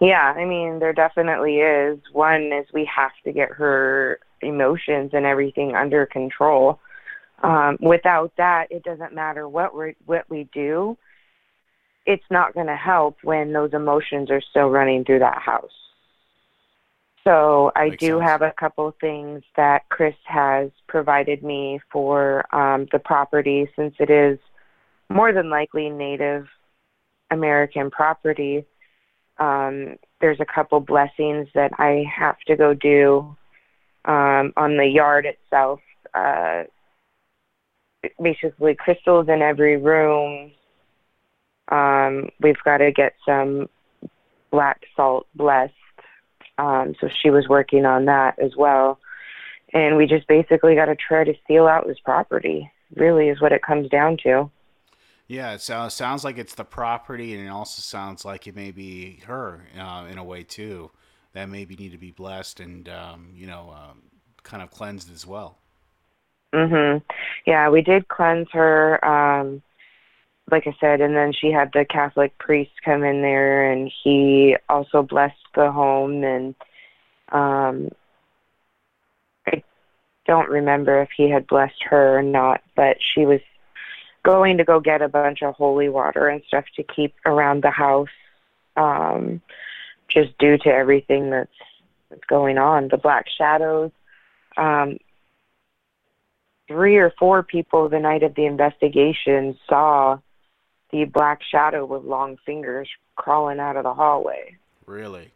Yeah, 0.00 0.32
I 0.36 0.44
mean, 0.44 0.78
there 0.78 0.92
definitely 0.92 1.58
is. 1.58 1.98
One 2.12 2.52
is 2.52 2.66
we 2.72 2.88
have 2.94 3.12
to 3.24 3.32
get 3.32 3.50
her 3.52 4.18
emotions 4.40 5.10
and 5.12 5.26
everything 5.26 5.74
under 5.74 6.06
control. 6.06 6.80
Um, 7.42 7.78
without 7.80 8.32
that, 8.36 8.66
it 8.70 8.82
doesn't 8.82 9.14
matter 9.14 9.48
what 9.48 9.76
we 9.76 9.94
what 10.06 10.28
we 10.28 10.48
do 10.52 10.96
it's 12.06 12.24
not 12.30 12.54
going 12.54 12.66
to 12.66 12.76
help 12.76 13.18
when 13.22 13.52
those 13.52 13.72
emotions 13.72 14.30
are 14.30 14.40
still 14.40 14.68
running 14.68 15.04
through 15.04 15.20
that 15.20 15.38
house. 15.38 15.70
So 17.24 17.70
I 17.76 17.90
Makes 17.90 18.00
do 18.00 18.18
sense. 18.18 18.22
have 18.22 18.42
a 18.42 18.52
couple 18.58 18.94
things 19.00 19.42
that 19.56 19.88
Chris 19.90 20.14
has 20.24 20.70
provided 20.88 21.42
me 21.42 21.80
for 21.92 22.44
um, 22.54 22.86
the 22.92 22.98
property 22.98 23.68
since 23.76 23.94
it 23.98 24.10
is 24.10 24.38
more 25.10 25.32
than 25.32 25.50
likely 25.50 25.90
Native 25.90 26.46
American 27.30 27.90
property. 27.90 28.64
Um, 29.38 29.96
there's 30.20 30.40
a 30.40 30.46
couple 30.46 30.80
blessings 30.80 31.48
that 31.54 31.72
I 31.78 32.04
have 32.14 32.38
to 32.46 32.56
go 32.56 32.74
do 32.74 33.36
um, 34.04 34.52
on 34.56 34.76
the 34.76 34.86
yard 34.86 35.26
itself. 35.26 35.80
Uh, 36.14 36.64
basically, 38.22 38.74
crystals 38.74 39.28
in 39.28 39.42
every 39.42 39.76
room, 39.76 40.52
um, 41.68 42.30
we've 42.40 42.62
got 42.64 42.78
to 42.78 42.92
get 42.92 43.14
some 43.26 43.68
black 44.50 44.82
salt 44.96 45.26
blessed. 45.34 45.74
Um, 46.60 46.94
so 47.00 47.08
she 47.22 47.30
was 47.30 47.48
working 47.48 47.86
on 47.86 48.04
that 48.04 48.38
as 48.38 48.52
well. 48.56 48.98
And 49.72 49.96
we 49.96 50.06
just 50.06 50.26
basically 50.26 50.74
got 50.74 50.86
to 50.86 50.96
try 50.96 51.24
to 51.24 51.34
seal 51.46 51.66
out 51.66 51.86
this 51.86 52.00
property, 52.04 52.70
really, 52.96 53.28
is 53.28 53.40
what 53.40 53.52
it 53.52 53.62
comes 53.62 53.88
down 53.88 54.18
to. 54.24 54.50
Yeah, 55.26 55.52
it 55.52 55.60
sounds, 55.60 55.94
sounds 55.94 56.24
like 56.24 56.38
it's 56.38 56.56
the 56.56 56.64
property, 56.64 57.34
and 57.34 57.46
it 57.46 57.50
also 57.50 57.80
sounds 57.80 58.24
like 58.24 58.48
it 58.48 58.56
may 58.56 58.72
be 58.72 59.20
her 59.26 59.62
uh, 59.78 60.06
in 60.10 60.18
a 60.18 60.24
way, 60.24 60.42
too, 60.42 60.90
that 61.34 61.48
maybe 61.48 61.76
need 61.76 61.92
to 61.92 61.98
be 61.98 62.10
blessed 62.10 62.60
and, 62.60 62.88
um, 62.88 63.30
you 63.32 63.46
know, 63.46 63.72
um, 63.72 64.02
kind 64.42 64.62
of 64.62 64.70
cleansed 64.70 65.12
as 65.12 65.24
well. 65.26 65.58
hmm 66.52 66.96
Yeah, 67.46 67.70
we 67.70 67.80
did 67.80 68.08
cleanse 68.08 68.48
her. 68.52 69.02
Um, 69.04 69.62
like 70.50 70.66
I 70.66 70.76
said, 70.80 71.00
and 71.00 71.16
then 71.16 71.32
she 71.32 71.50
had 71.50 71.70
the 71.72 71.84
Catholic 71.84 72.36
priest 72.38 72.72
come 72.84 73.04
in 73.04 73.22
there, 73.22 73.70
and 73.70 73.90
he 74.02 74.56
also 74.68 75.02
blessed 75.02 75.36
the 75.54 75.70
home. 75.70 76.24
And 76.24 76.54
um, 77.32 77.90
I 79.46 79.62
don't 80.26 80.48
remember 80.48 81.02
if 81.02 81.10
he 81.16 81.30
had 81.30 81.46
blessed 81.46 81.82
her 81.88 82.18
or 82.18 82.22
not, 82.22 82.62
but 82.76 82.98
she 83.00 83.26
was 83.26 83.40
going 84.22 84.58
to 84.58 84.64
go 84.64 84.80
get 84.80 85.02
a 85.02 85.08
bunch 85.08 85.42
of 85.42 85.54
holy 85.54 85.88
water 85.88 86.28
and 86.28 86.42
stuff 86.46 86.64
to 86.76 86.82
keep 86.82 87.14
around 87.24 87.62
the 87.62 87.70
house, 87.70 88.08
um, 88.76 89.40
just 90.08 90.36
due 90.38 90.58
to 90.58 90.68
everything 90.68 91.30
that's 91.30 91.50
that's 92.10 92.24
going 92.24 92.58
on. 92.58 92.88
The 92.88 92.98
black 92.98 93.26
shadows. 93.28 93.92
Um, 94.56 94.98
three 96.70 96.96
or 96.96 97.12
four 97.18 97.42
people 97.42 97.88
the 97.88 97.98
night 97.98 98.22
of 98.22 98.34
the 98.34 98.46
investigation 98.46 99.58
saw 99.68 100.18
the 100.92 101.04
black 101.04 101.40
shadow 101.42 101.84
with 101.84 102.04
long 102.04 102.36
fingers 102.44 102.88
crawling 103.16 103.60
out 103.60 103.76
of 103.76 103.84
the 103.84 103.94
hallway. 103.94 104.56
Really? 104.86 105.32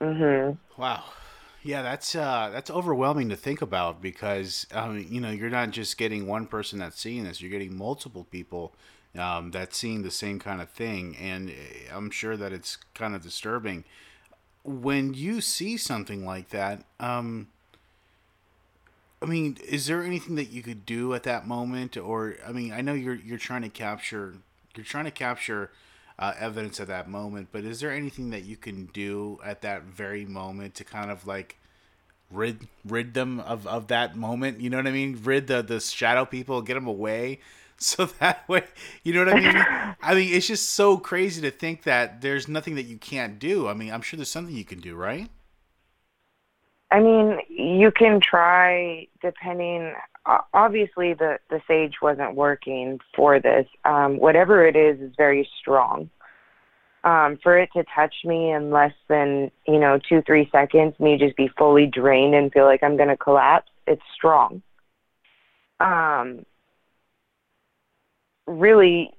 Mhm. 0.00 0.58
Wow. 0.76 1.04
Yeah, 1.62 1.82
that's 1.82 2.14
uh, 2.14 2.50
that's 2.52 2.70
overwhelming 2.70 3.28
to 3.30 3.36
think 3.36 3.60
about 3.62 4.00
because 4.00 4.66
um, 4.72 5.04
you 5.10 5.20
know 5.20 5.30
you're 5.30 5.50
not 5.50 5.70
just 5.70 5.98
getting 5.98 6.26
one 6.26 6.46
person 6.46 6.78
that's 6.78 7.00
seeing 7.00 7.24
this; 7.24 7.40
you're 7.40 7.50
getting 7.50 7.76
multiple 7.76 8.24
people 8.24 8.74
um, 9.18 9.50
that's 9.50 9.76
seeing 9.76 10.02
the 10.02 10.10
same 10.10 10.38
kind 10.38 10.62
of 10.62 10.70
thing, 10.70 11.16
and 11.16 11.50
eh, 11.50 11.54
I'm 11.92 12.10
sure 12.10 12.36
that 12.36 12.52
it's 12.52 12.78
kind 12.94 13.14
of 13.14 13.22
disturbing 13.22 13.84
when 14.64 15.14
you 15.14 15.40
see 15.40 15.76
something 15.76 16.24
like 16.24 16.50
that. 16.50 16.84
Um, 17.00 17.48
I 19.20 19.26
mean, 19.26 19.58
is 19.66 19.86
there 19.86 20.02
anything 20.02 20.36
that 20.36 20.50
you 20.50 20.62
could 20.62 20.86
do 20.86 21.12
at 21.14 21.24
that 21.24 21.46
moment, 21.46 21.96
or 21.96 22.36
I 22.46 22.52
mean, 22.52 22.72
I 22.72 22.80
know 22.82 22.94
you're 22.94 23.16
you're 23.16 23.38
trying 23.38 23.62
to 23.62 23.68
capture 23.68 24.34
you're 24.76 24.84
trying 24.84 25.06
to 25.06 25.10
capture 25.10 25.70
uh, 26.18 26.34
evidence 26.38 26.78
at 26.80 26.86
that 26.88 27.08
moment, 27.08 27.48
but 27.50 27.64
is 27.64 27.80
there 27.80 27.90
anything 27.92 28.30
that 28.30 28.44
you 28.44 28.56
can 28.56 28.86
do 28.86 29.38
at 29.44 29.62
that 29.62 29.84
very 29.84 30.24
moment 30.24 30.74
to 30.76 30.84
kind 30.84 31.10
of 31.10 31.26
like 31.26 31.58
rid 32.30 32.68
rid 32.84 33.14
them 33.14 33.40
of, 33.40 33.66
of 33.66 33.88
that 33.88 34.16
moment? 34.16 34.60
You 34.60 34.70
know 34.70 34.76
what 34.76 34.86
I 34.86 34.92
mean? 34.92 35.20
Rid 35.24 35.48
the 35.48 35.62
the 35.62 35.80
shadow 35.80 36.24
people, 36.24 36.62
get 36.62 36.74
them 36.74 36.86
away, 36.86 37.40
so 37.78 38.06
that 38.20 38.48
way, 38.48 38.64
you 39.02 39.12
know 39.12 39.24
what 39.24 39.34
I 39.34 39.40
mean? 39.40 39.96
I 40.00 40.14
mean, 40.14 40.32
it's 40.32 40.46
just 40.46 40.70
so 40.70 40.96
crazy 40.96 41.40
to 41.42 41.50
think 41.50 41.82
that 41.84 42.20
there's 42.20 42.48
nothing 42.48 42.76
that 42.76 42.86
you 42.86 42.98
can't 42.98 43.38
do. 43.38 43.68
I 43.68 43.74
mean, 43.74 43.92
I'm 43.92 44.02
sure 44.02 44.16
there's 44.16 44.30
something 44.30 44.54
you 44.54 44.64
can 44.64 44.80
do, 44.80 44.94
right? 44.94 45.28
I 46.90 47.00
mean, 47.00 47.38
you 47.48 47.90
can 47.90 48.20
try 48.20 49.06
depending. 49.22 49.94
Obviously, 50.54 51.14
the 51.14 51.38
the 51.50 51.60
sage 51.66 51.96
wasn't 52.00 52.34
working 52.34 53.00
for 53.14 53.40
this. 53.40 53.66
Um, 53.84 54.18
whatever 54.18 54.66
it 54.66 54.76
is 54.76 55.00
is 55.00 55.12
very 55.16 55.48
strong. 55.60 56.10
Um, 57.04 57.38
for 57.42 57.56
it 57.58 57.70
to 57.76 57.84
touch 57.94 58.14
me 58.24 58.50
in 58.50 58.70
less 58.70 58.94
than 59.08 59.50
you 59.66 59.78
know 59.78 59.98
two 60.08 60.22
three 60.22 60.48
seconds, 60.50 60.98
me 60.98 61.18
just 61.18 61.36
be 61.36 61.48
fully 61.58 61.86
drained 61.86 62.34
and 62.34 62.52
feel 62.52 62.64
like 62.64 62.82
I'm 62.82 62.96
going 62.96 63.08
to 63.08 63.16
collapse. 63.16 63.70
It's 63.86 64.02
strong. 64.14 64.62
Um, 65.80 66.44
really, 68.46 69.12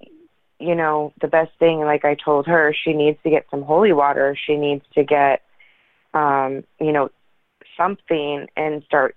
you 0.60 0.76
know, 0.76 1.14
the 1.22 1.28
best 1.28 1.52
thing, 1.60 1.80
like 1.80 2.04
I 2.04 2.16
told 2.16 2.48
her, 2.48 2.74
she 2.84 2.94
needs 2.94 3.18
to 3.24 3.30
get 3.30 3.46
some 3.50 3.62
holy 3.62 3.94
water. 3.94 4.36
She 4.36 4.58
needs 4.58 4.84
to 4.96 5.04
get, 5.04 5.42
um, 6.14 6.64
you 6.82 6.92
know, 6.92 7.10
something 7.80 8.48
and 8.56 8.84
start 8.84 9.16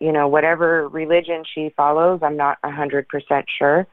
you 0.00 0.12
know 0.12 0.28
whatever 0.28 0.88
religion 0.88 1.44
she 1.54 1.72
follows 1.76 2.20
i'm 2.22 2.36
not 2.36 2.58
a 2.64 2.70
hundred 2.70 3.08
percent 3.08 3.46
sure. 3.58 3.86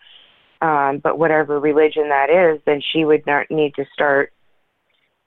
Um 0.62 1.00
but 1.00 1.20
whatever 1.20 1.60
religion 1.60 2.10
that 2.10 2.30
is 2.30 2.62
then 2.66 2.82
she 2.82 3.06
would 3.06 3.26
not 3.26 3.50
need 3.50 3.76
to 3.76 3.86
start 3.94 4.34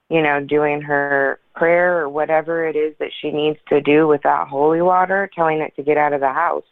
you 0.09 0.21
know 0.21 0.43
doing 0.43 0.81
her 0.81 1.39
prayer 1.55 2.01
or 2.01 2.09
whatever 2.09 2.67
it 2.67 2.75
is 2.75 2.95
that 2.99 3.11
she 3.21 3.31
needs 3.31 3.59
to 3.69 3.81
do 3.81 4.07
with 4.07 4.21
that 4.23 4.47
holy 4.47 4.81
water 4.81 5.29
telling 5.33 5.59
it 5.59 5.75
to 5.75 5.83
get 5.83 5.97
out 5.97 6.13
of 6.13 6.21
the 6.21 6.33
house 6.33 6.63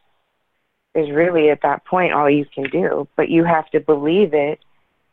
is 0.97 1.11
really 1.11 1.49
at 1.49 1.61
that 1.61 1.85
point 1.85 2.11
all 2.11 2.29
you 2.29 2.45
can 2.53 2.69
do. 2.69 3.07
But 3.15 3.29
you 3.29 3.43
have 3.43 3.69
to 3.69 3.79
believe 3.79 4.33
it 4.33 4.59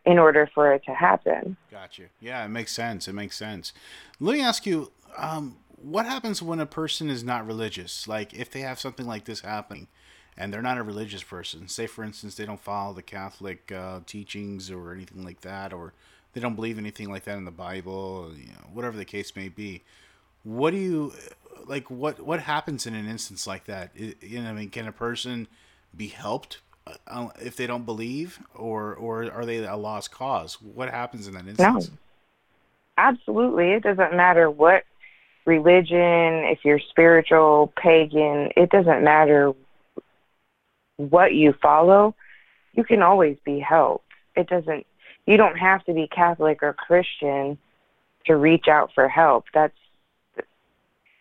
in 0.06 0.18
order 0.18 0.48
for 0.54 0.72
it 0.72 0.82
to 0.84 0.94
happen. 0.94 1.56
Gotcha. 1.70 2.04
Yeah 2.20 2.44
it 2.44 2.48
makes 2.48 2.72
sense. 2.72 3.06
It 3.06 3.12
makes 3.12 3.36
sense. 3.36 3.72
Let 4.18 4.34
me 4.34 4.40
ask 4.40 4.66
you 4.66 4.90
um 5.16 5.56
what 5.84 6.06
happens 6.06 6.40
when 6.40 6.60
a 6.60 6.66
person 6.66 7.10
is 7.10 7.22
not 7.22 7.46
religious? 7.46 8.08
Like 8.08 8.32
if 8.32 8.50
they 8.50 8.60
have 8.60 8.80
something 8.80 9.06
like 9.06 9.24
this 9.24 9.40
happening 9.40 9.88
and 10.36 10.52
they're 10.52 10.62
not 10.62 10.78
a 10.78 10.82
religious 10.82 11.22
person, 11.22 11.68
say 11.68 11.86
for 11.86 12.02
instance 12.04 12.34
they 12.34 12.46
don't 12.46 12.60
follow 12.60 12.94
the 12.94 13.02
Catholic 13.02 13.70
uh, 13.70 14.00
teachings 14.06 14.70
or 14.70 14.92
anything 14.92 15.24
like 15.24 15.42
that, 15.42 15.72
or 15.72 15.92
they 16.32 16.40
don't 16.40 16.56
believe 16.56 16.78
anything 16.78 17.10
like 17.10 17.24
that 17.24 17.36
in 17.36 17.44
the 17.44 17.50
Bible, 17.50 18.32
you 18.36 18.48
know, 18.48 18.68
whatever 18.72 18.96
the 18.96 19.04
case 19.04 19.36
may 19.36 19.48
be. 19.48 19.82
What 20.42 20.70
do 20.70 20.78
you 20.78 21.12
like? 21.66 21.90
What 21.90 22.20
what 22.20 22.40
happens 22.40 22.86
in 22.86 22.94
an 22.94 23.06
instance 23.06 23.46
like 23.46 23.64
that? 23.64 23.90
You 23.96 24.42
know, 24.42 24.50
I 24.50 24.52
mean, 24.52 24.70
can 24.70 24.88
a 24.88 24.92
person 24.92 25.48
be 25.96 26.08
helped 26.08 26.60
uh, 27.06 27.28
if 27.40 27.56
they 27.56 27.66
don't 27.66 27.86
believe, 27.86 28.40
or 28.54 28.94
or 28.94 29.30
are 29.30 29.46
they 29.46 29.64
a 29.64 29.76
lost 29.76 30.10
cause? 30.10 30.60
What 30.60 30.90
happens 30.90 31.26
in 31.28 31.34
that 31.34 31.46
instance? 31.46 31.88
No, 31.88 31.96
absolutely. 32.98 33.72
It 33.72 33.82
doesn't 33.84 34.14
matter 34.14 34.50
what 34.50 34.84
religion, 35.44 36.44
if 36.44 36.60
you're 36.64 36.80
spiritual, 36.90 37.72
pagan, 37.76 38.50
it 38.56 38.70
doesn't 38.70 39.04
matter 39.04 39.52
what 40.96 41.34
you 41.34 41.54
follow, 41.60 42.14
you 42.72 42.84
can 42.84 43.02
always 43.02 43.36
be 43.44 43.58
helped. 43.58 44.04
It 44.36 44.48
doesn't 44.48 44.86
you 45.26 45.36
don't 45.36 45.56
have 45.56 45.84
to 45.84 45.94
be 45.94 46.06
Catholic 46.06 46.62
or 46.62 46.74
Christian 46.74 47.56
to 48.26 48.36
reach 48.36 48.68
out 48.68 48.90
for 48.94 49.08
help. 49.08 49.44
That's 49.54 49.76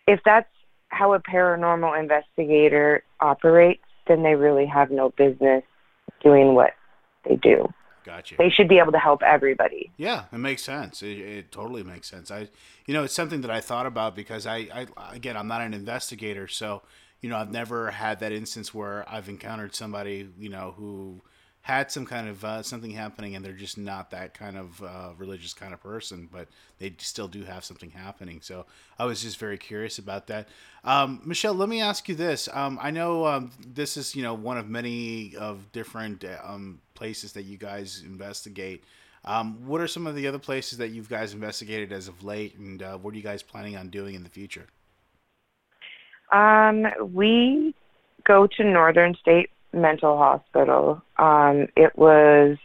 if 0.06 0.20
that's 0.24 0.48
how 0.88 1.14
a 1.14 1.20
paranormal 1.20 1.98
investigator 1.98 3.02
operates, 3.20 3.82
then 4.06 4.22
they 4.22 4.34
really 4.34 4.66
have 4.66 4.90
no 4.90 5.10
business 5.10 5.62
doing 6.22 6.54
what 6.54 6.72
they 7.26 7.36
do. 7.36 7.72
Gotcha. 8.04 8.36
They 8.38 8.50
should 8.50 8.68
be 8.68 8.78
able 8.78 8.92
to 8.92 8.98
help 8.98 9.22
everybody. 9.22 9.90
Yeah, 9.96 10.24
it 10.30 10.38
makes 10.38 10.62
sense. 10.62 11.02
It, 11.02 11.18
it 11.18 11.52
totally 11.52 11.82
makes 11.82 12.08
sense. 12.08 12.30
I, 12.30 12.48
you 12.86 12.92
know, 12.92 13.02
it's 13.04 13.14
something 13.14 13.40
that 13.40 13.50
I 13.50 13.60
thought 13.60 13.86
about 13.86 14.14
because 14.14 14.46
I, 14.46 14.68
I, 14.74 14.86
again, 15.14 15.36
I'm 15.36 15.48
not 15.48 15.62
an 15.62 15.72
investigator, 15.72 16.46
so 16.46 16.82
you 17.24 17.30
know, 17.30 17.38
I've 17.38 17.50
never 17.50 17.90
had 17.90 18.20
that 18.20 18.32
instance 18.32 18.74
where 18.74 19.08
I've 19.08 19.30
encountered 19.30 19.74
somebody, 19.74 20.28
you 20.38 20.50
know, 20.50 20.74
who 20.76 21.22
had 21.64 21.90
some 21.90 22.04
kind 22.04 22.28
of 22.28 22.44
uh, 22.44 22.62
something 22.62 22.90
happening 22.90 23.34
and 23.34 23.42
they're 23.42 23.52
just 23.52 23.78
not 23.78 24.10
that 24.10 24.34
kind 24.34 24.58
of 24.58 24.82
uh, 24.82 25.08
religious 25.16 25.54
kind 25.54 25.72
of 25.72 25.82
person, 25.82 26.28
but 26.30 26.46
they 26.78 26.94
still 26.98 27.26
do 27.26 27.42
have 27.42 27.64
something 27.64 27.88
happening. 27.88 28.38
So 28.42 28.66
I 28.98 29.06
was 29.06 29.22
just 29.22 29.38
very 29.38 29.56
curious 29.56 29.98
about 29.98 30.26
that. 30.26 30.46
Um, 30.84 31.22
Michelle, 31.24 31.54
let 31.54 31.70
me 31.70 31.80
ask 31.80 32.06
you 32.06 32.14
this. 32.14 32.50
Um, 32.52 32.78
I 32.82 32.90
know 32.90 33.26
um, 33.26 33.50
this 33.66 33.96
is 33.96 34.14
you 34.14 34.22
know 34.22 34.34
one 34.34 34.58
of 34.58 34.68
many 34.68 35.36
of 35.36 35.72
different 35.72 36.22
um, 36.44 36.82
places 36.92 37.32
that 37.32 37.44
you 37.44 37.56
guys 37.56 38.02
investigate. 38.04 38.84
Um, 39.24 39.66
what 39.66 39.80
are 39.80 39.88
some 39.88 40.06
of 40.06 40.14
the 40.14 40.26
other 40.26 40.38
places 40.38 40.76
that 40.76 40.88
you 40.88 41.02
guys 41.02 41.32
investigated 41.32 41.92
as 41.92 42.08
of 42.08 42.22
late, 42.22 42.58
and 42.58 42.82
uh, 42.82 42.98
what 42.98 43.14
are 43.14 43.16
you 43.16 43.22
guys 43.22 43.42
planning 43.42 43.74
on 43.74 43.88
doing 43.88 44.14
in 44.14 44.22
the 44.22 44.28
future? 44.28 44.66
Um, 46.30 46.84
we 47.00 47.74
go 48.26 48.46
to 48.46 48.64
Northern 48.64 49.14
State 49.14 49.48
mental 49.74 50.16
hospital. 50.16 51.02
Um, 51.18 51.68
it 51.76 51.96
was, 51.96 52.56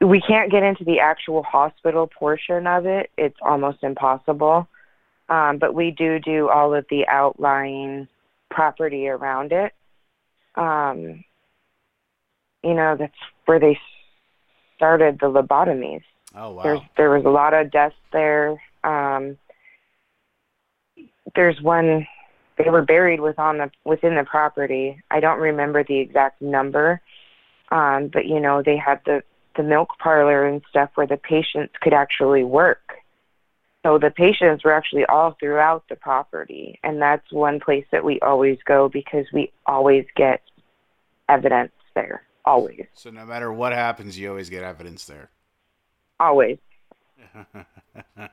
we 0.00 0.20
can't 0.20 0.50
get 0.50 0.62
into 0.62 0.84
the 0.84 1.00
actual 1.00 1.42
hospital 1.42 2.06
portion 2.06 2.66
of 2.66 2.86
it. 2.86 3.10
It's 3.16 3.38
almost 3.42 3.82
impossible. 3.82 4.68
Um, 5.28 5.58
but 5.58 5.74
we 5.74 5.90
do 5.90 6.18
do 6.18 6.48
all 6.48 6.74
of 6.74 6.86
the 6.88 7.06
outlying 7.06 8.08
property 8.50 9.08
around 9.08 9.52
it. 9.52 9.74
Um, 10.54 11.24
you 12.62 12.74
know, 12.74 12.96
that's 12.98 13.12
where 13.44 13.60
they 13.60 13.78
started 14.76 15.18
the 15.20 15.26
lobotomies. 15.26 16.02
Oh 16.34 16.52
wow! 16.52 16.62
There's, 16.62 16.80
there 16.96 17.10
was 17.10 17.24
a 17.24 17.30
lot 17.30 17.54
of 17.54 17.70
deaths 17.70 17.94
there. 18.12 18.60
Um, 18.84 19.36
there's 21.34 21.60
one 21.60 22.06
they 22.58 22.70
were 22.70 22.82
buried 22.82 23.20
with 23.20 23.38
on 23.38 23.58
the 23.58 23.70
within 23.84 24.16
the 24.16 24.24
property. 24.24 25.00
I 25.10 25.20
don't 25.20 25.40
remember 25.40 25.84
the 25.84 25.98
exact 25.98 26.42
number, 26.42 27.00
um, 27.70 28.10
but 28.12 28.26
you 28.26 28.40
know 28.40 28.62
they 28.62 28.76
had 28.76 29.00
the 29.06 29.22
the 29.56 29.62
milk 29.62 29.90
parlor 29.98 30.46
and 30.46 30.62
stuff 30.68 30.90
where 30.94 31.06
the 31.06 31.16
patients 31.16 31.74
could 31.80 31.92
actually 31.92 32.44
work. 32.44 32.94
So 33.84 33.98
the 33.98 34.10
patients 34.10 34.64
were 34.64 34.72
actually 34.72 35.04
all 35.06 35.36
throughout 35.38 35.84
the 35.88 35.96
property, 35.96 36.78
and 36.82 37.00
that's 37.00 37.30
one 37.32 37.60
place 37.60 37.86
that 37.92 38.04
we 38.04 38.18
always 38.20 38.58
go 38.64 38.88
because 38.88 39.26
we 39.32 39.52
always 39.66 40.04
get 40.16 40.42
evidence 41.28 41.72
there. 41.94 42.22
Always. 42.44 42.86
So 42.94 43.10
no 43.10 43.26
matter 43.26 43.52
what 43.52 43.72
happens, 43.72 44.18
you 44.18 44.30
always 44.30 44.50
get 44.50 44.62
evidence 44.62 45.04
there. 45.04 45.30
Always. 46.18 46.58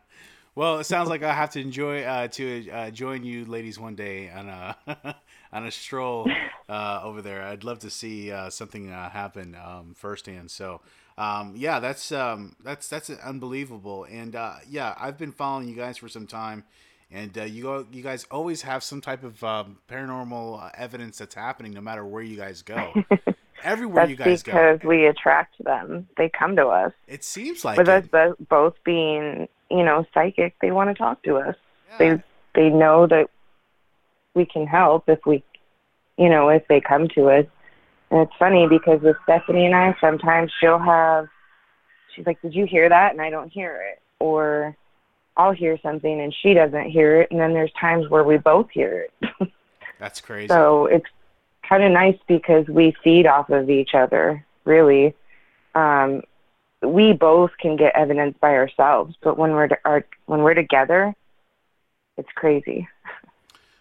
Well, 0.56 0.80
it 0.80 0.86
sounds 0.86 1.10
like 1.10 1.22
I 1.22 1.34
have 1.34 1.50
to 1.52 1.60
enjoy 1.60 2.04
uh, 2.04 2.30
to 2.30 2.70
uh, 2.70 2.90
join 2.90 3.26
you 3.26 3.44
ladies 3.44 3.78
one 3.78 3.96
day 3.96 4.30
on 4.30 4.48
a 4.48 4.78
on 5.52 5.66
a 5.66 5.72
stroll 5.72 6.32
uh, 6.70 7.02
over 7.04 7.22
there. 7.22 7.44
I'd 7.44 7.66
love 7.66 7.80
to 7.80 7.90
see 7.90 8.32
uh, 8.32 8.50
something 8.50 8.90
uh, 8.90 9.10
happen 9.10 9.58
um, 9.62 9.94
firsthand. 9.98 10.50
So, 10.50 10.80
um, 11.18 11.56
yeah, 11.58 11.82
that's 11.82 12.10
um, 12.14 12.56
that's 12.64 12.88
that's 12.88 13.10
unbelievable. 13.10 14.06
And 14.06 14.34
uh, 14.34 14.56
yeah, 14.70 14.96
I've 14.98 15.18
been 15.18 15.34
following 15.34 15.68
you 15.68 15.76
guys 15.76 15.98
for 15.98 16.08
some 16.08 16.26
time, 16.26 16.64
and 17.12 17.36
you 17.36 17.64
go, 17.64 17.86
you 17.92 18.02
guys 18.02 18.26
always 18.32 18.62
have 18.62 18.82
some 18.82 19.02
type 19.02 19.26
of 19.26 19.44
um, 19.44 19.80
paranormal 19.90 20.72
evidence 20.78 21.18
that's 21.18 21.36
happening, 21.36 21.74
no 21.74 21.82
matter 21.82 22.06
where 22.06 22.24
you 22.24 22.38
guys 22.38 22.62
go. 22.62 22.94
Everywhere 23.64 24.08
that's 24.08 24.10
you 24.12 24.16
guys 24.16 24.44
go. 24.44 24.52
because 24.52 24.80
go. 24.80 24.88
we 24.88 25.06
attract 25.08 25.62
them. 25.64 26.08
They 26.18 26.30
come 26.30 26.56
to 26.56 26.68
us. 26.68 26.94
It 27.08 27.26
seems 27.26 27.66
like 27.66 27.78
with 27.78 27.90
it. 27.90 28.14
us 28.14 28.36
both 28.48 28.76
being 28.86 29.50
you 29.70 29.84
know, 29.84 30.06
psychic, 30.14 30.56
they 30.62 30.72
want 30.72 30.90
to 30.90 30.94
talk 30.94 31.22
to 31.24 31.38
us. 31.38 31.56
Yeah. 31.92 31.98
They 31.98 32.24
they 32.56 32.70
know 32.70 33.08
that 33.08 33.30
we 34.34 34.46
can 34.46 34.66
help 34.68 35.10
if 35.10 35.20
we, 35.26 35.44
you 36.18 36.30
know, 36.30 36.50
if 36.50 36.68
they 36.68 36.82
come 36.82 37.08
to 37.10 37.30
us. 37.30 37.46
And 38.12 38.22
it's 38.22 38.34
funny 38.38 38.68
because 38.68 39.02
with 39.02 39.18
Stephanie 39.24 39.66
and 39.66 39.76
I, 39.76 39.96
sometimes 40.00 40.52
she'll 40.60 40.80
have, 40.80 41.28
she's 42.16 42.26
like, 42.26 42.42
"Did 42.42 42.54
you 42.54 42.66
hear 42.66 42.88
that?" 42.90 43.12
And 43.12 43.22
I 43.22 43.30
don't 43.30 43.50
hear 43.50 43.82
it, 43.92 44.02
or 44.20 44.76
I'll 45.38 45.52
hear 45.52 45.78
something 45.82 46.22
and 46.22 46.34
she 46.42 46.54
doesn't 46.54 46.90
hear 46.90 47.22
it, 47.22 47.32
and 47.32 47.40
then 47.40 47.54
there's 47.54 47.72
times 47.80 48.10
where 48.10 48.24
we 48.24 48.38
both 48.38 48.70
hear 48.72 49.08
it. 49.22 49.52
That's 50.00 50.22
crazy. 50.22 50.48
So 50.48 50.86
it's 50.86 51.06
kind 51.68 51.84
of 51.84 51.92
nice 51.92 52.18
because 52.28 52.68
we 52.68 52.96
feed 53.04 53.26
off 53.26 53.50
of 53.50 53.70
each 53.70 53.94
other, 53.94 54.46
really. 54.64 55.14
Um, 55.74 56.22
we 56.90 57.14
both 57.14 57.52
can 57.60 57.76
get 57.76 57.96
evidence 57.96 58.38
by 58.40 58.56
ourselves, 58.56 59.16
but 59.22 59.38
when 59.38 59.52
we're 59.52 59.70
our, 59.86 60.06
when 60.26 60.42
we're 60.42 60.54
together, 60.54 61.14
it's 62.18 62.32
crazy. 62.36 62.88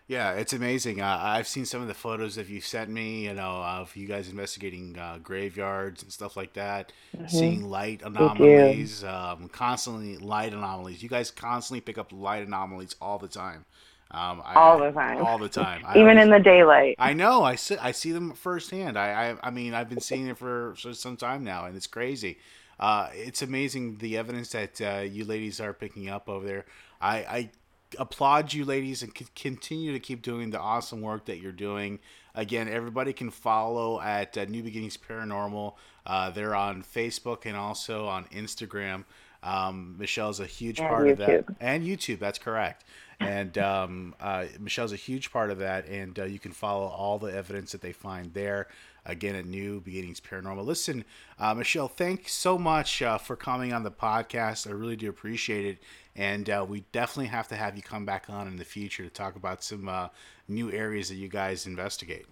Yeah, 0.06 0.32
it's 0.32 0.52
amazing. 0.52 1.00
Uh, 1.00 1.18
I've 1.18 1.48
seen 1.48 1.64
some 1.64 1.80
of 1.80 1.88
the 1.88 1.94
photos 1.94 2.34
that 2.34 2.48
you 2.48 2.60
sent 2.60 2.90
me, 2.90 3.24
you 3.24 3.32
know, 3.32 3.62
of 3.62 3.96
you 3.96 4.06
guys 4.06 4.28
investigating 4.28 4.98
uh, 4.98 5.18
graveyards 5.22 6.02
and 6.02 6.12
stuff 6.12 6.36
like 6.36 6.52
that, 6.54 6.92
mm-hmm. 7.16 7.26
seeing 7.26 7.70
light 7.70 8.02
anomalies, 8.02 9.02
um, 9.02 9.48
constantly 9.48 10.18
light 10.18 10.52
anomalies. 10.52 11.02
You 11.02 11.08
guys 11.08 11.30
constantly 11.30 11.80
pick 11.80 11.96
up 11.96 12.12
light 12.12 12.46
anomalies 12.46 12.96
all 13.00 13.18
the 13.18 13.28
time. 13.28 13.64
Um, 14.10 14.42
all 14.44 14.78
the 14.78 14.92
time. 14.92 15.24
All 15.24 15.38
the 15.38 15.48
time. 15.48 15.80
Even 15.96 16.18
always, 16.18 16.24
in 16.24 16.30
the 16.30 16.38
daylight. 16.38 16.96
I 16.98 17.14
know. 17.14 17.42
I 17.42 17.54
see. 17.54 17.78
I 17.78 17.92
see 17.92 18.12
them 18.12 18.34
firsthand. 18.34 18.98
I, 18.98 19.30
I. 19.30 19.48
I 19.48 19.50
mean, 19.50 19.72
I've 19.72 19.88
been 19.88 20.00
seeing 20.00 20.28
it 20.28 20.36
for 20.36 20.74
some 20.76 21.16
time 21.16 21.42
now, 21.42 21.64
and 21.64 21.76
it's 21.76 21.86
crazy 21.86 22.38
uh, 22.80 23.08
it's 23.12 23.42
amazing 23.42 23.98
the 23.98 24.16
evidence 24.16 24.50
that 24.50 24.80
uh, 24.80 25.00
you 25.00 25.24
ladies 25.24 25.60
are 25.60 25.72
picking 25.72 26.08
up 26.08 26.28
over 26.28 26.46
there. 26.46 26.64
I, 27.00 27.16
I 27.16 27.50
applaud 27.98 28.52
you 28.52 28.64
ladies 28.64 29.02
and 29.02 29.16
c- 29.16 29.26
continue 29.34 29.92
to 29.92 30.00
keep 30.00 30.22
doing 30.22 30.50
the 30.50 30.60
awesome 30.60 31.00
work 31.00 31.26
that 31.26 31.38
you're 31.38 31.52
doing. 31.52 31.98
Again, 32.34 32.68
everybody 32.68 33.12
can 33.12 33.30
follow 33.30 34.00
at 34.00 34.36
uh, 34.36 34.44
New 34.46 34.62
Beginnings 34.62 34.96
Paranormal. 34.96 35.74
Uh, 36.04 36.30
they're 36.30 36.54
on 36.54 36.82
Facebook 36.82 37.46
and 37.46 37.56
also 37.56 38.06
on 38.06 38.24
Instagram. 38.26 39.04
Um, 39.42 39.96
Michelle's 39.98 40.40
a 40.40 40.46
huge 40.46 40.80
and 40.80 40.88
part 40.88 41.06
YouTube. 41.06 41.10
of 41.12 41.18
that, 41.18 41.44
and 41.60 41.86
YouTube. 41.86 42.18
That's 42.18 42.38
correct. 42.38 42.84
And 43.20 43.56
um, 43.58 44.14
uh, 44.18 44.46
Michelle's 44.58 44.92
a 44.92 44.96
huge 44.96 45.30
part 45.32 45.50
of 45.50 45.58
that, 45.58 45.86
and 45.86 46.18
uh, 46.18 46.24
you 46.24 46.38
can 46.38 46.52
follow 46.52 46.86
all 46.86 47.18
the 47.18 47.32
evidence 47.34 47.72
that 47.72 47.82
they 47.82 47.92
find 47.92 48.32
there 48.34 48.68
again 49.06 49.34
at 49.34 49.46
New 49.46 49.80
Beginnings 49.80 50.20
Paranormal. 50.20 50.64
Listen, 50.64 51.04
uh, 51.38 51.54
Michelle, 51.54 51.88
thanks 51.88 52.32
so 52.32 52.58
much 52.58 53.02
uh, 53.02 53.18
for 53.18 53.36
coming 53.36 53.72
on 53.72 53.82
the 53.82 53.90
podcast. 53.90 54.66
I 54.66 54.72
really 54.72 54.96
do 54.96 55.08
appreciate 55.08 55.66
it. 55.66 55.78
And 56.16 56.48
uh, 56.48 56.64
we 56.68 56.84
definitely 56.92 57.26
have 57.26 57.48
to 57.48 57.56
have 57.56 57.76
you 57.76 57.82
come 57.82 58.04
back 58.04 58.26
on 58.28 58.46
in 58.46 58.56
the 58.56 58.64
future 58.64 59.02
to 59.02 59.10
talk 59.10 59.36
about 59.36 59.62
some 59.64 59.88
uh, 59.88 60.08
new 60.48 60.70
areas 60.70 61.08
that 61.08 61.16
you 61.16 61.28
guys 61.28 61.66
investigate. 61.66 62.26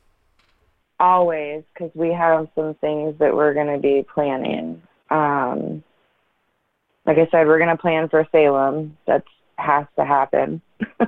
Always, 1.01 1.64
because 1.73 1.91
we 1.95 2.12
have 2.12 2.49
some 2.55 2.75
things 2.75 3.18
that 3.18 3.35
we're 3.35 3.55
going 3.55 3.73
to 3.73 3.79
be 3.79 4.07
planning. 4.14 4.83
Um, 5.11 5.83
like 7.05 7.18
I 7.18 7.27
said, 7.31 7.47
we're 7.49 7.59
going 7.59 7.77
to 7.77 7.81
plan 7.81 8.09
for 8.09 8.27
Salem. 8.31 8.97
That 9.07 9.25
has 9.59 9.87
to 9.97 10.05
happen. 10.05 10.62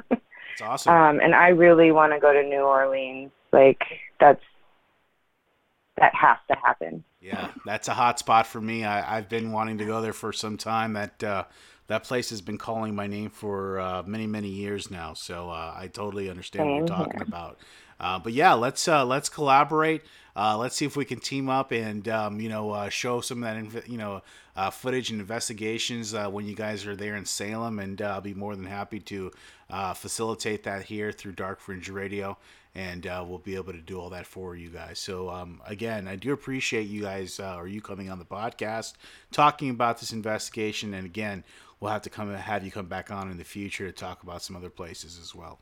That's 0.59 0.63
awesome. 0.63 0.93
um, 0.93 1.21
and 1.21 1.35
I 1.35 1.49
really 1.49 1.93
want 1.93 2.13
to 2.13 2.21
go 2.21 2.33
to 2.33 2.43
New 2.43 2.63
Orleans. 2.63 3.31
Like 3.53 3.83
that's 4.19 4.43
that 5.99 6.15
has 6.15 6.39
to 6.49 6.57
happen. 6.57 7.05
Yeah, 7.21 7.51
that's 7.65 7.89
a 7.89 7.95
hot 7.95 8.19
spot 8.19 8.47
for 8.47 8.61
me. 8.61 8.85
I, 8.85 9.17
have 9.17 9.29
been 9.29 9.53
wanting 9.53 9.79
to 9.79 9.85
go 9.85 10.01
there 10.01 10.13
for 10.13 10.33
some 10.33 10.57
time. 10.57 10.95
That 10.95 11.23
uh, 11.23 11.45
that 11.87 12.05
place 12.05 12.31
has 12.31 12.41
been 12.41 12.59
calling 12.59 12.95
my 12.95 13.07
name 13.07 13.31
for 13.31 13.79
uh, 13.79 14.03
many 14.05 14.27
many 14.27 14.49
years 14.49 14.91
now. 14.91 15.15
So 15.15 15.51
uh, 15.51 15.75
I 15.77 15.89
totally 15.89 16.29
understand 16.29 16.67
Same 16.67 16.71
what 16.73 16.79
you're 16.79 16.99
talking 16.99 17.19
here. 17.19 17.27
about. 17.27 17.59
Uh, 18.01 18.19
but 18.19 18.33
yeah, 18.33 18.53
let's 18.55 18.89
uh, 18.89 19.05
let's 19.05 19.29
collaborate. 19.29 20.03
Uh, 20.37 20.59
let's 20.59 20.75
see 20.75 20.85
if 20.85 20.97
we 20.97 21.05
can 21.05 21.21
team 21.21 21.49
up 21.49 21.71
and 21.71 22.09
um, 22.09 22.41
you 22.41 22.49
know 22.49 22.89
show 22.89 23.21
some 23.21 23.45
of 23.45 23.73
that 23.73 23.89
you 23.89 23.97
know 23.97 24.21
footage 24.73 25.11
and 25.11 25.21
investigations 25.21 26.13
when 26.13 26.45
you 26.45 26.57
guys 26.57 26.87
are 26.87 26.97
there 26.97 27.15
in 27.15 27.25
Salem, 27.25 27.79
and 27.79 28.03
I'll 28.03 28.21
be 28.21 28.35
more 28.35 28.57
than 28.57 28.67
happy 28.67 28.99
to 29.01 29.31
facilitate 29.95 30.65
that 30.65 30.85
here 30.85 31.13
through 31.13 31.33
Dark 31.33 31.61
Fringe 31.61 31.89
Radio 31.89 32.37
and 32.75 33.07
uh, 33.07 33.25
we'll 33.27 33.39
be 33.39 33.55
able 33.55 33.73
to 33.73 33.81
do 33.81 34.01
all 34.01 34.11
that 34.11 34.27
for 34.27 34.57
you 34.57 34.69
guys. 34.69 34.99
So 34.99 35.31
um, 35.31 35.61
again, 35.67 36.09
I 36.09 36.17
do 36.17 36.33
appreciate 36.33 36.89
you 36.89 37.03
guys 37.03 37.39
uh, 37.39 37.57
or 37.57 37.69
you 37.69 37.81
coming 37.81 38.11
on 38.11 38.19
the 38.19 38.25
podcast, 38.25 38.95
talking 39.33 39.71
about 39.71 40.01
this 40.01 40.13
investigation, 40.13 40.95
and 40.95 41.07
again, 41.07 41.45
we'll 41.81 41.93
have 41.93 42.03
to 42.03 42.11
come 42.11 42.33
have 42.33 42.65
you 42.65 42.71
come 42.71 42.87
back 42.87 43.11
on 43.11 43.31
in 43.31 43.37
the 43.37 43.45
future 43.45 43.87
to 43.87 43.93
talk 43.93 44.23
about 44.23 44.43
some 44.43 44.57
other 44.57 44.71
places 44.71 45.19
as 45.21 45.35
well. 45.35 45.61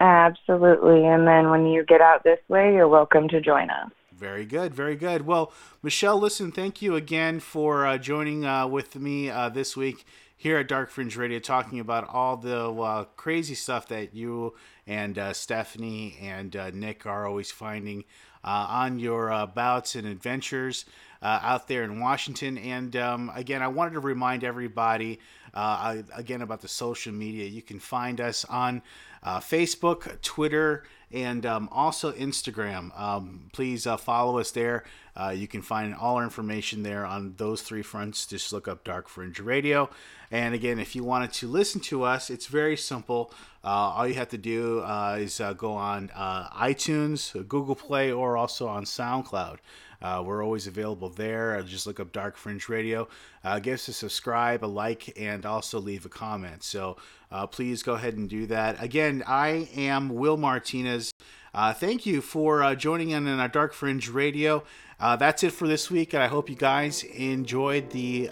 Absolutely, 0.00 1.06
and 1.06 1.26
then 1.26 1.50
when 1.50 1.66
you 1.66 1.84
get 1.84 2.00
out 2.00 2.24
this 2.24 2.40
way, 2.48 2.72
you're 2.74 2.88
welcome 2.88 3.28
to 3.28 3.40
join 3.40 3.68
us. 3.70 3.90
Very 4.16 4.44
good, 4.44 4.74
very 4.74 4.96
good. 4.96 5.26
Well, 5.26 5.52
Michelle, 5.82 6.18
listen, 6.18 6.52
thank 6.52 6.82
you 6.82 6.94
again 6.94 7.40
for 7.40 7.86
uh, 7.86 7.96
joining 7.96 8.44
uh, 8.44 8.66
with 8.66 8.96
me 8.96 9.30
uh, 9.30 9.48
this 9.48 9.76
week 9.76 10.04
here 10.40 10.56
at 10.56 10.68
Dark 10.68 10.88
Fringe 10.88 11.14
Radio, 11.18 11.38
talking 11.38 11.80
about 11.80 12.08
all 12.08 12.38
the 12.38 12.72
uh, 12.72 13.04
crazy 13.14 13.54
stuff 13.54 13.88
that 13.88 14.14
you 14.14 14.54
and 14.86 15.18
uh, 15.18 15.34
Stephanie 15.34 16.16
and 16.18 16.56
uh, 16.56 16.70
Nick 16.70 17.04
are 17.04 17.26
always 17.26 17.50
finding 17.50 18.04
uh, 18.42 18.66
on 18.70 18.98
your 18.98 19.30
uh, 19.30 19.44
bouts 19.44 19.96
and 19.96 20.06
adventures. 20.06 20.86
uh, 21.22 21.38
out 21.42 21.68
there 21.68 21.84
in 21.84 22.00
Washington. 22.00 22.58
And 22.58 22.96
um, 22.96 23.30
again, 23.34 23.62
I 23.62 23.68
wanted 23.68 23.94
to 23.94 24.00
remind 24.00 24.44
everybody 24.44 25.20
uh, 25.52 26.02
again 26.14 26.42
about 26.42 26.60
the 26.60 26.68
social 26.68 27.12
media. 27.12 27.46
You 27.46 27.62
can 27.62 27.78
find 27.78 28.20
us 28.20 28.44
on 28.46 28.82
Facebook, 29.24 30.20
Twitter, 30.22 30.84
and 31.12 31.44
um, 31.44 31.68
also 31.72 32.12
Instagram. 32.12 32.98
Um, 32.98 33.50
please 33.52 33.86
uh, 33.86 33.96
follow 33.96 34.38
us 34.38 34.50
there. 34.50 34.84
Uh, 35.16 35.30
you 35.30 35.48
can 35.48 35.60
find 35.60 35.94
all 35.94 36.16
our 36.16 36.24
information 36.24 36.82
there 36.82 37.04
on 37.04 37.34
those 37.36 37.62
three 37.62 37.82
fronts. 37.82 38.26
Just 38.26 38.52
look 38.52 38.68
up 38.68 38.84
Dark 38.84 39.08
Fringe 39.08 39.38
Radio. 39.40 39.90
And 40.30 40.54
again, 40.54 40.78
if 40.78 40.94
you 40.94 41.02
wanted 41.02 41.32
to 41.34 41.48
listen 41.48 41.80
to 41.82 42.04
us, 42.04 42.30
it's 42.30 42.46
very 42.46 42.76
simple. 42.76 43.32
Uh, 43.64 43.68
all 43.68 44.06
you 44.06 44.14
have 44.14 44.28
to 44.28 44.38
do 44.38 44.80
uh, 44.80 45.18
is 45.20 45.40
uh, 45.40 45.52
go 45.52 45.72
on 45.72 46.10
uh, 46.14 46.48
iTunes, 46.50 47.32
Google 47.48 47.74
Play, 47.74 48.12
or 48.12 48.36
also 48.36 48.68
on 48.68 48.84
SoundCloud. 48.84 49.58
Uh, 50.02 50.22
we're 50.24 50.42
always 50.42 50.66
available 50.66 51.10
there. 51.10 51.60
Just 51.62 51.86
look 51.86 52.00
up 52.00 52.12
Dark 52.12 52.36
Fringe 52.36 52.68
Radio. 52.68 53.08
Uh, 53.44 53.58
give 53.58 53.74
us 53.74 53.88
a 53.88 53.92
subscribe, 53.92 54.64
a 54.64 54.66
like, 54.66 55.12
and 55.20 55.44
also 55.44 55.78
leave 55.78 56.06
a 56.06 56.08
comment. 56.08 56.62
So 56.62 56.96
uh, 57.30 57.46
please 57.46 57.82
go 57.82 57.94
ahead 57.94 58.16
and 58.16 58.28
do 58.28 58.46
that. 58.46 58.82
Again, 58.82 59.22
I 59.26 59.68
am 59.74 60.08
Will 60.10 60.36
Martinez. 60.36 61.12
Uh, 61.52 61.72
thank 61.72 62.06
you 62.06 62.20
for 62.20 62.62
uh, 62.62 62.74
joining 62.74 63.10
in 63.10 63.26
on 63.26 63.40
our 63.40 63.48
Dark 63.48 63.72
Fringe 63.72 64.08
Radio. 64.08 64.62
Uh, 64.98 65.16
that's 65.16 65.42
it 65.42 65.52
for 65.52 65.66
this 65.66 65.90
week, 65.90 66.12
and 66.12 66.22
I 66.22 66.26
hope 66.26 66.48
you 66.48 66.56
guys 66.56 67.02
enjoyed 67.04 67.90
the 67.90 68.28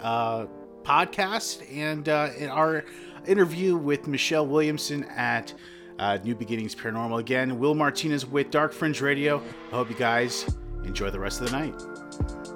podcast 0.83 1.63
and 1.75 2.07
our 2.07 2.85
interview 3.25 3.75
with 3.75 4.07
Michelle 4.07 4.47
Williamson 4.47 5.03
at 5.05 5.53
New 6.23 6.35
Beginnings 6.35 6.75
Paranormal. 6.75 7.19
Again, 7.19 7.59
Will 7.59 7.75
Martinez 7.75 8.25
with 8.25 8.51
Dark 8.51 8.71
Fringe 8.71 9.01
Radio. 9.01 9.41
I 9.71 9.75
hope 9.75 9.89
you 9.89 9.95
guys 9.95 10.45
enjoy 10.85 11.09
the 11.09 11.19
rest 11.19 11.41
of 11.41 11.51
the 11.51 11.57
night. 11.57 12.48